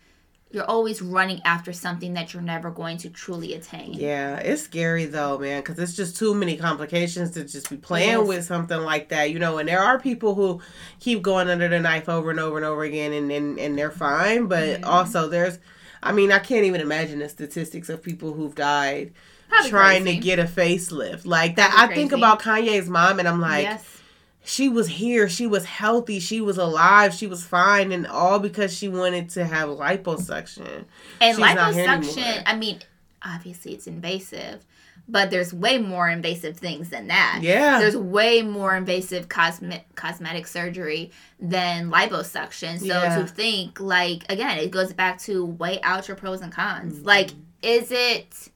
you're 0.53 0.65
always 0.65 1.01
running 1.01 1.41
after 1.45 1.73
something 1.73 2.15
that 2.15 2.33
you're 2.35 2.43
never 2.43 2.73
going 2.73 2.97
to 2.99 3.09
truly 3.09 3.55
attain. 3.55 3.93
Yeah, 3.93 4.37
it's 4.39 4.63
scary 4.63 5.05
though, 5.07 5.39
man, 5.39 5.61
because 5.61 5.79
it's 5.79 5.95
just 5.95 6.17
too 6.17 6.35
many 6.35 6.57
complications 6.57 7.31
to 7.33 7.45
just 7.45 7.71
be 7.71 7.77
playing 7.77 8.19
Yes. 8.19 8.27
with 8.27 8.45
something 8.47 8.81
like 8.81 9.11
that, 9.11 9.31
you 9.31 9.39
know. 9.39 9.59
And 9.59 9.69
there 9.69 9.81
are 9.81 10.01
people 10.01 10.35
who 10.35 10.61
keep 10.99 11.23
going 11.23 11.49
under 11.49 11.69
the 11.69 11.79
knife 11.79 12.09
over 12.09 12.31
and 12.33 12.41
over 12.41 12.57
and 12.57 12.67
over 12.67 12.83
again, 12.83 13.13
and 13.13 13.31
and, 13.31 13.61
and 13.61 13.79
they're 13.79 13.93
fine. 13.93 14.47
But 14.47 14.81
Mm-hmm. 14.81 14.85
also, 14.91 15.29
there's, 15.29 15.59
I 16.03 16.13
mean, 16.13 16.33
I 16.33 16.39
can't 16.39 16.65
even 16.65 16.81
imagine 16.81 17.19
the 17.19 17.29
statistics 17.29 17.89
of 17.89 18.03
people 18.03 18.33
who've 18.33 18.55
died 18.55 19.13
Probably 19.49 19.71
trying 19.71 20.03
crazy. 20.05 20.19
to 20.19 20.23
get 20.25 20.39
a 20.39 20.45
facelift 20.45 21.27
like 21.27 21.57
that. 21.57 21.71
Probably 21.73 21.93
I 21.93 21.97
think 21.97 22.13
about 22.13 22.41
Kanye's 22.41 22.89
mom, 22.89 23.19
and 23.19 23.29
I'm 23.29 23.41
like, 23.41 23.65
yes. 23.65 24.01
she 24.45 24.69
was 24.69 24.89
here, 24.89 25.29
she 25.29 25.47
was 25.47 25.65
healthy, 25.65 26.21
she 26.21 26.41
was 26.41 26.57
alive, 26.57 27.13
she 27.13 27.27
was 27.27 27.45
fine, 27.45 27.93
and 27.93 28.07
all 28.07 28.39
because 28.39 28.73
she 28.77 28.89
wanted 28.89 29.29
to 29.31 29.45
have 29.45 29.69
liposuction. 29.69 30.85
And 31.21 31.37
She's 31.37 31.45
liposuction. 31.45 32.43
I 32.47 32.57
mean, 32.57 32.79
obviously 33.25 33.75
it's 33.75 33.87
invasive, 33.87 34.65
but 35.11 35.31
there's 35.31 35.53
way 35.53 35.79
more 35.79 36.09
invasive 36.09 36.57
things 36.57 36.89
than 36.91 37.09
that. 37.09 37.41
Yeah. 37.43 37.79
There's 37.81 37.97
way 37.97 38.43
more 38.43 38.77
invasive 38.77 39.29
cosmet 39.29 39.85
cosmetic 39.95 40.47
surgery 40.47 41.11
than 41.41 41.91
liposuction. 41.91 42.79
So 42.79 42.87
Yeah. 42.87 43.19
to 43.19 43.27
think 43.27 43.81
like 43.81 44.31
again, 44.31 44.59
it 44.59 44.71
goes 44.71 44.93
back 44.93 45.19
to 45.23 45.45
weigh 45.45 45.81
out 45.83 46.09
your 46.09 46.17
pros 46.17 46.41
and 46.41 46.53
cons. 46.53 46.99
Mm-hmm. 46.99 47.07
Like, 47.07 47.31
is 47.63 47.91
it 47.91 48.49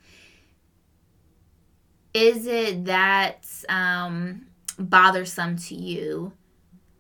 is 2.13 2.47
it 2.47 2.85
that 2.85 3.47
um 3.69 4.47
bothersome 4.79 5.57
to 5.57 5.75
you 5.75 6.33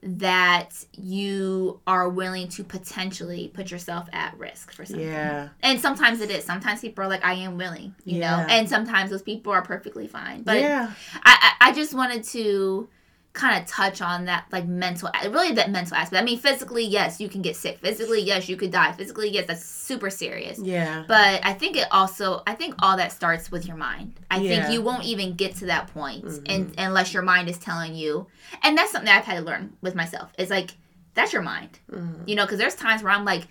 that 0.07 0.70
you 0.92 1.80
are 1.86 2.11
willing 2.11 2.46
to 2.48 2.62
potentially 2.62 3.50
put 3.55 3.70
yourself 3.70 4.07
at 4.12 4.38
risk 4.38 4.72
for 4.72 4.84
something? 4.84 5.07
Yeah. 5.07 5.48
And 5.62 5.80
sometimes 5.80 6.20
it 6.20 6.30
is. 6.30 6.44
Sometimes 6.44 6.82
people 6.82 7.05
are 7.05 7.09
like, 7.09 7.24
I 7.24 7.34
am 7.34 7.57
willing, 7.57 7.94
you 8.05 8.20
know? 8.20 8.44
And 8.48 8.68
sometimes 8.68 9.11
those 9.11 9.22
people 9.22 9.52
are 9.52 9.62
perfectly 9.62 10.07
fine. 10.07 10.42
But 10.42 10.61
yeah. 10.61 10.92
I, 11.22 11.57
I, 11.61 11.70
I 11.70 11.72
just 11.72 11.94
wanted 11.94 12.22
to 12.24 12.88
kind 13.35 13.61
of 13.61 13.68
touch 13.68 14.01
on 14.01 14.24
that, 14.26 14.47
like, 14.53 14.64
mental, 14.66 15.11
really 15.28 15.53
that 15.55 15.68
mental 15.70 15.97
aspect. 15.97 16.22
I 16.22 16.24
mean, 16.24 16.39
physically, 16.39 16.85
yes, 16.85 17.20
you 17.20 17.28
can 17.28 17.43
get 17.43 17.57
sick. 17.57 17.78
Physically, 17.80 18.22
yes, 18.22 18.49
you 18.49 18.57
could 18.57 18.70
die. 18.70 18.93
Physically, 18.93 19.28
yes, 19.28 19.47
that's 19.49 19.64
super 19.64 20.09
serious. 20.09 20.59
Yeah. 20.59 21.05
But 21.09 21.41
I 21.45 21.53
think 21.53 21.76
it 21.76 21.89
also, 21.91 22.43
I 22.47 22.55
think 22.55 22.76
all 22.78 22.97
that 22.97 23.11
starts 23.12 23.51
with 23.51 23.66
your 23.66 23.76
mind. 23.76 24.20
I 24.30 24.39
Yeah. 24.39 24.49
think 24.62 24.72
you 24.72 24.82
won't 24.82 25.05
even 25.05 25.35
get 25.35 25.57
to 25.57 25.66
that 25.66 25.89
point 25.89 26.24
Mhm. 26.24 26.43
and, 26.49 26.74
unless 26.78 27.12
your 27.12 27.24
mind 27.24 27.49
is 27.49 27.59
telling 27.59 27.95
you. 27.97 28.28
And 28.62 28.78
that's 28.78 28.93
something 28.93 29.11
I've 29.11 29.24
had 29.24 29.39
to 29.39 29.45
learn 29.45 29.72
with 29.82 29.95
myself. 29.97 30.32
It's 30.39 30.51
like, 30.51 30.70
that's 31.14 31.32
your 31.32 31.43
mind 31.43 31.78
Mhm. 31.93 32.26
you 32.28 32.35
know 32.35 32.45
because 32.45 32.59
there's 32.59 32.74
times 32.74 33.01
where 33.01 33.12
i'm 33.12 33.24
like 33.24 33.43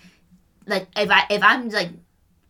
like 0.68 0.86
if 0.98 1.10
i 1.10 1.24
if 1.30 1.42
i'm 1.42 1.70
like 1.70 1.92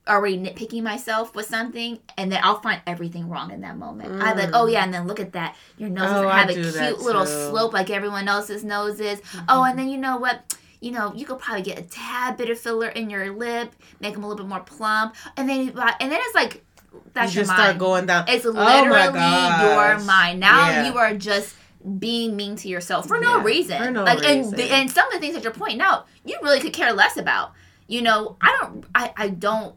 already 0.07 0.37
nitpicking 0.37 0.83
myself 0.83 1.33
with 1.33 1.45
something 1.45 1.97
and 2.17 2.29
then 2.31 2.39
i'll 2.43 2.59
find 2.59 2.81
everything 2.85 3.29
wrong 3.29 3.51
in 3.51 3.61
that 3.61 3.77
moment 3.77 4.11
i'm 4.21 4.37
like 4.37 4.49
Mm. 4.49 4.51
oh 4.53 4.67
yeah 4.67 4.83
and 4.83 4.93
then 4.93 5.07
look 5.07 5.19
at 5.21 5.31
that 5.33 5.55
your 5.77 5.89
nose 5.89 6.09
Oh, 6.09 6.23
doesn't 6.23 6.29
have 6.29 6.49
a 6.49 6.53
cute 6.53 6.99
little. 7.01 7.21
Mm-hmm. 7.23 7.49
slope 7.51 7.71
like 7.73 7.89
everyone 7.89 8.27
else's 8.27 8.63
nose 8.65 8.99
is 8.99 9.21
oh 9.47 9.63
and 9.63 9.79
then 9.79 9.87
you 9.89 9.97
know 9.97 10.17
what 10.17 10.55
you 10.81 10.91
know, 10.91 11.13
you 11.15 11.25
could 11.25 11.39
probably 11.39 11.61
get 11.63 11.79
a 11.79 11.83
tad 11.83 12.35
bit 12.35 12.49
of 12.49 12.59
filler 12.59 12.89
in 12.89 13.09
your 13.09 13.31
lip, 13.31 13.73
make 14.01 14.15
them 14.15 14.23
a 14.25 14.27
little 14.27 14.43
bit 14.43 14.49
more 14.49 14.59
plump, 14.59 15.15
and 15.37 15.47
then 15.47 15.69
and 15.69 16.11
then 16.11 16.19
it's 16.21 16.35
like 16.35 16.61
that's 17.13 17.33
you 17.33 17.37
your 17.39 17.45
just 17.45 17.57
mind. 17.57 17.61
start 17.61 17.77
going 17.77 18.05
down. 18.05 18.25
It's 18.27 18.45
Oh 18.45 18.51
my 18.51 18.81
literally 18.81 19.63
your 19.63 19.99
mind. 20.05 20.41
Now 20.41 20.67
Yeah. 20.69 20.85
you 20.91 20.97
are 20.97 21.13
just 21.15 21.55
being 21.99 22.35
mean 22.35 22.57
to 22.57 22.67
yourself 22.67 23.07
for 23.07 23.17
no 23.17 23.37
Yeah, 23.37 23.43
reason. 23.45 23.77
for 23.81 23.91
no 23.91 24.03
like 24.03 24.25
and 24.25 24.39
reason. 24.39 24.57
the, 24.57 24.63
and 24.73 24.91
some 24.91 25.07
of 25.07 25.13
the 25.13 25.19
things 25.19 25.35
that 25.35 25.43
you're 25.45 25.53
pointing 25.53 25.79
out, 25.79 26.05
you 26.25 26.37
really 26.43 26.59
could 26.59 26.73
care 26.73 26.91
less 26.91 27.15
about. 27.15 27.53
You 27.87 28.01
know, 28.01 28.35
I 28.41 28.57
don't 28.59 28.83
I 28.93 29.13
I 29.15 29.29
don't 29.29 29.75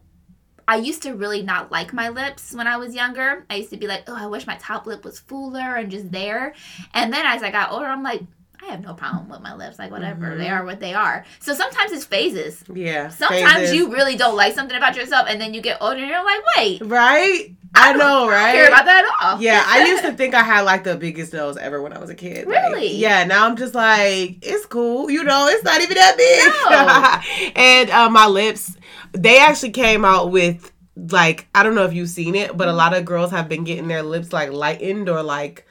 I 0.68 0.76
used 0.76 1.02
to 1.02 1.12
really 1.14 1.42
not 1.42 1.70
like 1.70 1.92
my 1.92 2.08
lips 2.08 2.52
when 2.52 2.66
I 2.66 2.76
was 2.76 2.94
younger. 2.94 3.44
I 3.48 3.56
used 3.56 3.70
to 3.70 3.76
be 3.76 3.86
like, 3.86 4.04
"Oh, 4.08 4.16
I 4.16 4.26
wish 4.26 4.46
my 4.46 4.56
top 4.56 4.86
lip 4.86 5.04
was 5.04 5.18
fuller 5.20 5.76
and 5.76 5.90
just 5.90 6.10
there." 6.10 6.54
And 6.94 7.12
then 7.12 7.24
as 7.24 7.42
I 7.42 7.50
got 7.50 7.70
older, 7.72 7.86
I'm 7.86 8.02
like, 8.02 8.22
I 8.62 8.70
have 8.70 8.80
no 8.82 8.94
problem 8.94 9.28
with 9.28 9.40
my 9.42 9.54
lips. 9.54 9.78
Like 9.78 9.90
whatever, 9.92 10.26
Mhm. 10.32 10.38
they 10.38 10.48
are 10.48 10.64
what 10.64 10.80
they 10.80 10.92
are. 10.94 11.24
So 11.40 11.54
sometimes 11.54 11.92
it's 11.92 12.04
phases. 12.04 12.64
Yeah. 12.72 13.10
Sometimes 13.10 13.52
phases. 13.54 13.76
you 13.76 13.92
really 13.92 14.16
don't 14.16 14.34
like 14.34 14.54
something 14.54 14.76
about 14.76 14.96
yourself, 14.96 15.26
and 15.28 15.40
then 15.40 15.54
you 15.54 15.60
get 15.60 15.78
older 15.80 15.98
and 16.00 16.08
you're 16.08 16.24
like, 16.24 16.40
wait, 16.56 16.80
Right? 16.84 17.54
I, 17.76 17.92
don't 17.92 17.98
know, 17.98 18.28
right? 18.28 18.52
care 18.52 18.68
about 18.68 18.84
that 18.86 19.04
at 19.04 19.26
all. 19.34 19.40
Yeah, 19.42 19.62
I 19.66 19.86
used 19.86 20.02
to 20.04 20.12
think 20.12 20.34
I 20.34 20.42
had 20.42 20.62
like 20.62 20.84
the 20.84 20.96
biggest 20.96 21.32
nose 21.32 21.56
ever 21.56 21.80
when 21.82 21.92
I 21.92 21.98
was 21.98 22.10
a 22.10 22.14
kid. 22.14 22.46
Like, 22.46 22.56
Really? 22.64 22.94
yeah, 22.96 23.24
now 23.24 23.46
I'm 23.46 23.56
just 23.56 23.74
like, 23.74 24.38
it's 24.42 24.66
cool. 24.66 25.10
You 25.10 25.22
know, 25.24 25.46
it's 25.48 25.62
not 25.64 25.80
even 25.80 25.94
that 25.96 26.16
big. 26.16 27.52
and 27.56 27.90
uh, 27.90 28.08
my 28.10 28.26
lips, 28.26 28.76
they 29.12 29.38
actually 29.38 29.70
came 29.70 30.04
out 30.04 30.30
with 30.30 30.72
like, 30.96 31.46
I 31.54 31.62
don't 31.62 31.74
know 31.74 31.84
if 31.84 31.92
you've 31.92 32.08
seen 32.08 32.34
it, 32.34 32.56
but 32.56 32.68
a 32.68 32.72
lot 32.72 32.94
of 32.94 33.04
girls 33.04 33.30
have 33.30 33.48
been 33.48 33.64
getting 33.64 33.88
their 33.88 34.02
lips 34.02 34.32
like 34.32 34.50
lightened 34.50 35.08
or 35.08 35.22
like 35.22 35.66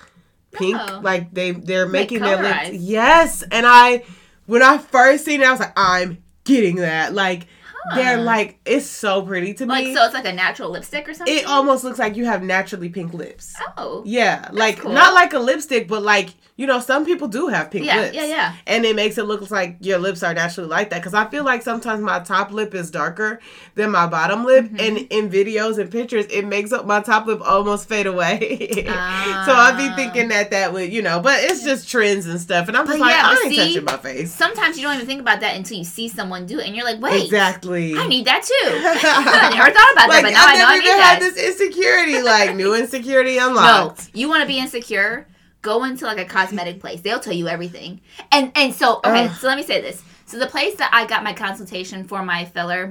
pink. 0.52 0.78
Oh. 0.80 1.00
Like 1.04 1.34
they 1.34 1.52
they're 1.52 1.86
Like 1.86 1.92
making 1.92 2.20
their 2.22 2.42
lips. 2.42 2.74
Yes. 2.74 3.44
And 3.52 3.66
I 3.68 4.04
when 4.46 4.62
I 4.62 4.78
first 4.78 5.26
seen 5.26 5.42
it, 5.42 5.48
I 5.48 5.52
was 5.52 5.60
like, 5.60 5.74
I'm 5.76 6.24
getting 6.44 6.78
that. 6.78 7.14
Like 7.14 7.48
they're 7.94 8.18
like 8.18 8.58
it's 8.66 8.86
so 8.88 9.22
pretty 9.22 9.54
to 9.54 9.66
like 9.66 9.86
me. 9.86 9.94
so 9.96 10.04
it's 10.06 10.14
like 10.14 10.26
a 10.26 10.34
natural 10.34 10.70
lipstick 10.72 11.08
or 11.08 11.14
something. 11.14 11.36
it 11.36 11.46
almost 11.46 11.84
looks 11.84 12.00
like 12.00 12.16
you 12.16 12.26
have 12.26 12.42
naturally 12.42 12.90
pink 12.90 13.14
lips. 13.14 13.54
oh 13.78 14.02
Yeah, 14.06 14.50
like 14.52 14.80
cool. 14.80 14.92
not 14.92 15.14
like 15.14 15.34
a 15.34 15.40
lipstick, 15.40 15.88
but 15.88 16.02
like 16.02 16.30
you 16.58 16.66
know, 16.66 16.80
some 16.80 17.06
people 17.06 17.28
do 17.28 17.48
have 17.50 17.70
pink 17.70 17.86
yeah 17.86 17.98
lips. 18.00 18.16
yeah 18.16 18.26
yeah. 18.26 18.56
And 18.66 18.86
it 18.86 18.96
makes 18.96 19.18
it 19.18 19.24
look 19.26 19.52
like 19.52 19.76
your 19.82 19.98
lips 19.98 20.24
are 20.24 20.34
naturally 20.34 20.70
like 20.70 20.90
that. 20.92 21.00
Because 21.02 21.14
I 21.14 21.26
feel 21.28 21.44
like 21.44 21.62
sometimes 21.62 22.02
my 22.02 22.20
top 22.20 22.52
lip 22.52 22.74
is 22.74 22.90
darker 22.90 23.42
than 23.76 23.92
my 23.92 24.08
bottom 24.08 24.46
lip. 24.46 24.66
Mm-hmm. 24.66 24.80
And 24.80 24.98
in 25.10 25.30
videos 25.30 25.78
and 25.80 25.92
pictures, 25.92 26.26
it 26.30 26.46
makes 26.46 26.72
up 26.72 26.86
my 26.86 27.02
top 27.02 27.26
lip 27.28 27.42
almost 27.46 27.90
fade 27.90 28.08
away. 28.08 28.70
so 28.86 28.92
Ah. 28.92 29.74
I'd 29.74 29.78
be 29.78 29.94
thinking 30.02 30.30
that 30.30 30.52
that 30.52 30.72
would, 30.72 30.94
you 30.94 31.02
know, 31.02 31.20
but 31.20 31.44
it's 31.44 31.64
just 31.64 31.90
trends 31.90 32.26
and 32.26 32.40
stuff. 32.40 32.70
And 32.70 32.78
I'm 32.78 32.88
just 32.88 33.00
like, 33.00 33.12
yeah, 33.12 33.24
I 33.26 33.32
ain't 33.32 33.54
see, 33.54 33.58
touching 33.58 33.84
my 33.84 33.98
face. 33.98 34.34
Sometimes 34.34 34.78
you 34.78 34.84
don't 34.84 34.96
even 34.96 35.08
think 35.08 35.20
about 35.20 35.42
that 35.42 35.58
until 35.58 35.78
you 35.78 35.84
see 35.84 36.08
someone 36.08 36.46
do 36.46 36.60
it, 36.60 36.68
and 36.68 36.76
you're 36.76 36.86
like, 36.86 37.02
wait, 37.02 37.24
Exactly. 37.26 37.98
I 37.98 38.08
need 38.08 38.26
that 38.26 38.44
too. 38.44 38.54
I 38.64 39.50
never 39.50 39.72
thought 39.72 39.92
about 39.94 40.08
that, 40.10 40.22
but 40.24 40.32
now 40.32 40.46
I, 40.46 40.56
know 40.58 40.66
I 40.68 40.76
need 40.80 40.86
even 40.86 40.98
that. 40.98 41.20
had 41.20 41.22
this 41.22 41.38
insecurity, 41.38 42.22
like 42.22 42.56
new 42.56 42.74
insecurity 42.76 43.38
unlocked. 43.38 43.66
No, 43.66 43.82
unlocked. 43.82 44.10
you 44.14 44.30
want 44.30 44.42
to 44.42 44.48
be 44.48 44.58
insecure? 44.58 45.28
Go 45.66 45.84
into 45.84 46.06
like 46.06 46.20
a 46.20 46.26
cosmetic 46.26 46.80
place. 46.80 47.02
They'll 47.02 47.20
tell 47.20 47.34
you 47.34 47.48
everything. 47.48 48.02
And 48.32 48.52
and 48.56 48.72
so 48.72 49.00
okay, 49.04 49.26
Ugh. 49.26 49.36
so 49.40 49.48
let 49.48 49.58
me 49.58 49.64
say 49.64 49.82
this. 49.82 50.04
So 50.28 50.38
the 50.38 50.46
place 50.46 50.76
that 50.76 50.92
I 50.94 51.08
got 51.08 51.24
my 51.24 51.34
consultation 51.34 52.04
for 52.04 52.24
my 52.24 52.46
filler, 52.46 52.84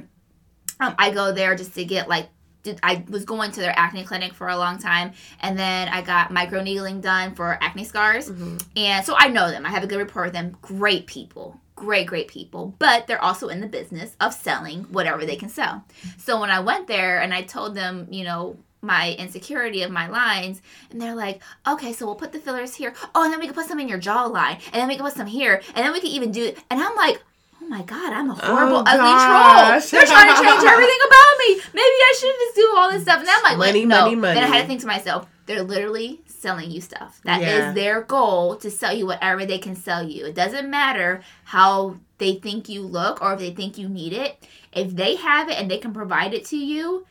um, 0.80 0.94
I 0.98 1.12
go 1.12 1.32
there 1.32 1.54
just 1.54 1.74
to 1.74 1.84
get 1.84 2.08
like. 2.08 2.28
Did, 2.64 2.80
I 2.82 3.04
was 3.10 3.26
going 3.26 3.50
to 3.52 3.60
their 3.60 3.74
acne 3.76 4.04
clinic 4.04 4.32
for 4.32 4.48
a 4.48 4.56
long 4.56 4.78
time, 4.78 5.12
and 5.40 5.58
then 5.58 5.86
I 5.88 6.00
got 6.00 6.32
micro 6.32 6.62
needling 6.62 7.02
done 7.02 7.34
for 7.34 7.58
acne 7.60 7.84
scars, 7.84 8.30
and 8.74 9.04
so 9.04 9.14
I 9.14 9.28
know 9.28 9.50
them. 9.50 9.66
I 9.66 9.68
have 9.68 9.84
a 9.84 9.86
good 9.86 9.98
rapport 9.98 10.24
with 10.24 10.32
them. 10.32 10.56
Great 10.62 11.06
people, 11.06 11.60
great, 11.76 12.06
great 12.06 12.26
people. 12.28 12.74
But 12.78 13.06
they're 13.06 13.22
also 13.22 13.48
in 13.48 13.60
the 13.60 13.66
business 13.66 14.16
of 14.18 14.32
selling 14.32 14.84
whatever 14.84 15.26
they 15.26 15.36
can 15.36 15.50
sell. 15.50 15.84
So 16.16 16.40
when 16.40 16.48
I 16.48 16.60
went 16.60 16.86
there 16.86 17.20
and 17.20 17.34
I 17.34 17.42
told 17.42 17.74
them, 17.74 18.08
you 18.10 18.24
know, 18.24 18.56
my 18.84 19.12
insecurity 19.18 19.82
of 19.82 19.90
my 19.90 20.06
lines, 20.06 20.62
and 20.90 21.00
they're 21.00 21.14
like, 21.14 21.42
okay, 21.66 21.92
so 21.92 22.06
we'll 22.06 22.14
put 22.14 22.32
the 22.32 22.38
fillers 22.38 22.74
here. 22.74 22.94
Oh, 23.14 23.24
and 23.24 23.32
then 23.32 23.40
we 23.40 23.46
can 23.46 23.54
put 23.54 23.66
some 23.66 23.80
in 23.80 23.88
your 23.88 23.98
jawline, 24.00 24.58
and 24.66 24.74
then 24.74 24.88
we 24.88 24.96
can 24.96 25.04
put 25.04 25.14
some 25.14 25.26
here, 25.26 25.60
and 25.74 25.84
then 25.84 25.92
we 25.92 26.00
can 26.00 26.10
even 26.10 26.30
do 26.30 26.44
it. 26.44 26.58
And 26.70 26.80
I'm 26.80 26.94
like, 26.96 27.22
oh 27.62 27.66
my 27.66 27.82
god, 27.82 28.12
I'm 28.12 28.30
a 28.30 28.34
horrible, 28.34 28.76
Oh, 28.78 28.84
ugly 28.86 28.98
gosh. 28.98 29.88
troll. 29.90 30.00
They're 30.00 30.06
trying 30.06 30.28
to 30.34 30.42
change 30.42 30.64
everything 30.64 30.98
about 31.06 31.38
me. 31.40 31.54
Maybe 31.72 31.82
I 31.82 32.14
should 32.20 32.34
just 32.38 32.56
do 32.56 32.72
all 32.76 32.90
this 32.92 33.02
stuff. 33.02 33.18
And 33.20 33.26
then 33.26 33.34
I'm 33.38 33.42
like, 33.58 33.58
Money, 33.58 33.84
no. 33.86 34.02
money, 34.02 34.16
money. 34.16 34.34
Then 34.40 34.44
I 34.44 34.54
had 34.54 34.62
to 34.62 34.66
think 34.68 34.80
to 34.82 34.86
myself, 34.86 35.26
they're 35.46 35.62
literally 35.62 36.20
selling 36.26 36.70
you 36.70 36.80
stuff. 36.82 37.20
That 37.24 37.40
is 37.40 37.46
Yeah. 37.46 37.72
their 37.72 38.00
goal 38.02 38.56
to 38.56 38.70
sell 38.70 38.94
you 38.94 39.06
whatever 39.06 39.46
they 39.46 39.58
can 39.58 39.76
sell 39.76 40.02
you. 40.06 40.26
It 40.26 40.34
doesn't 40.34 40.68
matter 40.68 41.22
how 41.44 41.96
they 42.18 42.34
think 42.34 42.68
you 42.68 42.82
look 42.82 43.22
or 43.22 43.32
if 43.34 43.38
they 43.40 43.50
think 43.52 43.78
you 43.78 43.88
need 43.88 44.12
it. 44.12 44.46
If 44.72 44.94
they 44.94 45.16
have 45.16 45.48
it 45.48 45.58
and 45.58 45.70
they 45.70 45.78
can 45.78 45.92
provide 45.94 46.34
it 46.34 46.44
to 46.46 46.56
you 46.56 47.06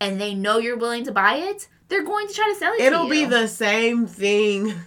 and 0.00 0.20
they 0.20 0.34
know 0.34 0.58
you're 0.58 0.76
willing 0.78 1.04
to 1.04 1.12
buy 1.12 1.36
it, 1.36 1.68
they're 1.88 2.04
going 2.04 2.26
to 2.28 2.34
try 2.34 2.48
to 2.52 2.58
sell 2.58 2.72
it 2.74 2.80
It'll 2.80 3.04
to 3.04 3.10
be 3.10 3.24
the 3.24 3.46
same 3.46 4.06
thing. 4.06 4.74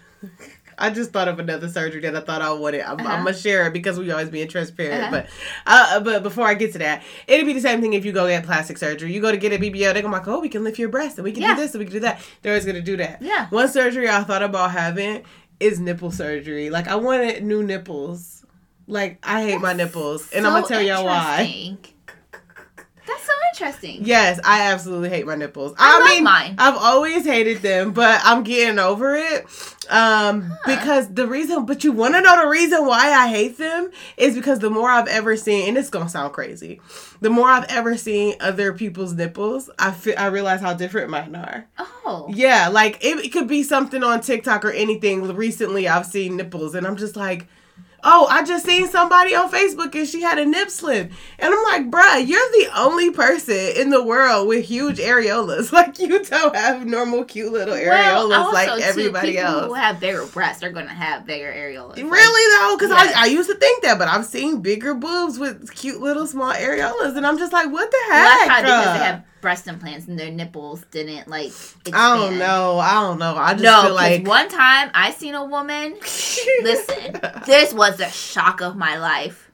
I 0.80 0.91
just 0.91 1.12
thought 1.12 1.28
of 1.28 1.39
another 1.39 1.68
surgery 1.70 2.01
that 2.01 2.16
I 2.16 2.20
thought 2.20 2.41
I 2.43 2.51
wanted. 2.51 2.82
I'm, 2.82 2.99
Uh-huh. 2.99 3.10
I'm 3.10 3.24
gonna 3.24 3.36
share 3.36 3.66
it 3.66 3.74
because 3.74 3.97
we 3.97 4.12
always 4.12 4.30
being 4.30 4.47
transparent. 4.47 5.05
Uh-huh. 5.05 5.12
But 5.12 5.28
uh, 5.66 5.99
but 6.01 6.22
before 6.22 6.45
I 6.45 6.53
get 6.53 6.74
to 6.74 6.78
that, 6.80 7.01
it'd 7.28 7.47
be 7.47 7.53
the 7.53 7.62
same 7.62 7.82
thing 7.82 7.93
if 7.93 8.05
you 8.05 8.12
go 8.12 8.28
get 8.28 8.45
plastic 8.45 8.78
surgery. 8.78 9.12
You 9.12 9.20
go 9.20 9.32
to 9.32 9.38
get 9.38 9.51
a 9.53 9.58
BBL, 9.58 9.93
they're 9.93 10.03
gonna 10.03 10.14
like, 10.14 10.28
oh, 10.28 10.39
we 10.39 10.49
can 10.49 10.64
lift 10.64 10.78
your 10.78 10.89
breast 10.89 11.18
and 11.18 11.24
we 11.26 11.32
can 11.32 11.41
Yeah. 11.41 11.55
do 11.55 11.62
this 11.62 11.72
and 11.74 11.80
we 11.80 11.86
can 11.86 11.93
do 11.93 11.99
that. 12.01 12.22
They're 12.43 12.51
always 12.53 12.66
gonna 12.66 12.82
do 12.82 12.95
that. 12.97 13.24
Yeah. 13.24 13.47
One 13.49 13.68
surgery 13.70 14.08
I 14.08 14.24
thought 14.24 14.43
about 14.43 14.70
having 14.70 15.24
is 15.60 15.80
nipple 15.80 16.12
surgery. 16.12 16.70
Like 16.70 16.88
I 16.88 16.95
wanted 16.95 17.43
new 17.43 17.64
nipples. 17.64 18.45
Like 18.86 19.18
I 19.24 19.41
hate 19.43 19.60
my 19.60 19.74
nipples, 19.74 20.32
and 20.32 20.45
I'm 20.45 20.53
gonna 20.53 20.68
tell 20.68 20.82
y'all 20.84 21.05
why. 21.05 21.76
So 23.28 23.34
interesting. 23.54 24.06
Yes, 24.06 24.40
I 24.44 24.72
absolutely 24.72 25.10
hate 25.10 25.26
my 25.28 25.36
nipples. 25.36 25.76
I 25.78 26.02
I, 26.02 26.14
mean, 26.16 26.24
mine. 26.24 26.56
I've 26.58 26.78
always 26.78 27.26
hated 27.26 27.62
them, 27.62 27.92
but 27.94 28.22
I'm 28.24 28.44
getting 28.44 28.80
over 28.80 29.16
it. 29.16 29.46
Um, 29.90 30.58
because 30.66 31.14
the 31.14 31.28
reason, 31.28 31.66
but 31.66 31.84
you 31.84 31.92
want 31.92 32.16
to 32.16 32.22
know 32.22 32.42
the 32.42 32.48
reason 32.48 32.86
why 32.86 33.12
I 33.12 33.30
hate 33.30 33.58
them 33.58 33.90
is 34.18 34.36
because 34.36 34.60
the 34.60 34.70
more 34.70 34.90
I've 34.90 35.08
ever 35.08 35.38
seen, 35.38 35.70
and 35.70 35.78
it's 35.78 35.90
gonna 35.90 36.10
sound 36.10 36.34
crazy, 36.34 36.82
the 37.22 37.30
more 37.30 37.48
I've 37.48 37.66
ever 37.70 37.96
seen 37.96 38.36
other 38.40 38.74
people's 38.74 39.14
nipples, 39.14 39.70
I 39.80 39.92
feel 39.92 40.16
I 40.18 40.28
realize 40.28 40.60
how 40.62 40.74
different 40.74 41.10
mine 41.10 41.36
are. 41.36 41.68
Oh. 41.78 42.28
Yeah, 42.34 42.68
like 42.68 43.04
it, 43.04 43.26
it 43.26 43.30
could 43.32 43.48
be 43.48 43.64
something 43.64 44.04
on 44.04 44.22
TikTok 44.22 44.66
or 44.66 44.72
anything. 44.72 45.24
Recently, 45.34 45.88
I've 45.88 46.06
seen 46.06 46.36
nipples, 46.36 46.76
and 46.76 46.86
I'm 46.86 46.98
just 46.98 47.16
like, 47.16 47.48
oh, 48.04 48.28
I 48.30 48.43
just 48.43 48.66
seen 48.66 48.88
somebody 48.88 49.36
on 49.36 49.50
Facebook 49.52 49.93
and 49.95 50.08
she 50.08 50.22
had 50.22 50.38
a 50.38 50.45
nip 50.45 50.70
slip, 50.70 51.12
and 51.39 51.54
I'm 51.54 51.64
like, 51.64 51.91
bruh, 51.91 52.26
you're 52.28 52.39
the 52.52 52.70
only 52.78 53.12
person 53.12 53.56
in 53.76 53.89
the 53.89 54.04
world 54.04 54.48
with 54.48 54.66
huge 54.66 54.98
areolas. 54.98 55.72
Like 55.78 56.00
you 56.00 56.24
don't 56.24 56.56
have 56.56 56.86
normal, 56.86 57.24
cute 57.24 57.52
little 57.52 57.76
areolas 57.76 58.30
Well, 58.30 58.54
like 58.54 58.70
too, 58.70 58.82
everybody 58.84 59.34
people 59.34 59.45
else. 59.45 59.66
Who 59.68 59.74
have 59.76 60.00
bigger 60.00 60.26
breasts 60.26 60.64
are 60.64 60.72
going 60.72 60.88
to 60.88 60.93
have 60.93 61.26
bigger 61.26 61.52
areolas. 61.52 61.98
Really 61.98 62.58
though, 62.72 62.78
because 62.78 62.89
Yes. 62.91 63.16
I, 63.16 63.24
I 63.24 63.26
used 63.28 63.50
to 63.50 63.56
think 63.56 63.84
that, 63.84 63.98
but 64.00 64.08
I've 64.08 64.26
seen 64.26 64.62
bigger 64.62 64.93
boobs 64.93 65.38
with 65.38 65.72
cute 65.74 66.02
little 66.02 66.26
small 66.26 66.54
areolas, 66.54 67.16
and 67.18 67.26
I'm 67.28 67.38
just 67.38 67.54
like, 67.54 67.72
what 67.72 67.91
the 67.91 67.98
Well, 68.10 68.48
heck? 68.50 68.66
that's 68.66 69.24
probably 69.38 69.38
because 69.38 69.38
they 69.38 69.38
have 69.38 69.42
breast 69.42 69.68
implants 69.68 70.08
and 70.08 70.18
their 70.20 70.32
nipples 70.32 70.84
didn't 70.92 71.28
like. 71.28 71.48
Expand. 71.48 71.96
I 71.96 72.16
don't 72.18 72.38
know. 72.38 72.80
I 72.80 72.94
don't 73.02 73.20
know. 73.20 73.36
I 73.36 73.54
just 73.54 73.64
No, 73.64 73.84
feel 73.84 73.96
like 73.96 74.28
one 74.28 74.50
time 74.50 74.92
I 74.94 75.12
seen 75.12 75.36
a 75.36 75.46
woman. 75.46 75.94
Listen, 76.64 77.20
this 77.46 77.74
was 77.74 77.98
the 77.98 78.10
shock 78.10 78.62
of 78.62 78.76
my 78.76 78.98
life. 78.98 79.50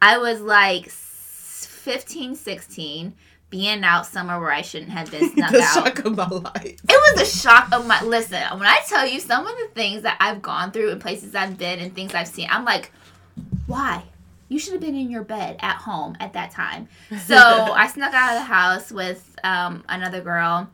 I 0.00 0.18
was 0.18 0.40
like 0.40 0.86
s- 0.86 1.66
15, 1.70 2.34
16, 2.36 3.14
being 3.50 3.82
out 3.84 4.06
somewhere 4.06 4.38
where 4.38 4.52
I 4.52 4.62
shouldn't 4.62 4.90
have 4.90 5.10
been 5.10 5.30
snuck 5.34 5.50
the 5.50 5.62
out. 5.62 5.74
shock 5.86 6.04
of 6.04 6.16
my 6.16 6.28
life. 6.28 6.64
It 6.64 6.80
was 6.88 7.14
the 7.16 7.24
shock 7.38 7.72
of 7.72 7.86
my 7.86 8.02
listen. 8.02 8.42
When 8.52 8.66
I 8.68 8.78
tell 8.86 9.06
you 9.06 9.20
some 9.20 9.46
of 9.46 9.56
the 9.56 9.68
things 9.74 10.02
that 10.02 10.16
I've 10.20 10.40
gone 10.42 10.70
through 10.70 10.90
and 10.90 11.00
places 11.00 11.34
I've 11.34 11.58
been 11.58 11.78
and 11.80 11.94
things 11.94 12.14
I've 12.14 12.28
seen, 12.28 12.46
I'm 12.50 12.64
like, 12.64 12.92
why? 13.66 14.04
You 14.48 14.58
should 14.58 14.72
have 14.72 14.80
been 14.82 14.96
in 14.96 15.10
your 15.10 15.24
bed 15.24 15.56
at 15.60 15.76
home 15.76 16.16
at 16.20 16.32
that 16.32 16.50
time. 16.50 16.88
So 17.26 17.36
I 17.36 17.86
snuck 17.88 18.14
out 18.14 18.32
of 18.36 18.40
the 18.40 18.44
house 18.46 18.90
with 18.90 19.36
um, 19.44 19.84
another 19.88 20.20
girl, 20.20 20.68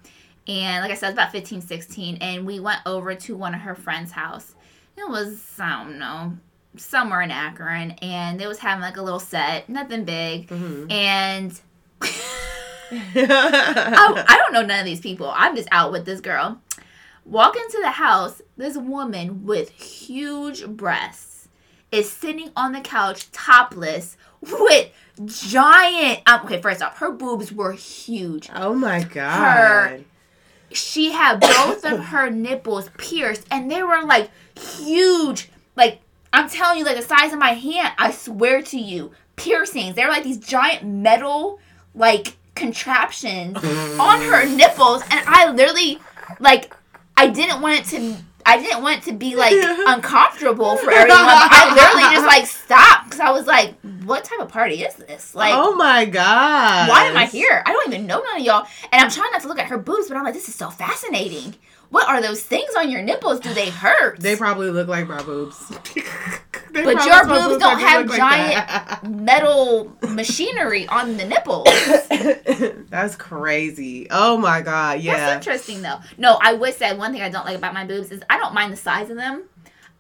and 0.46 0.82
like 0.82 0.90
I 0.90 0.94
said, 0.94 1.06
I 1.06 1.10
was 1.10 1.14
about 1.14 1.32
15, 1.32 1.60
16, 1.62 2.16
and 2.20 2.46
we 2.46 2.60
went 2.60 2.80
over 2.86 3.14
to 3.14 3.36
one 3.36 3.54
of 3.54 3.60
her 3.62 3.74
friends' 3.74 4.12
house. 4.12 4.54
It 4.96 5.08
was 5.08 5.42
I 5.58 5.82
don't 5.84 5.98
know 5.98 6.36
somewhere 6.76 7.22
in 7.22 7.30
Akron, 7.30 7.92
and 8.02 8.38
they 8.38 8.46
was 8.46 8.58
having 8.58 8.82
like 8.82 8.96
a 8.96 9.02
little 9.02 9.20
set, 9.20 9.68
nothing 9.68 10.04
big, 10.04 10.48
Mhm. 10.48 10.90
and. 10.92 11.60
I, 12.00 12.10
I 14.28 14.36
don't 14.38 14.52
know 14.52 14.62
none 14.62 14.78
of 14.80 14.84
these 14.84 15.00
people. 15.00 15.32
I'm 15.34 15.56
just 15.56 15.68
out 15.72 15.90
with 15.92 16.04
this 16.04 16.20
girl. 16.20 16.60
Walk 17.24 17.56
into 17.56 17.78
the 17.80 17.90
house, 17.90 18.42
this 18.56 18.76
woman 18.76 19.44
with 19.44 19.70
huge 19.70 20.66
breasts 20.66 21.33
is 21.94 22.10
sitting 22.10 22.50
on 22.56 22.72
the 22.72 22.80
couch 22.80 23.30
topless 23.30 24.16
with 24.40 24.90
giant. 25.24 26.20
Um, 26.26 26.44
okay, 26.44 26.60
first 26.60 26.82
off, 26.82 26.98
her 26.98 27.12
boobs 27.12 27.52
were 27.52 27.72
huge. 27.72 28.50
oh 28.54 28.74
my 28.74 29.04
god. 29.04 29.38
Her, 29.38 30.00
She 30.72 31.12
had 31.12 31.40
both 31.40 31.84
of 31.84 32.04
her 32.06 32.30
nipples 32.30 32.90
pierced, 32.98 33.46
and 33.50 33.70
they 33.70 33.82
were 33.82 34.02
like 34.02 34.30
huge. 34.58 35.50
Like, 35.76 36.00
I'm 36.32 36.48
telling 36.48 36.78
you, 36.78 36.84
like 36.84 36.96
the 36.96 37.02
size 37.02 37.32
of 37.32 37.38
my 37.38 37.52
hand. 37.52 37.94
I 37.96 38.10
swear 38.10 38.60
to 38.62 38.78
you, 38.78 39.12
piercings. 39.36 39.94
They 39.94 40.02
were 40.04 40.10
like 40.10 40.24
these 40.24 40.38
giant 40.38 40.84
metal, 40.84 41.60
like, 41.94 42.36
contraptions 42.56 43.56
on 44.00 44.20
her 44.20 44.46
nipples. 44.46 45.02
And 45.10 45.24
I 45.28 45.50
literally, 45.52 46.00
like, 46.40 46.74
I 47.16 47.28
didn't 47.28 47.60
want 47.60 47.80
it 47.80 47.84
to. 47.96 48.16
I 48.46 48.58
didn't 48.58 48.82
want 48.82 49.02
to 49.04 49.12
be 49.12 49.36
like 49.36 49.54
uncomfortable 49.54 50.76
for 50.76 50.90
everyone. 50.92 51.18
I 51.18 51.72
literally 51.74 52.14
just 52.14 52.26
like 52.26 52.46
stopped 52.46 53.04
because 53.06 53.20
I 53.20 53.30
was 53.30 53.46
like, 53.46 53.74
"What 54.04 54.24
type 54.24 54.40
of 54.40 54.48
party 54.48 54.82
is 54.82 54.94
this?" 54.96 55.34
Like, 55.34 55.54
oh 55.54 55.74
my 55.74 56.04
god. 56.04 56.88
why 56.88 57.04
am 57.04 57.16
I 57.16 57.26
here? 57.26 57.62
I 57.64 57.72
don't 57.72 57.92
even 57.92 58.06
know 58.06 58.20
none 58.20 58.40
of 58.40 58.42
y'all. 58.44 58.66
And 58.92 59.02
I'm 59.02 59.10
trying 59.10 59.30
not 59.32 59.42
to 59.42 59.48
look 59.48 59.58
at 59.58 59.66
her 59.66 59.78
boobs, 59.78 60.08
but 60.08 60.16
I'm 60.16 60.24
like, 60.24 60.34
this 60.34 60.48
is 60.48 60.54
so 60.54 60.70
fascinating. 60.70 61.54
What 61.90 62.08
are 62.08 62.20
those 62.20 62.42
things 62.42 62.70
on 62.76 62.90
your 62.90 63.02
nipples? 63.02 63.40
Do 63.40 63.54
they 63.54 63.70
hurt? 63.70 64.20
They 64.20 64.36
probably 64.36 64.70
look 64.70 64.88
like 64.88 65.06
my 65.06 65.22
boobs. 65.22 65.72
They 66.74 66.82
But 66.82 67.06
your 67.06 67.24
boobs 67.24 67.62
don't 67.62 67.78
have 67.78 68.08
like 68.08 68.18
giant 68.18 69.08
metal 69.08 69.96
machinery 70.08 70.88
on 70.88 71.16
the 71.16 71.24
nipples. 71.24 71.68
That's 72.90 73.14
crazy. 73.14 74.08
Oh 74.10 74.36
my 74.36 74.60
god. 74.60 75.00
Yeah. 75.00 75.16
That's 75.16 75.46
interesting 75.46 75.82
though. 75.82 76.00
No, 76.18 76.36
I 76.42 76.52
would 76.52 76.74
say 76.74 76.96
one 76.96 77.12
thing 77.12 77.22
I 77.22 77.28
don't 77.28 77.46
like 77.46 77.56
about 77.56 77.74
my 77.74 77.84
boobs 77.84 78.10
is 78.10 78.22
I 78.28 78.38
don't 78.38 78.54
mind 78.54 78.72
the 78.72 78.76
size 78.76 79.08
of 79.08 79.16
them. 79.16 79.44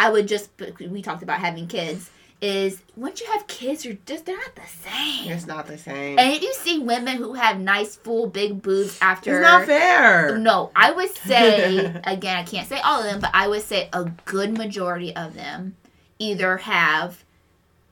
I 0.00 0.10
would 0.10 0.26
just 0.26 0.50
we 0.80 1.00
talked 1.00 1.22
about 1.22 1.38
having 1.38 1.68
kids 1.68 2.10
is 2.40 2.82
once 2.96 3.20
you 3.20 3.26
have 3.28 3.46
kids 3.46 3.84
you're 3.84 3.96
just 4.04 4.26
they're 4.26 4.36
not 4.36 4.56
the 4.56 4.66
same. 4.66 5.30
It's 5.30 5.46
not 5.46 5.68
the 5.68 5.78
same. 5.78 6.18
And 6.18 6.32
if 6.32 6.42
you 6.42 6.52
see 6.54 6.80
women 6.80 7.18
who 7.18 7.34
have 7.34 7.60
nice 7.60 7.94
full 7.94 8.26
big 8.26 8.62
boobs 8.62 8.98
after 9.00 9.38
it's 9.38 9.42
not 9.42 9.66
fair. 9.66 10.36
No, 10.38 10.72
I 10.74 10.90
would 10.90 11.16
say 11.18 12.00
again, 12.04 12.36
I 12.36 12.42
can't 12.42 12.68
say 12.68 12.80
all 12.80 12.98
of 12.98 13.04
them, 13.04 13.20
but 13.20 13.30
I 13.32 13.46
would 13.46 13.62
say 13.62 13.88
a 13.92 14.10
good 14.24 14.58
majority 14.58 15.14
of 15.14 15.34
them 15.34 15.76
either 16.18 16.58
have 16.58 17.24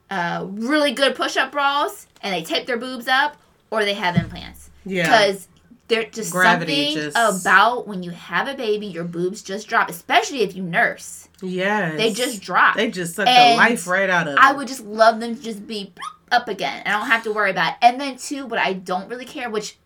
uh, 0.09 0.45
really 0.49 0.91
good 0.93 1.15
push-up 1.15 1.51
bras 1.51 2.07
and 2.21 2.33
they 2.33 2.43
tape 2.43 2.65
their 2.67 2.77
boobs 2.77 3.07
up, 3.07 3.35
or 3.71 3.83
they 3.83 3.93
have 3.95 4.15
implants. 4.15 4.69
Yeah. 4.85 5.03
Because 5.03 5.47
there's 5.87 6.13
just 6.13 6.31
Gravity 6.31 6.93
something 6.93 7.11
just- 7.11 7.45
about 7.45 7.87
when 7.87 8.03
you 8.03 8.11
have 8.11 8.47
a 8.47 8.53
baby, 8.55 8.87
your 8.87 9.03
boobs 9.03 9.41
just 9.41 9.67
drop, 9.67 9.89
especially 9.89 10.41
if 10.41 10.55
you 10.55 10.63
nurse. 10.63 11.27
Yes. 11.41 11.97
They 11.97 12.13
just 12.13 12.41
drop. 12.41 12.75
they 12.77 12.89
just 12.89 13.15
suck 13.15 13.27
And 13.27 13.53
the 13.53 13.57
life 13.57 13.85
right 13.87 14.09
out 14.09 14.27
of. 14.29 14.37
I 14.39 14.49
them. 14.49 14.57
would 14.57 14.67
just 14.69 14.85
love 14.85 15.19
them 15.19 15.35
to 15.35 15.41
just 15.41 15.67
be 15.67 15.91
up 16.31 16.47
again. 16.47 16.81
And 16.85 16.95
I 16.95 16.99
don't 16.99 17.07
have 17.09 17.23
to 17.23 17.33
worry 17.33 17.51
about 17.51 17.73
it. 17.73 17.77
And 17.81 17.99
then 17.99 18.15
too, 18.17 18.45
what 18.45 18.59
I 18.59 18.73
don't 18.73 19.09
really 19.09 19.25
care, 19.25 19.49
which 19.49 19.77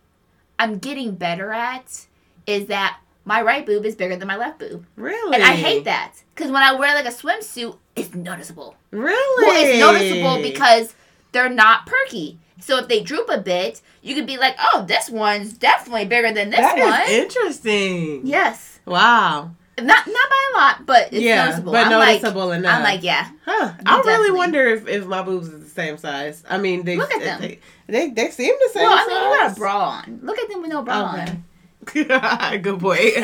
I'm 0.58 0.78
getting 0.78 1.16
better 1.16 1.52
at, 1.52 2.06
is 2.46 2.66
that 2.66 3.00
my 3.28 3.42
right 3.42 3.66
boob 3.66 3.84
is 3.84 3.94
bigger 3.94 4.16
than 4.16 4.26
my 4.26 4.36
left 4.36 4.58
boob. 4.58 4.86
really. 4.96 5.34
And 5.34 5.44
I 5.44 5.52
hate 5.54 5.84
that. 5.84 6.14
Because 6.34 6.50
when 6.50 6.62
I 6.62 6.72
wear 6.74 6.94
like 6.94 7.04
a 7.04 7.10
swimsuit, 7.10 7.76
it's 7.94 8.14
noticeable. 8.14 8.74
Really. 8.90 9.46
Well, 9.46 9.64
it's 9.66 9.78
noticeable 9.78 10.42
because 10.42 10.94
they're 11.32 11.50
not 11.50 11.84
perky. 11.86 12.38
So 12.60 12.78
if 12.78 12.88
they 12.88 13.02
droop 13.02 13.28
a 13.28 13.38
bit, 13.38 13.82
you 14.02 14.14
could 14.14 14.26
be 14.26 14.38
like, 14.38 14.56
oh, 14.58 14.84
this 14.88 15.10
one's 15.10 15.52
definitely 15.52 16.06
bigger 16.06 16.32
than 16.32 16.48
this 16.48 16.58
That 16.58 16.78
one. 16.78 17.10
interesting. 17.10 18.26
yes. 18.26 18.80
Wow. 18.86 19.50
Not 19.78 20.06
not 20.08 20.30
by 20.30 20.42
a 20.54 20.56
lot, 20.58 20.86
but 20.86 21.12
it's 21.12 21.22
yeah, 21.22 21.44
noticeable. 21.44 21.72
but 21.72 21.86
I'm 21.86 21.90
noticeable 21.92 22.46
like, 22.48 22.58
enough. 22.58 22.76
I'm 22.78 22.82
like, 22.82 23.02
yeah. 23.04 23.30
Huh. 23.44 23.74
I 23.86 24.00
really 24.00 24.36
wonder 24.36 24.66
if, 24.66 24.88
if 24.88 25.06
my 25.06 25.22
boobs 25.22 25.48
are 25.50 25.58
the 25.58 25.68
same 25.68 25.98
size. 25.98 26.42
I 26.48 26.58
mean, 26.58 26.82
they 26.84 26.96
Look 26.96 27.12
at 27.12 27.20
them. 27.22 27.40
They, 27.40 27.60
they, 27.86 28.10
they 28.10 28.30
seem 28.30 28.54
the 28.64 28.70
same 28.72 28.84
Well, 28.84 28.98
I 28.98 29.06
mean, 29.06 29.32
you 29.32 29.38
got 29.38 29.52
a 29.52 29.60
bra 29.60 29.78
on. 29.90 30.20
Look 30.22 30.38
at 30.38 30.48
them 30.48 30.62
with 30.62 30.70
no 30.70 30.82
bra 30.82 31.12
Okay. 31.12 31.30
on. 31.30 31.44
Good 32.62 32.78
boy. 32.78 33.12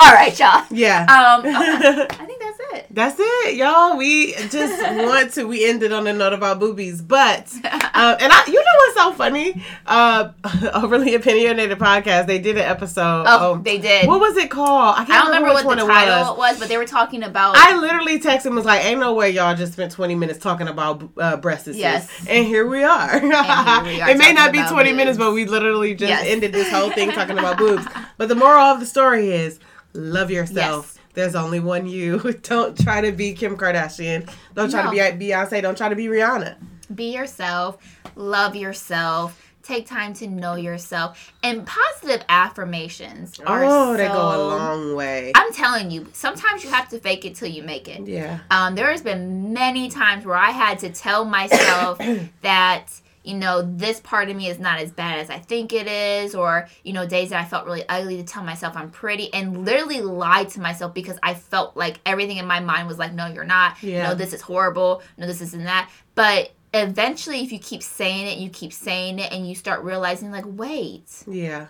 All 0.00 0.12
right, 0.12 0.38
y'all. 0.38 0.64
yeah. 0.70 1.02
Um, 1.02 1.42
I 1.46 2.24
think 2.26 2.35
that's 2.58 2.72
it. 2.78 2.86
That's 2.90 3.16
it, 3.18 3.56
y'all. 3.56 3.96
We 3.96 4.32
just 4.48 4.80
want 5.06 5.32
to. 5.34 5.44
We 5.44 5.66
ended 5.68 5.92
on 5.92 6.06
a 6.06 6.12
note 6.12 6.32
about 6.32 6.58
boobies, 6.58 7.02
but 7.02 7.52
uh, 7.64 8.16
and 8.20 8.32
I, 8.32 8.44
you 8.46 8.54
know 8.54 8.72
what's 8.78 8.94
so 8.96 9.12
funny? 9.12 9.62
Uh, 9.86 10.32
overly 10.74 11.14
opinionated 11.14 11.78
podcast. 11.78 12.26
They 12.26 12.38
did 12.38 12.56
an 12.56 12.64
episode. 12.64 13.24
Oh, 13.26 13.54
um, 13.54 13.62
they 13.62 13.78
did. 13.78 14.06
what 14.06 14.20
was 14.20 14.36
it 14.36 14.50
called? 14.50 14.94
I 14.96 15.04
can't 15.04 15.10
I 15.10 15.18
don't 15.18 15.26
remember 15.28 15.54
which 15.54 15.64
what 15.64 15.78
the 15.78 15.84
it 15.84 15.88
was. 15.88 15.96
title 15.96 16.36
was. 16.36 16.58
but 16.58 16.68
they 16.68 16.76
were 16.76 16.86
talking 16.86 17.22
about. 17.22 17.56
I 17.56 17.76
literally 17.78 18.18
texted 18.18 18.46
and 18.46 18.54
was 18.54 18.64
like, 18.64 18.84
"Ain't 18.84 19.00
no 19.00 19.14
way 19.14 19.30
y'all 19.30 19.54
just 19.56 19.74
spent 19.74 19.92
20 19.92 20.14
minutes 20.14 20.38
talking 20.38 20.68
about 20.68 21.08
uh, 21.18 21.36
breast 21.36 21.66
disease." 21.66 21.80
Yes. 21.82 22.26
and 22.28 22.46
here 22.46 22.66
we 22.66 22.82
are. 22.84 23.20
we 23.20 23.32
are 23.34 24.10
it 24.10 24.18
may 24.18 24.32
not 24.32 24.52
be 24.52 24.58
about 24.58 24.72
20 24.72 24.92
minutes, 24.92 25.18
but 25.18 25.32
we 25.32 25.44
literally 25.44 25.94
just 25.94 26.08
Yes. 26.10 26.24
ended 26.26 26.52
this 26.52 26.70
whole 26.70 26.90
thing 26.90 27.10
talking 27.10 27.38
about 27.38 27.58
boobs. 27.58 27.84
But 28.16 28.28
the 28.28 28.34
moral 28.34 28.60
of 28.60 28.80
the 28.80 28.86
story 28.86 29.30
is, 29.30 29.58
love 29.92 30.30
yourself. 30.30 30.92
Yes. 30.95 30.95
There's 31.16 31.34
only 31.34 31.58
one 31.60 31.86
you. 31.88 32.18
Don't 32.42 32.78
try 32.78 33.00
to 33.00 33.10
be 33.10 33.32
Kim 33.32 33.56
Kardashian. 33.56 34.30
Don't 34.54 34.70
try 34.70 34.84
No. 34.84 34.90
to 34.92 35.16
be 35.16 35.26
Beyonce. 35.30 35.60
Don't 35.62 35.76
try 35.76 35.88
to 35.88 35.96
be 35.96 36.06
Rihanna. 36.06 36.54
be 36.94 37.12
yourself, 37.14 37.78
love 38.14 38.54
yourself, 38.54 39.42
take 39.62 39.86
time 39.88 40.12
to 40.14 40.28
know 40.28 40.54
yourself, 40.54 41.32
and 41.42 41.66
positive 41.66 42.22
affirmations 42.28 43.40
are 43.40 43.64
Oh, 43.64 43.96
they 43.96 44.06
go 44.06 44.12
a 44.14 44.40
long 44.56 44.94
way. 44.94 45.32
I'm 45.34 45.52
telling 45.52 45.90
you, 45.90 46.06
sometimes 46.12 46.62
you 46.62 46.70
have 46.70 46.88
to 46.90 46.98
fake 47.00 47.24
it 47.24 47.34
till 47.34 47.48
you 47.48 47.62
make 47.62 47.88
it. 47.88 48.06
yeah. 48.06 48.38
Um, 48.50 48.74
there 48.76 48.90
has 48.92 49.02
been 49.02 49.52
many 49.52 49.88
times 49.88 50.24
where 50.24 50.36
I 50.36 50.50
had 50.50 50.78
to 50.80 50.90
tell 50.90 51.24
myself 51.24 51.98
that 52.42 52.86
you 53.26 53.34
know 53.34 53.62
this 53.62 54.00
part 54.00 54.30
of 54.30 54.36
me 54.36 54.48
is 54.48 54.58
not 54.58 54.78
as 54.78 54.90
bad 54.92 55.18
as 55.18 55.28
I 55.30 55.38
think 55.38 55.72
it 55.72 55.86
is, 55.86 56.34
or 56.34 56.68
you 56.84 56.92
know 56.92 57.06
days 57.06 57.30
that 57.30 57.40
I 57.40 57.44
felt 57.44 57.66
really 57.66 57.84
ugly 57.88 58.16
to 58.18 58.22
tell 58.24 58.42
myself 58.44 58.76
I'm 58.76 58.90
pretty, 58.90 59.32
and 59.34 59.64
literally 59.64 60.00
lie 60.00 60.44
to 60.44 60.60
myself 60.60 60.94
because 60.94 61.18
I 61.22 61.34
felt 61.34 61.76
like 61.76 62.00
everything 62.06 62.36
in 62.36 62.46
my 62.46 62.60
mind 62.60 62.88
was 62.88 62.98
like, 62.98 63.12
no, 63.12 63.26
you're 63.26 63.44
not. 63.44 63.82
Yeah. 63.82 64.08
No, 64.08 64.14
this 64.14 64.32
is 64.32 64.40
horrible. 64.40 65.02
No, 65.18 65.26
this 65.26 65.40
isn't 65.40 65.64
that. 65.64 65.90
But 66.14 66.52
eventually, 66.72 67.40
if 67.42 67.52
you 67.52 67.58
keep 67.58 67.82
saying 67.82 68.26
it, 68.26 68.38
you 68.38 68.48
keep 68.50 68.72
saying 68.72 69.18
it, 69.18 69.32
and 69.32 69.48
you 69.48 69.54
start 69.54 69.82
realizing 69.82 70.30
like, 70.30 70.44
wait, 70.46 71.24
Yeah. 71.26 71.66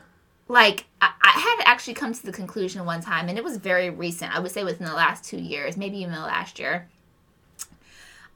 like 0.49 0.85
I, 1.01 1.11
I 1.23 1.31
had 1.31 1.63
actually 1.65 1.95
come 1.95 2.13
to 2.15 2.27
the 2.27 2.33
conclusion 2.33 2.85
one 2.85 3.01
time 3.01 3.29
and 3.29 3.37
it 3.37 3.43
was 3.45 3.57
very 3.57 3.91
recent 3.91 4.35
i 4.35 4.39
would 4.39 4.51
say 4.53 4.63
within 4.65 4.87
the 4.87 4.95
last 4.95 5.25
two 5.25 5.39
years 5.39 5.77
maybe 5.77 5.99
even 5.99 6.13
the 6.15 6.21
last 6.21 6.59
year 6.59 6.89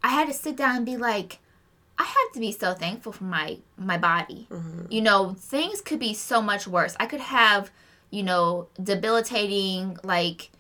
i 0.03 0.09
had 0.09 0.27
to 0.29 0.35
sit 0.35 0.57
down 0.57 0.77
and 0.77 0.85
be 0.87 0.97
like 0.97 1.39
i 2.01 2.05
have 2.05 2.33
to 2.33 2.41
be 2.41 2.51
so 2.51 2.73
thankful 2.73 3.13
for 3.13 3.25
my 3.25 3.59
my 3.77 3.99
body. 3.99 4.47
Mm-hmm. 4.51 4.87
You 4.91 5.03
know 5.03 5.37
things 5.39 5.81
could 5.83 6.01
be 6.01 6.15
so 6.15 6.41
much 6.41 6.67
worse. 6.67 6.97
I 6.99 7.07
could 7.07 7.21
have 7.21 7.71
you 8.11 8.23
know 8.23 8.69
debilitating 8.83 9.99
like 10.03 10.51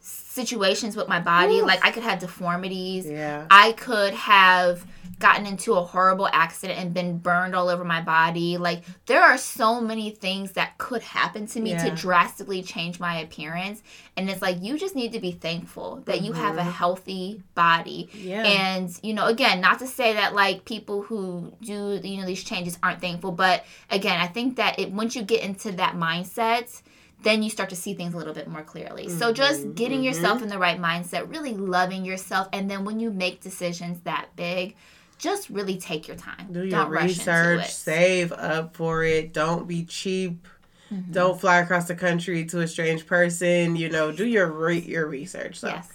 situations 0.00 0.96
with 0.96 1.08
my 1.08 1.20
body 1.20 1.58
Oof. 1.58 1.66
like 1.66 1.84
i 1.84 1.90
could 1.90 2.02
have 2.02 2.18
deformities 2.20 3.06
Yeah. 3.06 3.46
I 3.50 3.72
could 3.72 4.14
have 4.14 4.84
gotten 5.18 5.44
into 5.44 5.74
a 5.74 5.82
horrible 5.82 6.26
accident 6.32 6.78
and 6.78 6.94
been 6.94 7.18
burned 7.18 7.54
all 7.54 7.68
over 7.68 7.84
my 7.84 8.00
body. 8.00 8.56
Like 8.56 8.84
there 9.04 9.20
are 9.22 9.36
so 9.36 9.78
many 9.78 10.10
things 10.12 10.52
that 10.52 10.78
could 10.78 11.02
happen 11.02 11.46
to 11.48 11.60
me 11.60 11.72
to 11.76 11.90
drastically 11.94 12.62
change 12.62 12.98
my 12.98 13.18
appearance. 13.18 13.82
And 14.16 14.30
it's 14.30 14.40
like 14.40 14.62
you 14.62 14.78
just 14.78 14.96
need 14.96 15.12
to 15.12 15.20
be 15.20 15.32
thankful 15.32 16.02
that 16.06 16.22
you 16.22 16.32
have 16.32 16.56
a 16.56 16.62
Mhm. 16.62 16.72
healthy 16.72 17.42
body. 17.54 18.08
Yeah. 18.14 18.44
And 18.44 18.98
you 19.02 19.12
know, 19.12 19.26
again, 19.26 19.60
not 19.60 19.78
to 19.80 19.86
say 19.86 20.14
that 20.14 20.34
like 20.34 20.64
people 20.64 21.02
who 21.02 21.52
do 21.60 22.00
you 22.02 22.18
know 22.18 22.24
these 22.26 22.42
changes 22.44 22.78
aren't 22.82 23.02
thankful, 23.02 23.32
but 23.32 23.66
again, 23.90 24.18
I 24.18 24.26
think 24.26 24.56
that 24.56 24.78
it 24.78 24.90
once 24.90 25.14
you 25.16 25.22
get 25.22 25.42
into 25.42 25.72
that 25.72 25.96
mindset, 25.96 26.80
then 27.22 27.42
you 27.42 27.50
start 27.50 27.68
to 27.70 27.76
see 27.76 27.94
things 27.94 28.14
a 28.14 28.16
little 28.16 28.34
bit 28.34 28.48
more 28.48 28.62
clearly. 28.62 29.08
So 29.08 29.32
just 29.32 29.74
getting 29.74 30.00
mhm. 30.00 30.04
yourself 30.04 30.42
in 30.42 30.48
the 30.48 30.58
right 30.58 30.80
mindset, 30.80 31.30
really 31.30 31.54
loving 31.54 32.04
yourself, 32.04 32.48
and 32.52 32.70
then 32.70 32.84
when 32.84 33.00
you 33.00 33.10
make 33.10 33.40
decisions 33.40 34.00
that 34.00 34.28
big, 34.36 34.76
just 35.18 35.50
really 35.50 35.76
take 35.76 36.08
your 36.08 36.16
time. 36.16 36.48
Do 36.50 36.60
your 36.60 36.70
Don't 36.70 36.90
research, 36.90 37.70
save 37.72 38.32
up 38.32 38.74
for 38.74 39.04
it. 39.04 39.34
Don't 39.34 39.68
be 39.68 39.84
cheap. 39.84 40.48
Mhm. 40.90 41.12
Don't 41.12 41.40
fly 41.40 41.58
across 41.58 41.86
the 41.86 41.94
country 41.94 42.44
to 42.46 42.60
a 42.60 42.66
strange 42.66 43.06
person. 43.06 43.76
You 43.76 43.90
know, 43.90 44.10
do 44.10 44.26
your 44.26 44.50
re- 44.50 44.80
your 44.80 45.06
research. 45.06 45.60
So. 45.60 45.68
Yes. 45.68 45.88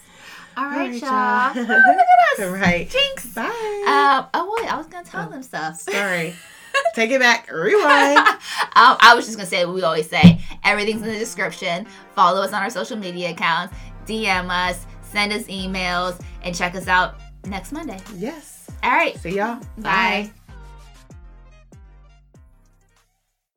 All 0.58 0.66
right, 0.66 0.74
All 0.74 0.80
right, 0.80 0.94
y'all. 0.94 1.66
y'all. 1.66 1.72
Oh, 1.72 1.94
look 1.98 2.08
at 2.40 2.46
us. 2.46 2.62
Right. 2.62 2.90
Jinx. 2.90 3.26
Bye. 3.34 3.44
Um, 3.44 4.28
oh 4.34 4.58
wait, 4.58 4.72
I 4.72 4.78
was 4.78 4.88
gonna 4.88 5.06
tell 5.06 5.30
them 5.30 5.44
stuff. 5.44 5.82
Sorry. 5.82 6.36
Take 6.96 7.12
it 7.12 7.20
back. 7.20 7.52
Rewind. 7.52 8.18
um, 8.18 8.98
I 9.00 9.14
was 9.16 9.26
just 9.26 9.38
gonna 9.38 9.50
say 9.50 9.66
what 9.66 9.76
we 9.76 9.84
always 9.84 10.10
say. 10.10 10.40
Everything's 10.64 11.02
in 11.02 11.08
the 11.10 11.20
description. 11.20 11.86
Follow 12.16 12.42
us 12.42 12.54
on 12.54 12.62
our 12.62 12.70
social 12.70 12.98
media 12.98 13.32
accounts. 13.32 13.76
DM 14.06 14.50
us. 14.50 14.86
Send 15.02 15.32
us 15.34 15.44
emails 15.44 16.20
and 16.44 16.56
check 16.56 16.76
us 16.76 16.88
out 16.88 17.16
next 17.46 17.72
Monday. 17.72 18.00
yes. 18.16 18.70
All 18.84 18.92
right. 18.92 19.18
See 19.18 19.38
y'all. 19.38 19.60
Bye. 19.78 20.32